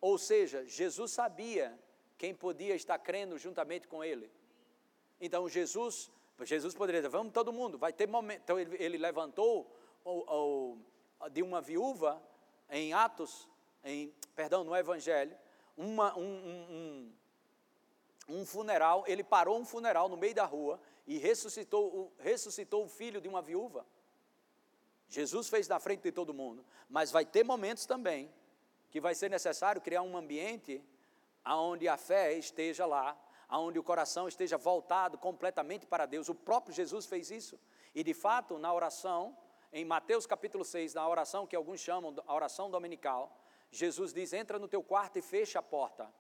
Ou 0.01 0.17
seja, 0.17 0.65
Jesus 0.67 1.11
sabia 1.11 1.77
quem 2.17 2.33
podia 2.33 2.77
estar 2.77 2.97
crendo 2.99 3.37
juntamente 3.37 3.89
com 3.89 4.05
ele. 4.05 4.31
Então 5.21 5.49
Jesus, 5.49 6.13
Jesus 6.43 6.75
poderia 6.75 7.01
dizer, 7.01 7.11
vamos 7.11 7.33
todo 7.33 7.53
mundo, 7.53 7.77
vai 7.77 7.93
ter 7.93 8.07
momento. 8.07 8.43
Então 8.45 8.59
ele, 8.59 8.77
ele 8.79 8.99
levantou 8.99 9.75
o, 10.05 10.77
o, 11.21 11.29
de 11.31 11.43
uma 11.43 11.61
viúva 11.61 12.23
em 12.71 12.93
Atos, 12.93 13.49
em, 13.83 14.15
perdão, 14.37 14.63
no 14.63 14.77
Evangelho, 14.77 15.37
uma, 15.77 16.17
um, 16.17 16.23
um, 16.23 17.13
um, 18.29 18.41
um 18.41 18.47
funeral, 18.47 19.03
ele 19.09 19.25
parou 19.25 19.59
um 19.59 19.65
funeral 19.65 20.09
no 20.09 20.17
meio 20.17 20.35
da 20.35 20.45
rua 20.45 20.81
e 21.05 21.19
ressuscitou, 21.19 22.13
ressuscitou 22.19 22.85
o 22.85 22.89
filho 22.89 23.21
de 23.21 23.29
uma 23.29 23.43
viúva. 23.43 23.85
Jesus 25.15 25.49
fez 25.49 25.69
na 25.69 25.79
frente 25.79 26.03
de 26.03 26.11
todo 26.11 26.35
mundo, 26.35 26.65
mas 26.89 27.13
vai 27.13 27.25
ter 27.25 27.45
momentos 27.45 27.87
também 27.87 28.29
que 28.91 29.01
vai 29.01 29.15
ser 29.15 29.31
necessário 29.31 29.81
criar 29.81 30.03
um 30.03 30.17
ambiente 30.17 30.85
onde 31.47 31.87
a 31.87 31.97
fé 31.97 32.33
esteja 32.33 32.85
lá, 32.85 33.17
onde 33.49 33.79
o 33.79 33.83
coração 33.83 34.27
esteja 34.27 34.59
voltado 34.59 35.17
completamente 35.17 35.87
para 35.87 36.05
Deus. 36.05 36.29
O 36.29 36.35
próprio 36.35 36.75
Jesus 36.75 37.07
fez 37.07 37.31
isso. 37.31 37.61
E 37.95 38.03
de 38.03 38.13
fato, 38.13 38.59
na 38.59 38.75
oração, 38.75 39.39
em 39.73 39.85
Mateus 39.85 40.27
capítulo 40.27 40.65
6, 40.65 40.95
na 40.95 41.09
oração 41.09 41.47
que 41.47 41.55
alguns 41.55 41.79
chamam 41.79 42.13
a 42.27 42.35
oração 42.35 42.69
dominical, 42.69 43.39
Jesus 43.71 44.13
diz: 44.13 44.33
entra 44.33 44.59
no 44.59 44.67
teu 44.67 44.83
quarto 44.83 45.17
e 45.17 45.23
fecha 45.23 45.61
a 45.61 45.63
porta. 45.63 46.13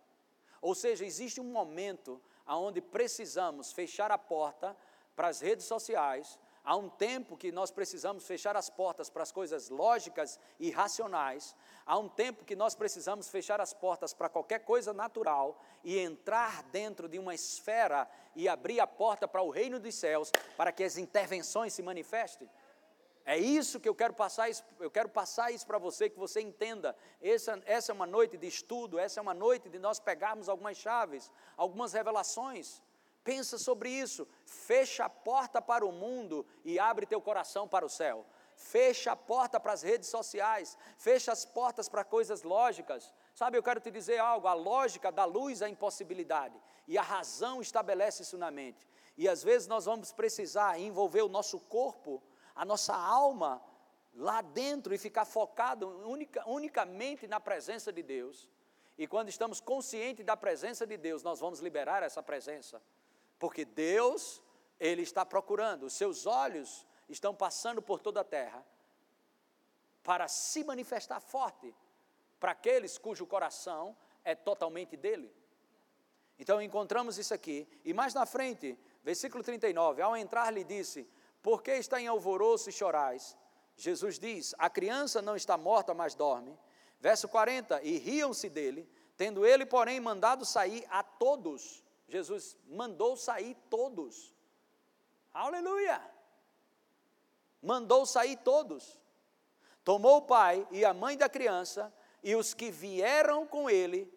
Ou 0.62 0.72
seja, 0.72 1.04
existe 1.04 1.40
um 1.40 1.50
momento 1.50 2.22
onde 2.46 2.80
precisamos 2.80 3.72
fechar 3.72 4.12
a 4.12 4.18
porta 4.18 4.76
para 5.16 5.28
as 5.28 5.40
redes 5.40 5.66
sociais, 5.66 6.38
Há 6.64 6.76
um 6.76 6.88
tempo 6.88 7.36
que 7.36 7.52
nós 7.52 7.70
precisamos 7.70 8.26
fechar 8.26 8.56
as 8.56 8.70
portas 8.70 9.10
para 9.10 9.22
as 9.22 9.30
coisas 9.30 9.68
lógicas 9.68 10.40
e 10.58 10.70
racionais. 10.70 11.54
Há 11.84 11.98
um 11.98 12.08
tempo 12.08 12.42
que 12.42 12.56
nós 12.56 12.74
precisamos 12.74 13.28
fechar 13.28 13.60
as 13.60 13.74
portas 13.74 14.14
para 14.14 14.30
qualquer 14.30 14.60
coisa 14.60 14.94
natural 14.94 15.60
e 15.84 15.98
entrar 15.98 16.62
dentro 16.64 17.06
de 17.06 17.18
uma 17.18 17.34
esfera 17.34 18.08
e 18.34 18.48
abrir 18.48 18.80
a 18.80 18.86
porta 18.86 19.28
para 19.28 19.42
o 19.42 19.50
reino 19.50 19.78
dos 19.78 19.94
céus, 19.94 20.32
para 20.56 20.72
que 20.72 20.82
as 20.82 20.96
intervenções 20.96 21.74
se 21.74 21.82
manifestem. 21.82 22.48
É 23.26 23.36
isso 23.38 23.78
que 23.78 23.88
eu 23.88 23.94
quero 23.94 24.14
passar, 24.14 24.48
eu 24.80 24.90
quero 24.90 25.10
passar 25.10 25.50
isso 25.50 25.66
para 25.66 25.78
você, 25.78 26.08
que 26.08 26.18
você 26.18 26.40
entenda. 26.40 26.96
Essa, 27.22 27.62
essa 27.66 27.92
é 27.92 27.94
uma 27.94 28.06
noite 28.06 28.38
de 28.38 28.46
estudo, 28.46 28.98
essa 28.98 29.20
é 29.20 29.22
uma 29.22 29.32
noite 29.32 29.68
de 29.68 29.78
nós 29.78 29.98
pegarmos 29.98 30.48
algumas 30.48 30.78
chaves, 30.78 31.30
algumas 31.58 31.92
revelações. 31.92 32.82
Pensa 33.24 33.58
sobre 33.58 33.88
isso. 33.88 34.28
Fecha 34.44 35.06
a 35.06 35.08
porta 35.08 35.60
para 35.60 35.84
o 35.84 35.90
mundo 35.90 36.46
e 36.64 36.78
abre 36.78 37.06
teu 37.06 37.20
coração 37.20 37.66
para 37.66 37.84
o 37.84 37.88
céu. 37.88 38.24
fecha 38.56 39.12
a 39.12 39.16
porta 39.16 39.58
para 39.58 39.72
as 39.72 39.82
redes 39.82 40.08
sociais, 40.08 40.78
fecha 40.96 41.32
as 41.32 41.44
portas 41.44 41.88
para 41.88 42.04
coisas 42.04 42.42
lógicas. 42.42 43.12
Sabe, 43.34 43.58
eu 43.58 43.62
quero 43.62 43.80
te 43.80 43.90
dizer 43.90 44.18
algo: 44.18 44.46
a 44.46 44.54
lógica 44.54 45.10
dá 45.10 45.24
luz 45.24 45.62
à 45.62 45.68
impossibilidade, 45.68 46.56
e 46.86 46.96
a 46.96 47.02
razão 47.02 47.60
estabelece 47.60 48.22
isso 48.22 48.38
na 48.38 48.50
mente. 48.50 48.86
E 49.16 49.28
às 49.28 49.42
vezes 49.42 49.68
nós 49.68 49.84
vamos 49.84 50.12
precisar 50.12 50.78
envolver 50.78 51.22
o 51.22 51.28
nosso 51.28 51.58
corpo, 51.60 52.22
a 52.54 52.64
nossa 52.64 52.94
alma, 52.94 53.62
lá 54.14 54.40
dentro 54.42 54.94
e 54.94 54.98
ficar 54.98 55.24
focado 55.24 55.88
unica, 56.08 56.42
unicamente 56.48 57.26
na 57.26 57.40
presença 57.40 57.92
de 57.92 58.02
Deus. 58.02 58.48
E 58.96 59.06
quando 59.08 59.28
estamos 59.28 59.60
conscientes 59.60 60.24
da 60.24 60.36
presença 60.36 60.86
de 60.86 60.96
Deus, 60.96 61.22
nós 61.22 61.40
vamos 61.40 61.58
liberar 61.58 62.04
essa 62.04 62.22
presença. 62.22 62.80
Porque 63.38 63.64
Deus, 63.64 64.42
Ele 64.78 65.02
está 65.02 65.24
procurando, 65.24 65.86
os 65.86 65.94
seus 65.94 66.26
olhos 66.26 66.86
estão 67.08 67.34
passando 67.34 67.82
por 67.82 68.00
toda 68.00 68.20
a 68.20 68.24
terra 68.24 68.64
para 70.02 70.28
se 70.28 70.62
manifestar 70.64 71.20
forte 71.20 71.74
para 72.38 72.52
aqueles 72.52 72.98
cujo 72.98 73.26
coração 73.26 73.96
é 74.22 74.34
totalmente 74.34 74.96
dele. 74.96 75.32
Então 76.38 76.60
encontramos 76.60 77.18
isso 77.18 77.32
aqui, 77.32 77.66
e 77.84 77.94
mais 77.94 78.12
na 78.12 78.26
frente, 78.26 78.78
versículo 79.02 79.42
39, 79.42 80.02
ao 80.02 80.16
entrar 80.16 80.50
lhe 80.50 80.64
disse: 80.64 81.08
Por 81.42 81.62
que 81.62 81.72
está 81.72 82.00
em 82.00 82.06
alvoroço 82.06 82.68
e 82.68 82.72
chorais? 82.72 83.36
Jesus 83.76 84.18
diz: 84.18 84.54
A 84.58 84.68
criança 84.68 85.22
não 85.22 85.36
está 85.36 85.56
morta, 85.56 85.94
mas 85.94 86.14
dorme. 86.14 86.58
Verso 87.00 87.28
40: 87.28 87.82
E 87.82 87.98
riam-se 87.98 88.48
dele, 88.48 88.88
tendo 89.16 89.46
ele, 89.46 89.64
porém, 89.64 90.00
mandado 90.00 90.44
sair 90.44 90.84
a 90.90 91.02
todos. 91.02 91.83
Jesus 92.08 92.56
mandou 92.66 93.16
sair 93.16 93.56
todos. 93.68 94.34
Aleluia! 95.32 96.00
Mandou 97.62 98.04
sair 98.04 98.36
todos. 98.36 99.00
Tomou 99.82 100.18
o 100.18 100.22
pai 100.22 100.66
e 100.70 100.84
a 100.84 100.94
mãe 100.94 101.16
da 101.16 101.28
criança 101.28 101.92
e 102.22 102.34
os 102.34 102.54
que 102.54 102.70
vieram 102.70 103.46
com 103.46 103.68
ele 103.68 104.12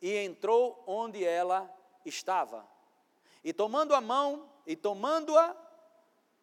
e 0.00 0.16
entrou 0.16 0.82
onde 0.86 1.24
ela 1.24 1.72
estava. 2.04 2.66
E 3.42 3.52
tomando 3.52 3.94
a 3.94 4.00
mão, 4.00 4.50
e 4.66 4.74
tomando-a 4.74 5.54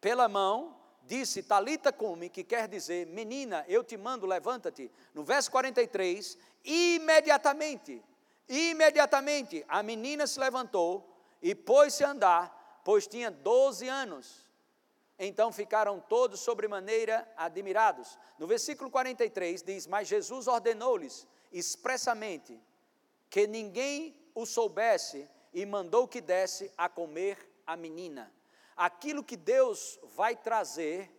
pela 0.00 0.28
mão, 0.28 0.76
disse 1.02 1.42
Talita 1.42 1.92
cume, 1.92 2.28
que 2.28 2.44
quer 2.44 2.68
dizer, 2.68 3.06
menina, 3.06 3.64
eu 3.68 3.84
te 3.84 3.96
mando, 3.96 4.26
levanta-te. 4.26 4.90
No 5.12 5.24
verso 5.24 5.50
43, 5.50 6.38
imediatamente, 6.64 8.02
imediatamente 8.48 9.64
a 9.68 9.82
menina 9.82 10.26
se 10.26 10.38
levantou 10.38 11.08
e 11.40 11.54
pôs-se 11.54 12.04
a 12.04 12.10
andar, 12.10 12.80
pois 12.84 13.06
tinha 13.06 13.30
12 13.30 13.88
anos. 13.88 14.46
Então 15.18 15.52
ficaram 15.52 16.00
todos 16.00 16.40
sobremaneira 16.40 17.30
admirados. 17.36 18.18
No 18.38 18.46
versículo 18.46 18.90
43 18.90 19.62
diz: 19.62 19.86
Mas 19.86 20.08
Jesus 20.08 20.46
ordenou-lhes 20.48 21.26
expressamente 21.52 22.60
que 23.30 23.46
ninguém 23.46 24.18
o 24.34 24.46
soubesse 24.46 25.28
e 25.52 25.64
mandou 25.64 26.08
que 26.08 26.20
desse 26.20 26.72
a 26.76 26.88
comer 26.88 27.38
a 27.66 27.76
menina 27.76 28.32
aquilo 28.76 29.22
que 29.22 29.36
Deus 29.36 29.98
vai 30.02 30.34
trazer 30.34 31.10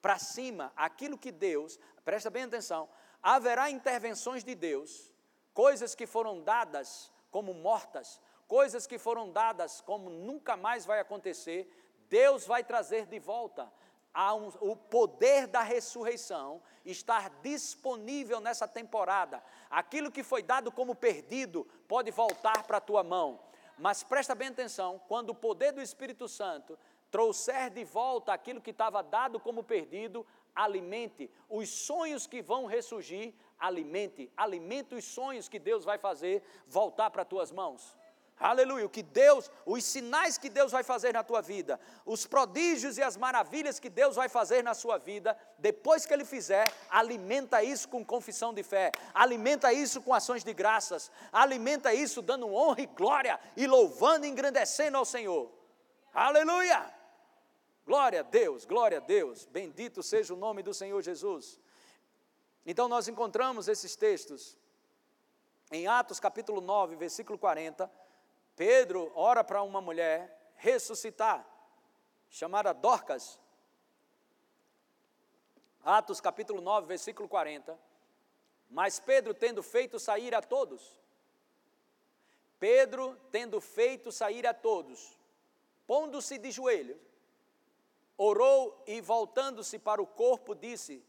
para 0.00 0.18
cima, 0.18 0.72
aquilo 0.76 1.18
que 1.18 1.32
Deus, 1.32 1.78
presta 2.04 2.30
bem 2.30 2.44
atenção, 2.44 2.88
haverá 3.22 3.70
intervenções 3.70 4.44
de 4.44 4.54
Deus, 4.54 5.12
coisas 5.56 5.94
que 5.94 6.06
foram 6.06 6.42
dadas 6.42 7.10
como 7.30 7.54
mortas, 7.54 8.20
coisas 8.46 8.86
que 8.86 8.98
foram 8.98 9.32
dadas 9.32 9.80
como 9.80 10.10
nunca 10.10 10.54
mais 10.54 10.84
vai 10.84 11.00
acontecer, 11.00 11.66
Deus 12.10 12.46
vai 12.46 12.62
trazer 12.62 13.06
de 13.06 13.18
volta. 13.18 13.72
Um, 14.14 14.48
o 14.72 14.76
poder 14.76 15.46
da 15.46 15.62
ressurreição 15.62 16.62
estar 16.84 17.30
disponível 17.40 18.38
nessa 18.38 18.68
temporada. 18.68 19.42
Aquilo 19.70 20.10
que 20.10 20.22
foi 20.22 20.42
dado 20.42 20.70
como 20.70 20.94
perdido 20.94 21.66
pode 21.88 22.10
voltar 22.10 22.64
para 22.64 22.76
a 22.76 22.80
tua 22.80 23.02
mão. 23.02 23.40
Mas 23.78 24.02
presta 24.02 24.34
bem 24.34 24.48
atenção, 24.48 25.00
quando 25.08 25.30
o 25.30 25.34
poder 25.34 25.72
do 25.72 25.82
Espírito 25.82 26.28
Santo 26.28 26.78
trouxer 27.10 27.70
de 27.70 27.84
volta 27.84 28.32
aquilo 28.32 28.60
que 28.60 28.70
estava 28.70 29.02
dado 29.02 29.40
como 29.40 29.62
perdido, 29.62 30.26
alimente. 30.54 31.30
Os 31.48 31.68
sonhos 31.68 32.26
que 32.26 32.42
vão 32.42 32.64
ressurgir, 32.64 33.34
alimente. 33.58 34.30
Alimente 34.36 34.94
os 34.94 35.04
sonhos 35.04 35.48
que 35.48 35.58
Deus 35.58 35.84
vai 35.84 35.98
fazer 35.98 36.42
voltar 36.66 37.10
para 37.10 37.22
as 37.22 37.28
tuas 37.28 37.50
mãos. 37.50 37.96
Aleluia. 38.38 38.84
O 38.84 38.90
que 38.90 39.02
Deus, 39.02 39.50
os 39.64 39.82
sinais 39.82 40.36
que 40.36 40.50
Deus 40.50 40.70
vai 40.70 40.82
fazer 40.82 41.12
na 41.14 41.24
tua 41.24 41.40
vida, 41.40 41.80
os 42.04 42.26
prodígios 42.26 42.98
e 42.98 43.02
as 43.02 43.16
maravilhas 43.16 43.80
que 43.80 43.88
Deus 43.88 44.14
vai 44.14 44.28
fazer 44.28 44.62
na 44.62 44.74
sua 44.74 44.98
vida, 44.98 45.36
depois 45.58 46.04
que 46.04 46.12
Ele 46.12 46.24
fizer, 46.24 46.70
alimenta 46.90 47.62
isso 47.62 47.88
com 47.88 48.04
confissão 48.04 48.52
de 48.52 48.62
fé, 48.62 48.92
alimenta 49.14 49.72
isso 49.72 50.02
com 50.02 50.12
ações 50.12 50.44
de 50.44 50.52
graças, 50.52 51.10
alimenta 51.32 51.94
isso 51.94 52.20
dando 52.20 52.52
honra 52.52 52.82
e 52.82 52.86
glória 52.86 53.40
e 53.56 53.66
louvando 53.66 54.26
e 54.26 54.28
engrandecendo 54.28 54.98
ao 54.98 55.04
Senhor. 55.06 55.50
Aleluia. 56.12 56.94
Glória 57.86 58.20
a 58.20 58.22
Deus, 58.22 58.64
glória 58.64 58.98
a 58.98 59.00
Deus, 59.00 59.46
bendito 59.46 60.02
seja 60.02 60.34
o 60.34 60.36
nome 60.36 60.62
do 60.62 60.74
Senhor 60.74 61.00
Jesus. 61.00 61.58
Então 62.66 62.88
nós 62.88 63.08
encontramos 63.08 63.68
esses 63.68 63.96
textos 63.96 64.58
em 65.70 65.86
Atos 65.86 66.20
capítulo 66.20 66.60
9, 66.60 66.96
versículo 66.96 67.38
40 67.38 67.90
Pedro 68.56 69.12
ora 69.14 69.44
para 69.44 69.62
uma 69.62 69.82
mulher 69.82 70.50
ressuscitar, 70.56 71.46
chamada 72.30 72.72
Dorcas. 72.72 73.38
Atos 75.84 76.22
capítulo 76.22 76.62
9, 76.62 76.86
versículo 76.86 77.28
40. 77.28 77.78
Mas 78.70 78.98
Pedro, 78.98 79.34
tendo 79.34 79.62
feito 79.62 80.00
sair 80.00 80.34
a 80.34 80.40
todos, 80.40 80.98
Pedro, 82.58 83.14
tendo 83.30 83.60
feito 83.60 84.10
sair 84.10 84.46
a 84.46 84.54
todos, 84.54 85.16
pondo-se 85.86 86.38
de 86.38 86.50
joelhos, 86.50 86.98
orou 88.16 88.82
e 88.86 89.02
voltando-se 89.02 89.78
para 89.78 90.00
o 90.00 90.06
corpo, 90.06 90.54
disse: 90.54 91.04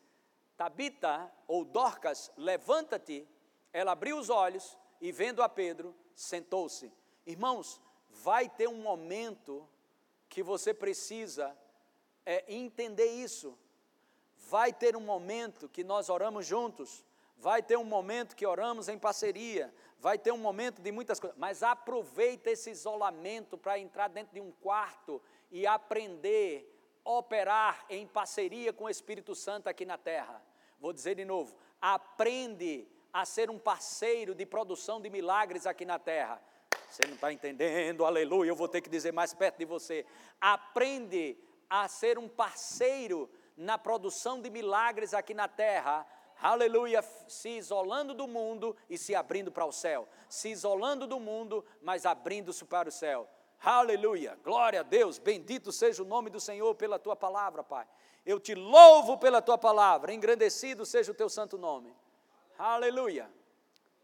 Tabita 0.58 1.32
ou 1.47 1.64
Dorcas, 1.64 2.32
levanta-te. 2.36 3.28
Ela 3.72 3.91
abriu 3.91 4.18
os 4.18 4.30
olhos 4.30 4.76
e, 4.99 5.12
vendo 5.12 5.43
a 5.43 5.47
Pedro, 5.47 5.95
sentou-se. 6.16 6.91
Irmãos, 7.26 7.80
vai 8.10 8.49
ter 8.49 8.68
um 8.68 8.82
momento 8.82 9.70
que 10.28 10.41
você 10.41 10.74
precisa 10.74 11.55
é, 12.26 12.43
entender 12.47 13.05
isso. 13.05 13.58
Vai 14.49 14.74
ter 14.74 14.95
um 14.95 15.01
momento 15.01 15.70
que 15.70 15.84
nós 15.84 16.10
oramos 16.10 16.45
juntos, 16.45 17.05
vai 17.38 17.62
ter 17.62 17.78
um 17.78 17.84
momento 17.84 18.36
que 18.36 18.45
oramos 18.45 18.88
em 18.88 18.97
parceria, 18.97 19.74
vai 19.99 20.18
ter 20.18 20.32
um 20.32 20.38
momento 20.38 20.82
de 20.82 20.91
muitas 20.91 21.20
coisas, 21.20 21.38
mas 21.38 21.64
aproveita 21.64 22.49
esse 22.49 22.70
isolamento 22.72 23.58
para 23.58 23.78
entrar 23.78 24.08
dentro 24.08 24.34
de 24.34 24.41
um 24.41 24.51
quarto 24.51 25.22
e 25.51 25.68
aprender 25.68 26.74
a 27.03 27.12
operar 27.12 27.86
em 27.89 28.08
parceria 28.08 28.72
com 28.72 28.86
o 28.86 28.89
Espírito 28.89 29.36
Santo 29.36 29.68
aqui 29.68 29.86
na 29.86 29.97
terra. 29.97 30.41
Vou 30.80 30.94
dizer 30.94 31.16
de 31.16 31.26
novo: 31.26 31.56
aprende 31.82 32.88
a 33.12 33.26
ser 33.26 33.50
um 33.50 33.58
parceiro 33.58 34.36
de 34.36 34.46
produção 34.46 35.02
de 35.02 35.10
milagres 35.10 35.66
aqui 35.66 35.86
na 35.86 36.00
terra. 36.00 36.42
Você 36.90 37.06
não 37.06 37.16
está 37.16 37.32
entendendo, 37.34 38.06
aleluia. 38.06 38.50
Eu 38.50 38.56
vou 38.56 38.68
ter 38.68 38.82
que 38.82 38.90
dizer 38.90 39.12
mais 39.12 39.34
perto 39.34 39.58
de 39.58 39.66
você. 39.66 40.06
Aprende 40.40 41.38
a 41.70 41.88
ser 41.88 42.18
um 42.18 42.30
parceiro 42.30 43.30
na 43.56 43.78
produção 43.78 44.42
de 44.42 44.50
milagres 44.50 45.14
aqui 45.14 45.34
na 45.34 45.48
terra. 45.48 46.06
Aleluia, 46.40 47.02
se 47.28 47.58
isolando 47.58 48.14
do 48.14 48.28
mundo 48.28 48.76
e 48.90 48.98
se 48.98 49.16
abrindo 49.16 49.52
para 49.52 49.66
o 49.66 49.72
céu. 49.72 50.08
Se 50.30 50.50
isolando 50.50 51.08
do 51.08 51.20
mundo, 51.20 51.66
mas 51.82 52.06
abrindo-se 52.06 52.64
para 52.64 52.90
o 52.90 52.92
céu. 52.92 53.28
Aleluia, 53.60 54.38
glória 54.44 54.82
a 54.82 54.84
Deus, 54.84 55.18
bendito 55.18 55.72
seja 55.72 56.04
o 56.04 56.06
nome 56.06 56.30
do 56.30 56.40
Senhor 56.40 56.76
pela 56.76 57.00
tua 57.00 57.16
palavra, 57.16 57.64
Pai. 57.64 57.88
Eu 58.28 58.42
te 58.42 58.54
louvo 58.54 59.18
pela 59.18 59.42
tua 59.42 59.58
palavra, 59.58 60.14
engrandecido 60.14 60.86
seja 60.86 61.14
o 61.14 61.16
teu 61.16 61.30
santo 61.30 61.58
nome. 61.58 61.96
Aleluia. 62.60 63.32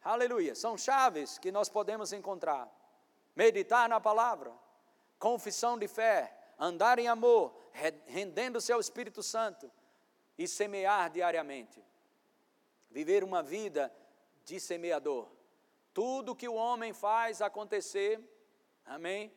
Aleluia. 0.01 0.55
São 0.55 0.77
chaves 0.77 1.37
que 1.37 1.51
nós 1.51 1.67
podemos 1.67 2.13
encontrar. 2.13 2.71
Meditar 3.35 3.89
na 3.89 3.99
palavra, 3.99 4.53
confissão 5.19 5.77
de 5.77 5.89
fé, 5.89 6.33
andar 6.57 6.99
em 6.99 7.07
amor, 7.09 7.53
rendendo-se 8.07 8.71
ao 8.71 8.79
Espírito 8.79 9.21
Santo 9.21 9.69
e 10.37 10.47
semear 10.47 11.09
diariamente. 11.09 11.83
Viver 12.89 13.25
uma 13.25 13.43
vida 13.43 13.93
de 14.45 14.57
semeador. 14.57 15.27
Tudo 15.93 16.33
que 16.33 16.47
o 16.47 16.53
homem 16.53 16.93
faz 16.93 17.41
acontecer, 17.41 18.21
amém? 18.85 19.33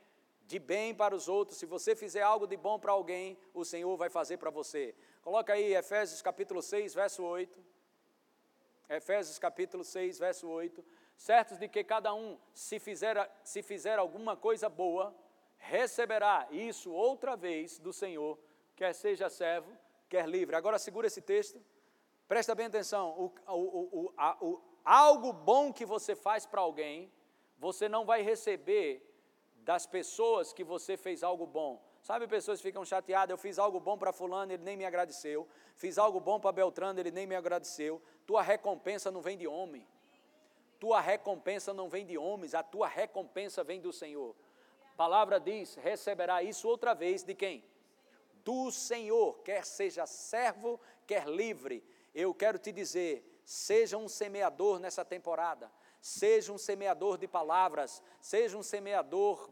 De 0.46 0.58
bem 0.58 0.94
para 0.94 1.14
os 1.14 1.28
outros. 1.28 1.58
Se 1.58 1.66
você 1.66 1.94
fizer 1.94 2.22
algo 2.22 2.46
de 2.46 2.56
bom 2.56 2.78
para 2.78 2.92
alguém, 2.92 3.36
o 3.52 3.64
Senhor 3.64 3.96
vai 3.96 4.08
fazer 4.08 4.36
para 4.36 4.50
você. 4.50 4.94
Coloca 5.20 5.52
aí 5.52 5.74
Efésios 5.74 6.22
capítulo 6.22 6.62
6, 6.62 6.94
verso 6.94 7.22
8. 7.22 7.64
Efésios 8.88 9.38
capítulo 9.38 9.82
6, 9.82 10.18
verso 10.18 10.48
8. 10.48 10.84
Certos 11.16 11.58
de 11.58 11.68
que 11.68 11.82
cada 11.82 12.14
um, 12.14 12.38
se 12.54 12.78
fizer, 12.78 13.28
se 13.42 13.62
fizer 13.62 13.98
alguma 13.98 14.36
coisa 14.36 14.68
boa, 14.68 15.14
receberá 15.58 16.46
isso 16.50 16.92
outra 16.92 17.36
vez 17.36 17.78
do 17.78 17.92
Senhor, 17.92 18.38
quer 18.76 18.92
seja 18.92 19.28
servo, 19.28 19.70
quer 20.08 20.28
livre. 20.28 20.54
Agora 20.54 20.78
segura 20.78 21.06
esse 21.06 21.20
texto, 21.20 21.60
presta 22.28 22.54
bem 22.54 22.66
atenção. 22.66 23.10
O, 23.18 23.32
o, 23.52 24.04
o, 24.06 24.14
a, 24.16 24.38
algo 24.84 25.32
bom 25.32 25.72
que 25.72 25.84
você 25.84 26.14
faz 26.14 26.46
para 26.46 26.60
alguém, 26.60 27.10
você 27.58 27.88
não 27.88 28.04
vai 28.04 28.22
receber 28.22 29.05
das 29.66 29.84
pessoas 29.84 30.52
que 30.52 30.62
você 30.62 30.96
fez 30.96 31.24
algo 31.24 31.44
bom. 31.44 31.82
Sabe, 32.00 32.28
pessoas 32.28 32.60
ficam 32.60 32.84
chateadas, 32.84 33.32
eu 33.32 33.36
fiz 33.36 33.58
algo 33.58 33.80
bom 33.80 33.98
para 33.98 34.12
fulano, 34.12 34.52
ele 34.52 34.62
nem 34.62 34.76
me 34.76 34.84
agradeceu. 34.84 35.46
Fiz 35.74 35.98
algo 35.98 36.20
bom 36.20 36.38
para 36.38 36.52
Beltrano, 36.52 37.00
ele 37.00 37.10
nem 37.10 37.26
me 37.26 37.34
agradeceu. 37.34 38.00
Tua 38.24 38.42
recompensa 38.42 39.10
não 39.10 39.20
vem 39.20 39.36
de 39.36 39.48
homem. 39.48 39.84
Tua 40.78 41.00
recompensa 41.00 41.74
não 41.74 41.88
vem 41.88 42.06
de 42.06 42.16
homens, 42.16 42.54
a 42.54 42.62
tua 42.62 42.86
recompensa 42.86 43.64
vem 43.64 43.80
do 43.80 43.92
Senhor. 43.92 44.36
A 44.92 44.96
palavra 44.96 45.40
diz: 45.40 45.74
receberá 45.74 46.44
isso 46.44 46.68
outra 46.68 46.94
vez 46.94 47.24
de 47.24 47.34
quem? 47.34 47.64
Do 48.44 48.70
Senhor, 48.70 49.40
quer 49.42 49.64
seja 49.64 50.06
servo, 50.06 50.80
quer 51.08 51.26
livre. 51.26 51.82
Eu 52.14 52.32
quero 52.32 52.56
te 52.56 52.70
dizer, 52.70 53.40
seja 53.44 53.96
um 53.96 54.08
semeador 54.08 54.78
nessa 54.78 55.04
temporada, 55.04 55.72
seja 56.00 56.52
um 56.52 56.58
semeador 56.58 57.18
de 57.18 57.26
palavras, 57.26 58.02
seja 58.20 58.56
um 58.56 58.62
semeador 58.62 59.50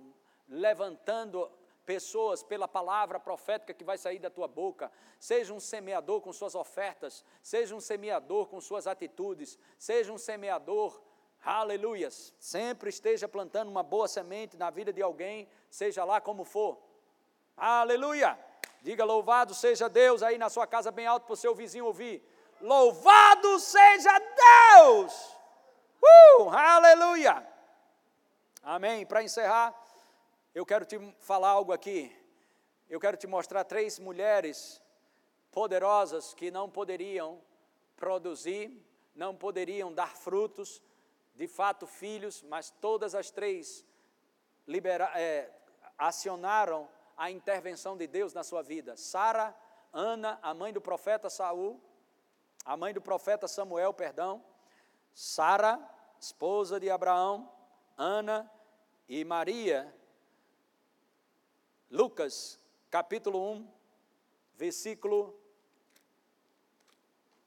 levantando 0.49 1.51
pessoas 1.84 2.42
pela 2.42 2.66
palavra 2.66 3.20
profética 3.20 3.74
que 3.74 3.84
vai 3.84 3.99
sair 3.99 4.18
da 4.18 4.30
tua 4.30 4.49
boca. 4.49 4.90
Seja 5.18 5.53
um 5.53 5.61
semeador 5.61 6.20
com 6.20 6.32
suas 6.32 6.55
ofertas, 6.55 7.24
seja 7.42 7.74
um 7.74 7.80
semeador 7.80 8.47
com 8.47 8.61
suas 8.61 8.86
atitudes, 8.86 9.59
seja 9.78 10.12
um 10.12 10.18
semeador, 10.18 11.01
aleluias, 11.45 12.32
sempre 12.38 12.88
esteja 12.88 13.28
plantando 13.28 13.68
uma 13.68 13.82
boa 13.82 14.09
semente 14.09 14.57
na 14.57 14.70
vida 14.70 14.92
de 14.92 15.03
alguém, 15.03 15.49
seja 15.70 16.05
lá 16.05 16.20
como 16.20 16.45
for. 16.45 16.78
Aleluia! 17.57 18.38
Diga 18.82 19.05
louvado 19.05 19.55
seja 19.55 19.88
Deus 19.88 20.22
aí 20.22 20.36
na 20.36 20.51
sua 20.51 20.66
casa, 20.66 20.90
bem 20.90 21.07
alto 21.07 21.24
para 21.24 21.32
o 21.32 21.36
seu 21.36 21.55
vizinho 21.55 21.86
ouvir. 21.86 22.22
Louvado 22.61 23.59
seja 23.59 24.12
Deus! 24.18 25.34
Uh, 26.05 26.50
aleluia! 26.50 27.46
Amém. 28.62 29.07
Para 29.07 29.22
encerrar, 29.22 29.74
eu 30.55 30.66
quero 30.66 30.84
te 30.84 30.98
falar 31.20 31.48
algo 31.48 31.72
aqui. 31.72 32.14
Eu 32.90 33.00
quero 33.00 33.16
te 33.16 33.26
mostrar 33.26 33.64
três 33.64 33.98
mulheres 33.98 34.82
poderosas 35.50 36.34
que 36.34 36.50
não 36.50 36.68
poderiam 36.68 37.40
produzir, 37.96 38.84
não 39.14 39.34
poderiam 39.34 39.92
dar 39.92 40.14
frutos, 40.14 40.82
de 41.34 41.48
fato 41.48 41.86
filhos, 41.86 42.42
mas 42.42 42.70
todas 42.70 43.14
as 43.14 43.30
três 43.30 43.84
libera, 44.66 45.11
é, 45.14 45.50
acionaram 45.96 46.88
a 47.16 47.30
intervenção 47.30 47.96
de 47.96 48.07
Deus 48.07 48.34
na 48.34 48.44
sua 48.44 48.62
vida. 48.62 48.96
Sara, 48.96 49.55
Ana, 49.92 50.38
a 50.42 50.52
mãe 50.52 50.72
do 50.72 50.80
profeta 50.80 51.30
Saul, 51.30 51.80
a 52.64 52.76
mãe 52.76 52.92
do 52.92 53.00
profeta 53.00 53.48
Samuel, 53.48 53.94
perdão, 53.94 54.44
Sara, 55.14 55.80
esposa 56.24 56.80
de 56.80 56.88
Abraão, 56.88 57.52
Ana 57.98 58.50
e 59.06 59.22
Maria, 59.24 59.94
Lucas, 61.90 62.58
capítulo 62.90 63.38
1, 63.52 63.70
versículo 64.56 65.38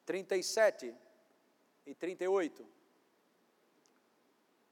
37 0.05 0.95
e 1.87 1.95
38. 1.95 2.67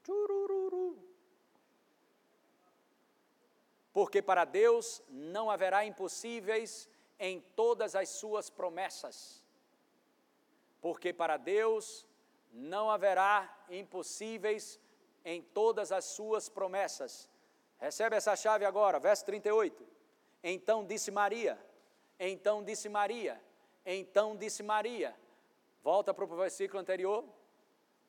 Churururu. 0.04 1.04
Porque 3.92 4.22
para 4.22 4.44
Deus 4.44 5.02
não 5.08 5.50
haverá 5.50 5.84
impossíveis 5.84 6.88
em 7.18 7.40
todas 7.56 7.96
as 7.96 8.08
suas 8.10 8.48
promessas. 8.48 9.44
Porque 10.80 11.12
para 11.12 11.36
Deus 11.36 12.06
não 12.56 12.90
haverá 12.90 13.64
impossíveis 13.68 14.80
em 15.24 15.42
todas 15.42 15.92
as 15.92 16.04
suas 16.06 16.48
promessas. 16.48 17.30
Recebe 17.78 18.16
essa 18.16 18.34
chave 18.34 18.64
agora, 18.64 18.98
verso 18.98 19.24
38. 19.26 19.86
Então 20.42 20.84
disse 20.84 21.10
Maria, 21.10 21.58
então 22.18 22.64
disse 22.64 22.88
Maria, 22.88 23.40
então 23.84 24.34
disse 24.36 24.62
Maria. 24.62 25.14
Volta 25.82 26.14
para 26.14 26.24
o 26.24 26.28
versículo 26.28 26.80
anterior. 26.80 27.24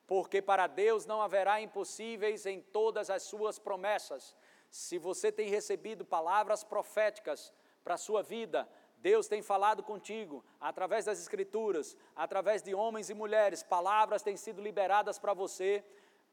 Porque 0.07 0.41
para 0.41 0.67
Deus 0.67 1.05
não 1.05 1.21
haverá 1.21 1.59
impossíveis 1.59 2.45
em 2.45 2.61
todas 2.61 3.09
as 3.09 3.23
suas 3.23 3.59
promessas. 3.59 4.33
Se 4.71 4.97
você 4.97 5.33
tem 5.33 5.49
recebido 5.49 6.05
palavras 6.05 6.63
proféticas 6.63 7.53
para 7.83 7.95
a 7.95 7.97
sua 7.97 8.23
vida, 8.23 8.67
Deus 8.97 9.27
tem 9.27 9.41
falado 9.41 9.83
contigo 9.83 10.43
através 10.59 11.05
das 11.05 11.19
Escrituras, 11.19 11.95
através 12.15 12.61
de 12.61 12.73
homens 12.73 13.09
e 13.09 13.13
mulheres, 13.13 13.63
palavras 13.63 14.23
têm 14.23 14.35
sido 14.35 14.61
liberadas 14.61 15.19
para 15.19 15.33
você 15.33 15.83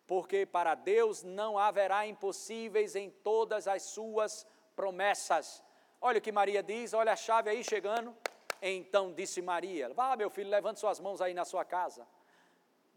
porque 0.06 0.44
para 0.44 0.74
Deus 0.74 1.22
não 1.22 1.58
haverá 1.58 2.06
impossíveis 2.06 2.94
em 2.94 3.10
todas 3.10 3.66
as 3.66 3.82
suas 3.82 4.46
promessas. 4.76 5.62
Olha 6.00 6.18
o 6.18 6.20
que 6.20 6.32
Maria 6.32 6.62
diz, 6.62 6.92
olha 6.92 7.12
a 7.12 7.16
chave 7.16 7.50
aí 7.50 7.64
chegando. 7.64 8.14
Então 8.60 9.12
disse 9.12 9.40
Maria: 9.40 9.92
Vá, 9.94 10.16
meu 10.16 10.30
filho, 10.30 10.50
levante 10.50 10.80
suas 10.80 11.00
mãos 11.00 11.20
aí 11.20 11.34
na 11.34 11.44
sua 11.44 11.64
casa. 11.64 12.06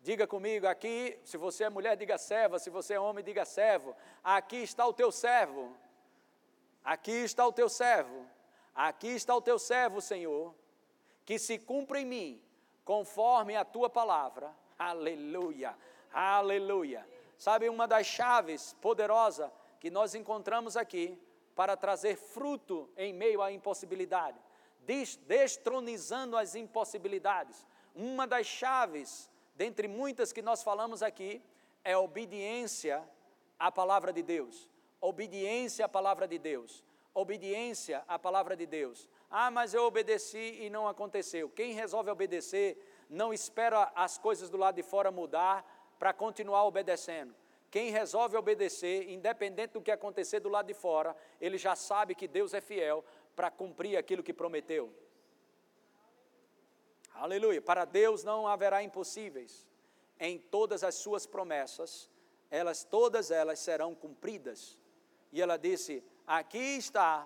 Diga 0.01 0.27
comigo 0.27 0.67
aqui, 0.67 1.19
se 1.23 1.37
você 1.37 1.65
é 1.65 1.69
mulher, 1.69 1.97
diga 1.97 2.17
serva, 2.17 2.59
se 2.59 2.69
você 2.69 2.93
é 2.93 2.99
homem, 2.99 3.23
diga 3.23 3.43
servo. 3.45 3.95
Aqui 4.23 4.57
está 4.57 4.85
o 4.85 4.93
teu 4.93 5.11
servo. 5.11 5.75
Aqui 6.83 7.11
está 7.11 7.45
o 7.45 7.51
teu 7.51 7.67
servo. 7.67 8.25
Aqui 8.77 9.07
está 9.07 9.35
o 9.35 9.41
teu 9.41 9.57
servo, 9.57 9.99
Senhor, 9.99 10.53
que 11.25 11.39
se 11.39 11.57
cumpra 11.57 11.99
em 11.99 12.05
mim, 12.05 12.41
conforme 12.85 13.55
a 13.55 13.65
tua 13.65 13.89
palavra. 13.89 14.55
Aleluia. 14.77 15.75
Aleluia. 16.13 17.03
Sabe, 17.39 17.69
uma 17.69 17.87
das 17.87 18.05
chaves 18.05 18.75
poderosa 18.79 19.51
que 19.79 19.89
nós 19.89 20.13
encontramos 20.13 20.77
aqui 20.77 21.19
para 21.55 21.75
trazer 21.75 22.17
fruto 22.17 22.87
em 22.95 23.11
meio 23.11 23.41
à 23.41 23.51
impossibilidade, 23.51 24.37
destronizando 25.25 26.37
as 26.37 26.53
impossibilidades. 26.53 27.65
Uma 27.95 28.27
das 28.27 28.45
chaves, 28.45 29.27
dentre 29.55 29.87
muitas 29.87 30.31
que 30.31 30.43
nós 30.43 30.61
falamos 30.61 31.01
aqui, 31.01 31.41
é 31.83 31.97
obediência 31.97 33.03
à 33.57 33.71
palavra 33.71 34.13
de 34.13 34.21
Deus. 34.21 34.69
Obediência 35.01 35.85
à 35.85 35.89
palavra 35.89 36.27
de 36.27 36.37
Deus. 36.37 36.85
Obediência 37.23 38.03
à 38.07 38.19
palavra 38.19 38.55
de 38.55 38.67
Deus. 38.67 39.09
Ah, 39.27 39.49
mas 39.49 39.73
eu 39.73 39.83
obedeci 39.83 40.57
e 40.61 40.69
não 40.69 40.87
aconteceu. 40.87 41.49
Quem 41.49 41.73
resolve 41.73 42.11
obedecer 42.11 42.77
não 43.09 43.33
espera 43.33 43.91
as 43.95 44.19
coisas 44.19 44.51
do 44.51 44.57
lado 44.57 44.75
de 44.75 44.83
fora 44.83 45.11
mudar, 45.11 45.65
para 45.97 46.13
continuar 46.13 46.63
obedecendo. 46.65 47.33
Quem 47.71 47.89
resolve 47.89 48.37
obedecer, 48.37 49.09
independente 49.09 49.73
do 49.73 49.81
que 49.81 49.89
acontecer 49.89 50.39
do 50.39 50.47
lado 50.47 50.67
de 50.67 50.75
fora, 50.75 51.15
ele 51.41 51.57
já 51.57 51.75
sabe 51.75 52.13
que 52.13 52.27
Deus 52.27 52.53
é 52.53 52.61
fiel 52.61 53.03
para 53.35 53.49
cumprir 53.49 53.97
aquilo 53.97 54.21
que 54.21 54.33
prometeu. 54.33 54.93
Aleluia. 57.15 57.61
Para 57.61 57.83
Deus 57.83 58.23
não 58.23 58.47
haverá 58.47 58.83
impossíveis. 58.83 59.67
Em 60.19 60.37
todas 60.37 60.83
as 60.83 60.93
suas 60.93 61.25
promessas, 61.25 62.09
elas 62.51 62.83
todas 62.83 63.31
elas 63.31 63.57
serão 63.57 63.95
cumpridas. 63.95 64.77
E 65.31 65.41
ela 65.41 65.57
disse: 65.57 66.03
Aqui 66.27 66.75
está 66.77 67.25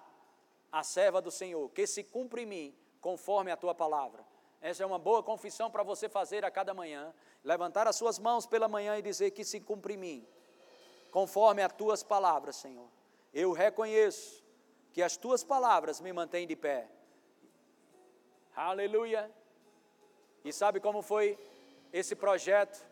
a 0.71 0.83
serva 0.83 1.19
do 1.19 1.31
Senhor, 1.31 1.67
que 1.71 1.87
se 1.87 2.03
cumpre 2.03 2.43
em 2.43 2.45
mim 2.45 2.75
conforme 3.01 3.49
a 3.49 3.57
tua 3.57 3.73
palavra. 3.73 4.23
Essa 4.61 4.83
é 4.83 4.85
uma 4.85 4.99
boa 4.99 5.23
confissão 5.23 5.71
para 5.71 5.81
você 5.81 6.07
fazer 6.07 6.45
a 6.45 6.51
cada 6.51 6.71
manhã. 6.71 7.11
Levantar 7.43 7.87
as 7.87 7.95
suas 7.95 8.19
mãos 8.19 8.45
pela 8.45 8.67
manhã 8.67 8.95
e 8.97 9.01
dizer 9.01 9.31
que 9.31 9.43
se 9.43 9.59
cumpre 9.59 9.95
em 9.95 9.97
mim, 9.97 10.27
conforme 11.09 11.63
as 11.63 11.73
tuas 11.73 12.03
palavras, 12.03 12.57
Senhor. 12.57 12.87
Eu 13.33 13.51
reconheço 13.51 14.43
que 14.93 15.01
as 15.01 15.17
tuas 15.17 15.43
palavras 15.43 15.99
me 15.99 16.13
mantêm 16.13 16.45
de 16.45 16.55
pé. 16.55 16.87
Aleluia. 18.55 19.31
E 20.45 20.53
sabe 20.53 20.79
como 20.79 21.01
foi 21.01 21.39
esse 21.91 22.15
projeto 22.15 22.85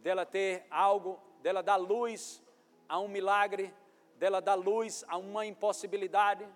dela 0.00 0.26
ter 0.26 0.66
algo, 0.68 1.20
dela 1.42 1.62
dar 1.62 1.76
luz 1.76 2.42
a 2.88 2.98
um 2.98 3.06
milagre, 3.06 3.72
dela 4.18 4.40
dar 4.40 4.54
luz 4.54 5.04
a 5.08 5.16
uma 5.16 5.46
impossibilidade? 5.46 6.46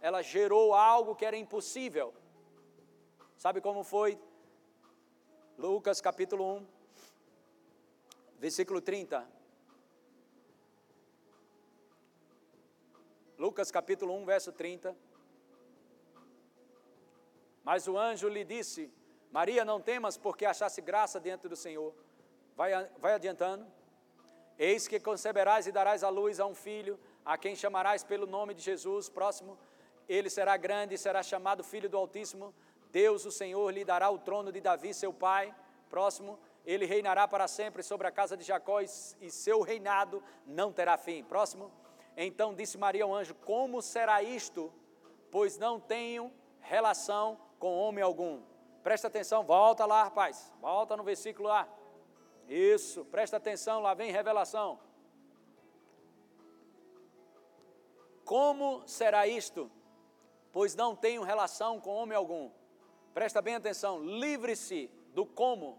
Ela 0.00 0.20
gerou 0.22 0.74
algo 0.74 1.14
que 1.14 1.24
era 1.24 1.36
impossível 1.36 2.12
Sabe 3.42 3.60
como 3.60 3.82
foi? 3.82 4.16
Lucas 5.58 6.00
capítulo 6.00 6.58
1, 6.58 6.66
versículo 8.38 8.80
30. 8.80 9.26
Lucas 13.36 13.72
capítulo 13.72 14.14
1, 14.14 14.24
verso 14.24 14.52
30. 14.52 14.96
Mas 17.64 17.88
o 17.88 17.98
anjo 17.98 18.28
lhe 18.28 18.44
disse: 18.44 18.88
Maria, 19.32 19.64
não 19.64 19.80
temas, 19.80 20.16
porque 20.16 20.46
achaste 20.46 20.80
graça 20.80 21.18
diante 21.18 21.48
do 21.48 21.56
Senhor. 21.56 21.92
Vai, 22.54 22.70
vai 22.98 23.14
adiantando. 23.14 23.66
Eis 24.56 24.86
que 24.86 25.00
conceberás 25.00 25.66
e 25.66 25.72
darás 25.72 26.04
à 26.04 26.08
luz 26.08 26.38
a 26.38 26.46
um 26.46 26.54
filho, 26.54 26.96
a 27.24 27.38
quem 27.38 27.54
chamarás 27.54 28.02
pelo 28.02 28.26
nome 28.26 28.54
de 28.54 28.62
Jesus. 28.62 29.08
Próximo. 29.08 29.58
Ele 30.08 30.28
será 30.28 30.56
grande 30.56 30.94
e 30.94 30.98
será 30.98 31.22
chamado 31.22 31.62
Filho 31.62 31.88
do 31.88 31.96
Altíssimo 31.96 32.52
Deus, 32.92 33.24
o 33.24 33.32
Senhor, 33.32 33.70
lhe 33.70 33.86
dará 33.86 34.10
o 34.10 34.18
trono 34.18 34.52
de 34.52 34.60
Davi, 34.60 34.92
seu 34.92 35.14
pai. 35.14 35.52
Próximo, 35.88 36.38
ele 36.64 36.84
reinará 36.84 37.26
para 37.26 37.48
sempre 37.48 37.82
sobre 37.82 38.06
a 38.06 38.12
casa 38.12 38.36
de 38.36 38.44
Jacó 38.44 38.80
e 38.82 39.30
seu 39.30 39.62
reinado 39.62 40.22
não 40.46 40.70
terá 40.70 40.98
fim. 40.98 41.24
Próximo, 41.24 41.72
então 42.14 42.54
disse 42.54 42.76
Maria 42.76 43.04
ao 43.04 43.14
anjo: 43.14 43.34
Como 43.34 43.80
será 43.80 44.22
isto? 44.22 44.70
Pois 45.30 45.56
não 45.56 45.80
tenho 45.80 46.30
relação 46.60 47.40
com 47.58 47.74
homem 47.74 48.04
algum. 48.04 48.42
Presta 48.82 49.08
atenção, 49.08 49.42
volta 49.42 49.86
lá, 49.86 50.04
rapaz, 50.04 50.52
volta 50.60 50.94
no 50.94 51.02
versículo 51.02 51.50
A. 51.50 51.66
Isso, 52.46 53.06
presta 53.06 53.38
atenção, 53.38 53.80
lá 53.80 53.94
vem 53.94 54.12
revelação. 54.12 54.78
Como 58.32 58.82
será 58.86 59.26
isto? 59.26 59.70
Pois 60.50 60.74
não 60.74 60.96
tenho 60.96 61.22
relação 61.22 61.78
com 61.78 61.94
homem 61.94 62.16
algum. 62.16 62.50
Presta 63.12 63.42
bem 63.42 63.56
atenção, 63.56 64.02
livre-se 64.02 64.90
do 65.12 65.26
como. 65.26 65.78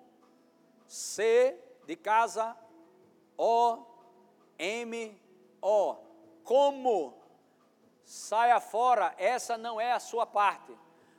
C 0.86 1.60
de 1.88 1.96
casa, 1.96 2.56
O, 3.36 3.84
M, 4.60 5.20
O. 5.60 5.96
Como? 6.44 7.18
Saia 8.04 8.60
fora, 8.60 9.16
essa 9.18 9.58
não 9.58 9.82
é 9.82 9.92
a 9.92 10.00
sua 10.00 10.28
parte. 10.28 10.78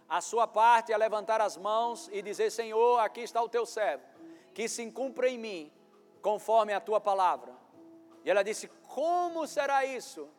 A 0.09 0.21
sua 0.21 0.47
parte 0.47 0.93
é 0.93 0.97
levantar 0.97 1.41
as 1.41 1.57
mãos 1.57 2.09
e 2.13 2.23
dizer: 2.23 2.49
Senhor, 2.53 3.01
aqui 3.01 3.23
está 3.23 3.43
o 3.43 3.49
teu 3.49 3.67
servo, 3.67 4.05
que 4.55 4.69
se 4.69 4.89
cumpra 4.93 5.29
em 5.29 5.37
mim, 5.37 5.73
conforme 6.23 6.73
a 6.73 6.81
tua 6.81 7.01
palavra. 7.01 7.53
E 8.25 8.31
ela 8.31 8.45
disse: 8.45 8.69
Como 8.87 9.49
será 9.49 9.85
isso? 9.85 10.31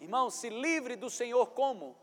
Irmão, 0.00 0.30
se 0.30 0.48
livre 0.48 0.96
do 0.96 1.08
Senhor 1.08 1.46
como? 1.48 1.96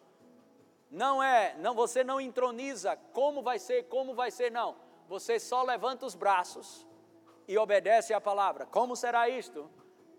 Não 0.89 1.23
é, 1.23 1.55
não 1.59 1.73
você 1.73 2.03
não 2.03 2.19
entroniza 2.19 2.97
como 3.13 3.41
vai 3.41 3.57
ser, 3.59 3.83
como 3.83 4.13
vai 4.13 4.29
ser, 4.29 4.51
não. 4.51 4.75
Você 5.07 5.39
só 5.39 5.63
levanta 5.63 6.05
os 6.05 6.15
braços 6.15 6.85
e 7.47 7.57
obedece 7.57 8.13
à 8.13 8.19
palavra. 8.19 8.65
Como 8.65 8.95
será 8.95 9.29
isto? 9.29 9.69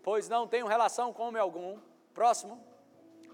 Pois 0.01 0.27
não 0.27 0.47
tenho 0.47 0.67
relação 0.67 1.13
com 1.13 1.23
homem 1.27 1.41
algum. 1.41 1.79
Próximo. 2.13 2.63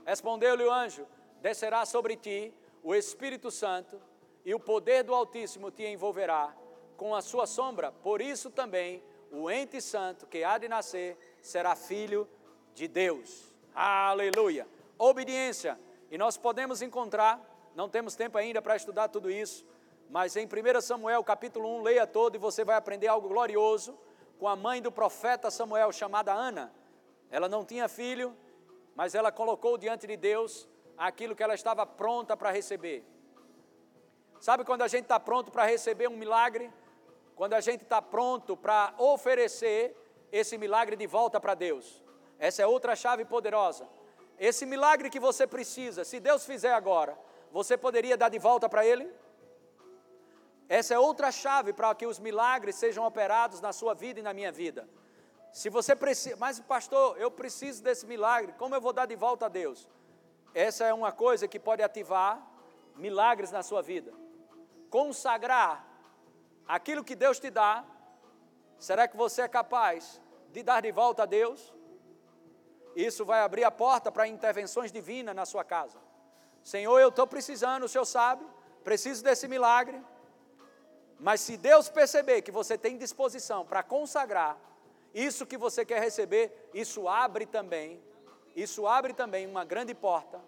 Respondeu-lhe 0.05 0.63
o 0.63 0.71
anjo: 0.71 1.05
Descerá 1.41 1.85
sobre 1.85 2.15
ti 2.15 2.53
o 2.83 2.95
Espírito 2.95 3.51
Santo, 3.51 4.01
e 4.45 4.53
o 4.53 4.59
poder 4.59 5.03
do 5.03 5.13
Altíssimo 5.13 5.71
te 5.71 5.83
envolverá 5.85 6.55
com 6.97 7.13
a 7.15 7.21
sua 7.21 7.45
sombra. 7.45 7.91
Por 7.91 8.21
isso 8.21 8.49
também 8.49 9.03
o 9.31 9.49
ente 9.49 9.81
santo 9.81 10.27
que 10.27 10.43
há 10.43 10.57
de 10.57 10.67
nascer 10.67 11.17
será 11.41 11.75
filho 11.75 12.27
de 12.73 12.87
Deus. 12.87 13.49
Aleluia! 13.82 14.67
Obediência. 14.97 15.80
E 16.11 16.17
nós 16.17 16.36
podemos 16.36 16.82
encontrar, 16.82 17.39
não 17.73 17.88
temos 17.88 18.13
tempo 18.13 18.38
ainda 18.38 18.61
para 18.61 18.75
estudar 18.75 19.07
tudo 19.07 19.32
isso, 19.32 19.65
mas 20.09 20.36
em 20.36 20.45
1 20.45 20.82
Samuel 20.82 21.23
capítulo 21.23 21.77
1, 21.77 21.84
leia 21.84 22.05
todo 22.05 22.36
e 22.36 22.38
você 22.38 22.65
vai 22.65 22.75
aprender 22.75 23.07
algo 23.07 23.30
glorioso 23.30 23.97
com 24.38 24.49
a 24.49 24.55
mãe 24.57 24.82
do 24.82 24.91
profeta 24.91 25.49
Samuel, 25.49 25.93
chamada 25.93 26.34
Ana. 26.34 26.73
Ela 27.32 27.47
não 27.47 27.63
tinha 27.63 27.88
filho, 27.88 28.36
mas 28.97 29.15
ela 29.15 29.32
colocou 29.32 29.77
diante 29.77 30.05
de 30.05 30.17
Deus 30.17 30.67
aquilo 30.97 31.34
que 31.34 31.41
ela 31.41 31.55
estava 31.55 31.86
pronta 31.86 32.36
para 32.36 32.51
receber. 32.51 33.05
Sabe 34.41 34.65
quando 34.65 34.82
a 34.82 34.89
gente 34.89 35.03
está 35.03 35.21
pronto 35.21 35.53
para 35.53 35.63
receber 35.63 36.09
um 36.09 36.17
milagre? 36.17 36.69
Quando 37.34 37.53
a 37.53 37.61
gente 37.61 37.84
está 37.84 38.01
pronto 38.01 38.57
para 38.57 38.93
oferecer 38.97 39.95
esse 40.34 40.57
milagre 40.57 40.97
de 40.97 41.07
volta 41.07 41.39
para 41.39 41.53
Deus. 41.53 42.09
Essa 42.39 42.61
é 42.63 42.67
outra 42.67 42.95
chave 42.95 43.25
poderosa. 43.25 43.87
Esse 44.39 44.65
milagre 44.65 45.09
que 45.09 45.19
você 45.19 45.45
precisa, 45.45 46.05
se 46.05 46.19
Deus 46.19 46.45
fizer 46.45 46.73
agora, 46.73 47.17
você 47.51 47.77
poderia 47.77 48.15
dar 48.15 48.29
de 48.29 48.39
volta 48.39 48.69
para 48.69 48.85
Ele? 48.85 49.11
Essa 50.69 50.93
é 50.93 50.99
outra 50.99 51.31
chave 51.31 51.73
para 51.73 51.93
que 51.93 52.05
os 52.05 52.19
milagres 52.19 52.75
sejam 52.75 53.05
operados 53.05 53.59
na 53.59 53.73
sua 53.73 53.93
vida 53.93 54.19
e 54.19 54.23
na 54.23 54.33
minha 54.33 54.51
vida. 54.51 54.87
Se 55.51 55.69
você 55.69 55.95
precisa, 55.95 56.37
mas 56.37 56.59
pastor, 56.59 57.19
eu 57.19 57.29
preciso 57.29 57.83
desse 57.83 58.05
milagre, 58.05 58.53
como 58.53 58.75
eu 58.75 58.79
vou 58.79 58.93
dar 58.93 59.07
de 59.07 59.15
volta 59.15 59.47
a 59.47 59.49
Deus? 59.49 59.89
Essa 60.53 60.85
é 60.85 60.93
uma 60.93 61.11
coisa 61.11 61.47
que 61.47 61.59
pode 61.59 61.81
ativar 61.81 62.41
milagres 62.95 63.51
na 63.51 63.63
sua 63.63 63.81
vida. 63.81 64.13
Consagrar 64.89 65.85
aquilo 66.67 67.03
que 67.03 67.15
Deus 67.15 67.39
te 67.39 67.49
dá, 67.49 67.83
será 68.77 69.07
que 69.07 69.17
você 69.17 69.41
é 69.41 69.47
capaz 69.47 70.21
de 70.51 70.61
dar 70.63 70.81
de 70.81 70.91
volta 70.91 71.23
a 71.23 71.25
Deus? 71.25 71.73
Isso 73.08 73.24
vai 73.26 73.41
abrir 73.41 73.64
a 73.64 73.72
porta 73.72 74.12
para 74.12 74.28
intervenções 74.28 74.91
divinas 74.91 75.36
na 75.36 75.45
sua 75.45 75.64
casa. 75.64 75.97
Senhor, 76.64 77.00
eu 77.00 77.10
estou 77.10 77.26
precisando, 77.26 77.84
o 77.84 77.89
Senhor 77.89 78.06
sabe, 78.06 78.45
preciso 78.84 79.24
desse 79.24 79.47
milagre. 79.47 80.02
Mas 81.20 81.41
se 81.41 81.58
Deus 81.58 81.89
perceber 81.89 82.41
que 82.41 82.52
você 82.52 82.78
tem 82.78 82.97
disposição 82.97 83.66
para 83.66 83.84
consagrar 83.84 84.58
isso 85.14 85.45
que 85.45 85.58
você 85.58 85.86
quer 85.86 86.02
receber, 86.02 86.70
isso 86.74 87.08
abre 87.08 87.45
também 87.45 88.02
isso 88.56 88.88
abre 88.88 89.14
também 89.14 89.47
uma 89.47 89.64
grande 89.64 89.93
porta 89.93 90.41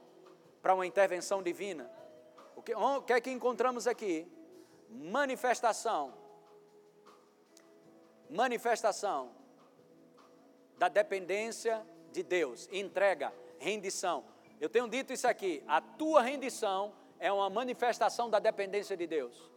para 0.62 0.74
uma 0.74 0.86
intervenção 0.86 1.42
divina. 1.42 1.90
O 2.56 2.62
que, 2.62 2.76
o 2.76 3.02
que 3.02 3.14
é 3.14 3.22
que 3.22 3.32
encontramos 3.32 3.88
aqui? 3.88 4.30
Manifestação. 4.90 6.14
Manifestação 8.30 9.32
da 10.78 10.88
dependência 10.88 11.86
de 12.12 12.24
Deus. 12.24 12.68
Entrega, 12.72 13.34
rendição. 13.60 14.24
Eu 14.60 14.70
tenho 14.70 14.88
dito 14.88 15.12
isso 15.14 15.28
aqui: 15.28 15.64
a 15.68 15.82
tua 15.82 16.22
rendição 16.22 16.94
é 17.20 17.32
uma 17.32 17.50
manifestação 17.50 18.30
da 18.30 18.40
dependência 18.40 18.96
de 18.96 19.08
Deus. 19.08 19.50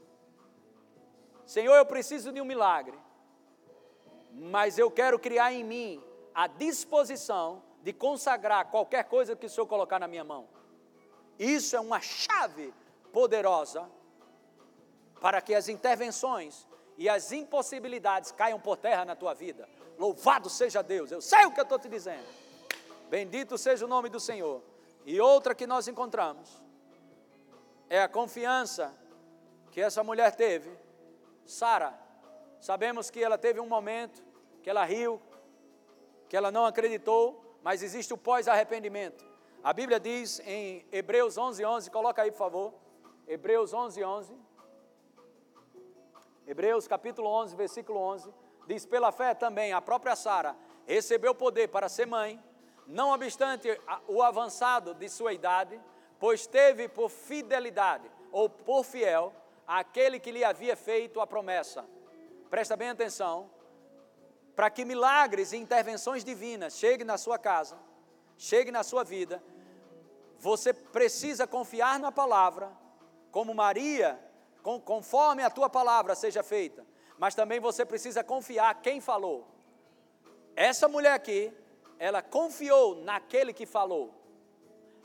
Senhor, 1.46 1.74
eu 1.76 1.86
preciso 1.86 2.32
de 2.32 2.40
um 2.40 2.44
milagre, 2.44 2.98
mas 4.32 4.78
eu 4.78 4.90
quero 4.90 5.18
criar 5.18 5.52
em 5.52 5.62
mim 5.62 6.02
a 6.34 6.46
disposição 6.46 7.62
de 7.82 7.92
consagrar 7.92 8.70
qualquer 8.70 9.04
coisa 9.04 9.36
que 9.36 9.46
o 9.46 9.50
Senhor 9.50 9.66
colocar 9.66 9.98
na 9.98 10.08
minha 10.08 10.24
mão. 10.24 10.48
Isso 11.38 11.76
é 11.76 11.80
uma 11.80 12.00
chave 12.00 12.72
poderosa 13.12 13.88
para 15.20 15.40
que 15.40 15.54
as 15.54 15.68
intervenções 15.68 16.66
e 16.96 17.08
as 17.08 17.32
impossibilidades 17.32 18.32
caiam 18.32 18.58
por 18.58 18.76
terra 18.76 19.04
na 19.04 19.14
tua 19.14 19.34
vida. 19.34 19.68
Louvado 19.98 20.48
seja 20.48 20.82
Deus, 20.82 21.10
eu 21.10 21.20
sei 21.20 21.44
o 21.44 21.50
que 21.50 21.60
eu 21.60 21.64
estou 21.64 21.78
te 21.78 21.88
dizendo. 21.88 22.24
Bendito 23.08 23.56
seja 23.58 23.84
o 23.84 23.88
nome 23.88 24.08
do 24.08 24.18
Senhor. 24.18 24.62
E 25.04 25.20
outra 25.20 25.54
que 25.54 25.66
nós 25.66 25.86
encontramos 25.86 26.62
é 27.88 28.02
a 28.02 28.08
confiança 28.08 28.94
que 29.70 29.80
essa 29.80 30.02
mulher 30.02 30.34
teve. 30.34 30.70
Sara, 31.44 31.98
sabemos 32.60 33.10
que 33.10 33.22
ela 33.22 33.36
teve 33.36 33.60
um 33.60 33.66
momento 33.66 34.22
que 34.62 34.70
ela 34.70 34.84
riu, 34.84 35.20
que 36.28 36.36
ela 36.36 36.50
não 36.50 36.64
acreditou, 36.64 37.58
mas 37.62 37.82
existe 37.82 38.14
o 38.14 38.18
pós-arrependimento. 38.18 39.24
A 39.62 39.72
Bíblia 39.72 40.00
diz 40.00 40.40
em 40.40 40.86
Hebreus 40.90 41.36
11, 41.36 41.64
11, 41.64 41.90
coloca 41.90 42.22
aí 42.22 42.30
por 42.30 42.38
favor, 42.38 42.74
Hebreus 43.26 43.72
11, 43.72 44.02
11, 44.02 44.34
Hebreus 46.46 46.86
capítulo 46.86 47.28
11, 47.28 47.56
versículo 47.56 47.98
11, 47.98 48.32
diz, 48.66 48.84
pela 48.84 49.10
fé 49.10 49.34
também 49.34 49.72
a 49.72 49.80
própria 49.80 50.14
Sara 50.14 50.54
recebeu 50.86 51.34
poder 51.34 51.68
para 51.68 51.88
ser 51.88 52.06
mãe, 52.06 52.42
não 52.86 53.10
obstante 53.10 53.68
o 54.06 54.22
avançado 54.22 54.94
de 54.94 55.08
sua 55.08 55.32
idade, 55.32 55.80
pois 56.18 56.46
teve 56.46 56.88
por 56.88 57.08
fidelidade, 57.08 58.10
ou 58.30 58.48
por 58.48 58.84
fiel, 58.84 59.32
aquele 59.66 60.18
que 60.18 60.32
lhe 60.32 60.44
havia 60.44 60.76
feito 60.76 61.20
a 61.20 61.26
promessa. 61.26 61.84
Presta 62.50 62.76
bem 62.76 62.90
atenção, 62.90 63.50
para 64.54 64.70
que 64.70 64.84
milagres 64.84 65.52
e 65.52 65.56
intervenções 65.56 66.24
divinas 66.24 66.76
cheguem 66.76 67.06
na 67.06 67.18
sua 67.18 67.38
casa, 67.38 67.76
cheguem 68.36 68.72
na 68.72 68.82
sua 68.82 69.02
vida, 69.02 69.42
você 70.38 70.72
precisa 70.72 71.46
confiar 71.46 71.98
na 71.98 72.12
palavra, 72.12 72.70
como 73.30 73.54
Maria, 73.54 74.18
conforme 74.84 75.42
a 75.42 75.50
tua 75.50 75.68
palavra 75.68 76.14
seja 76.14 76.42
feita, 76.42 76.86
mas 77.18 77.34
também 77.34 77.60
você 77.60 77.84
precisa 77.84 78.22
confiar 78.22 78.80
quem 78.80 79.00
falou. 79.00 79.46
Essa 80.54 80.86
mulher 80.86 81.12
aqui, 81.12 81.52
ela 82.04 82.22
confiou 82.22 82.96
naquele 82.96 83.52
que 83.52 83.66
falou. 83.66 84.14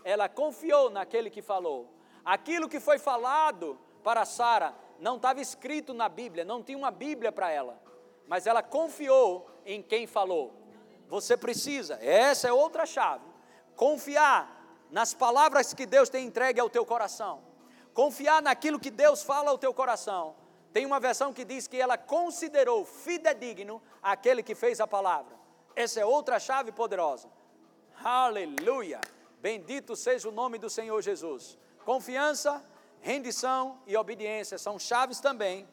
Ela 0.04 0.28
confiou 0.28 0.89
naquele 0.89 1.30
que 1.30 1.41
falou. 1.41 1.80
Aquilo 2.24 2.70
que 2.70 2.80
foi 2.80 2.97
falado 2.97 3.80
para 4.04 4.26
Sara 4.26 4.74
não 5.00 5.16
estava 5.16 5.39
escrito 5.41 5.93
na 5.93 6.10
Bíblia, 6.10 6.43
não 6.43 6.64
tinha 6.64 6.78
uma 6.78 6.91
Bíblia 6.91 7.32
para 7.32 7.52
ela 7.52 7.89
mas 8.30 8.45
ela 8.45 8.62
confiou 8.62 9.50
em 9.66 9.82
quem 9.82 10.06
falou. 10.06 10.54
Você 11.10 11.36
precisa, 11.36 11.95
essa 11.95 12.47
é 12.47 12.54
outra 12.54 12.86
chave, 12.86 13.26
confiar 13.76 14.56
nas 14.91 15.16
palavras 15.16 15.74
que 15.74 15.88
Deus 15.88 16.10
tem 16.10 16.28
entregue 16.28 16.60
ao 16.60 16.70
teu 16.70 16.86
coração, 16.86 17.41
confiar 17.91 18.39
naquilo 18.39 18.80
que 18.80 18.91
Deus 18.91 19.24
fala 19.24 19.50
ao 19.50 19.58
teu 19.58 19.74
coração. 19.74 20.36
Tem 20.72 20.86
uma 20.86 21.00
versão 21.00 21.34
que 21.34 21.43
diz 21.43 21.66
que 21.66 21.82
ela 21.82 21.97
considerou 21.97 22.86
fidedigno 22.86 23.82
aquele 24.00 24.43
que 24.43 24.54
fez 24.54 24.80
a 24.80 24.86
palavra. 24.86 25.39
Essa 25.84 26.01
é 26.01 26.05
outra 26.05 26.38
chave 26.41 26.73
poderosa. 26.73 27.30
Aleluia! 28.03 28.99
Bendito 29.41 29.95
seja 29.95 30.27
o 30.27 30.32
nome 30.39 30.57
do 30.57 30.69
Senhor 30.69 31.01
Jesus. 31.01 31.57
Confiança 31.86 32.61
rendição 32.99 33.80
e 33.88 33.95
obediência 33.95 34.57
são 34.57 34.77
chaves 34.77 35.21
também 35.21 35.65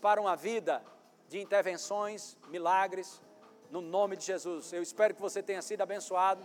para 0.00 0.20
uma 0.20 0.34
vida 0.34 0.82
de 1.28 1.38
intervenções, 1.40 2.36
milagres, 2.48 3.22
no 3.70 3.80
nome 3.80 4.16
de 4.16 4.24
Jesus. 4.24 4.72
Eu 4.72 4.82
espero 4.82 5.14
que 5.14 5.20
você 5.20 5.40
tenha 5.40 5.62
sido 5.62 5.82
abençoado. 5.82 6.44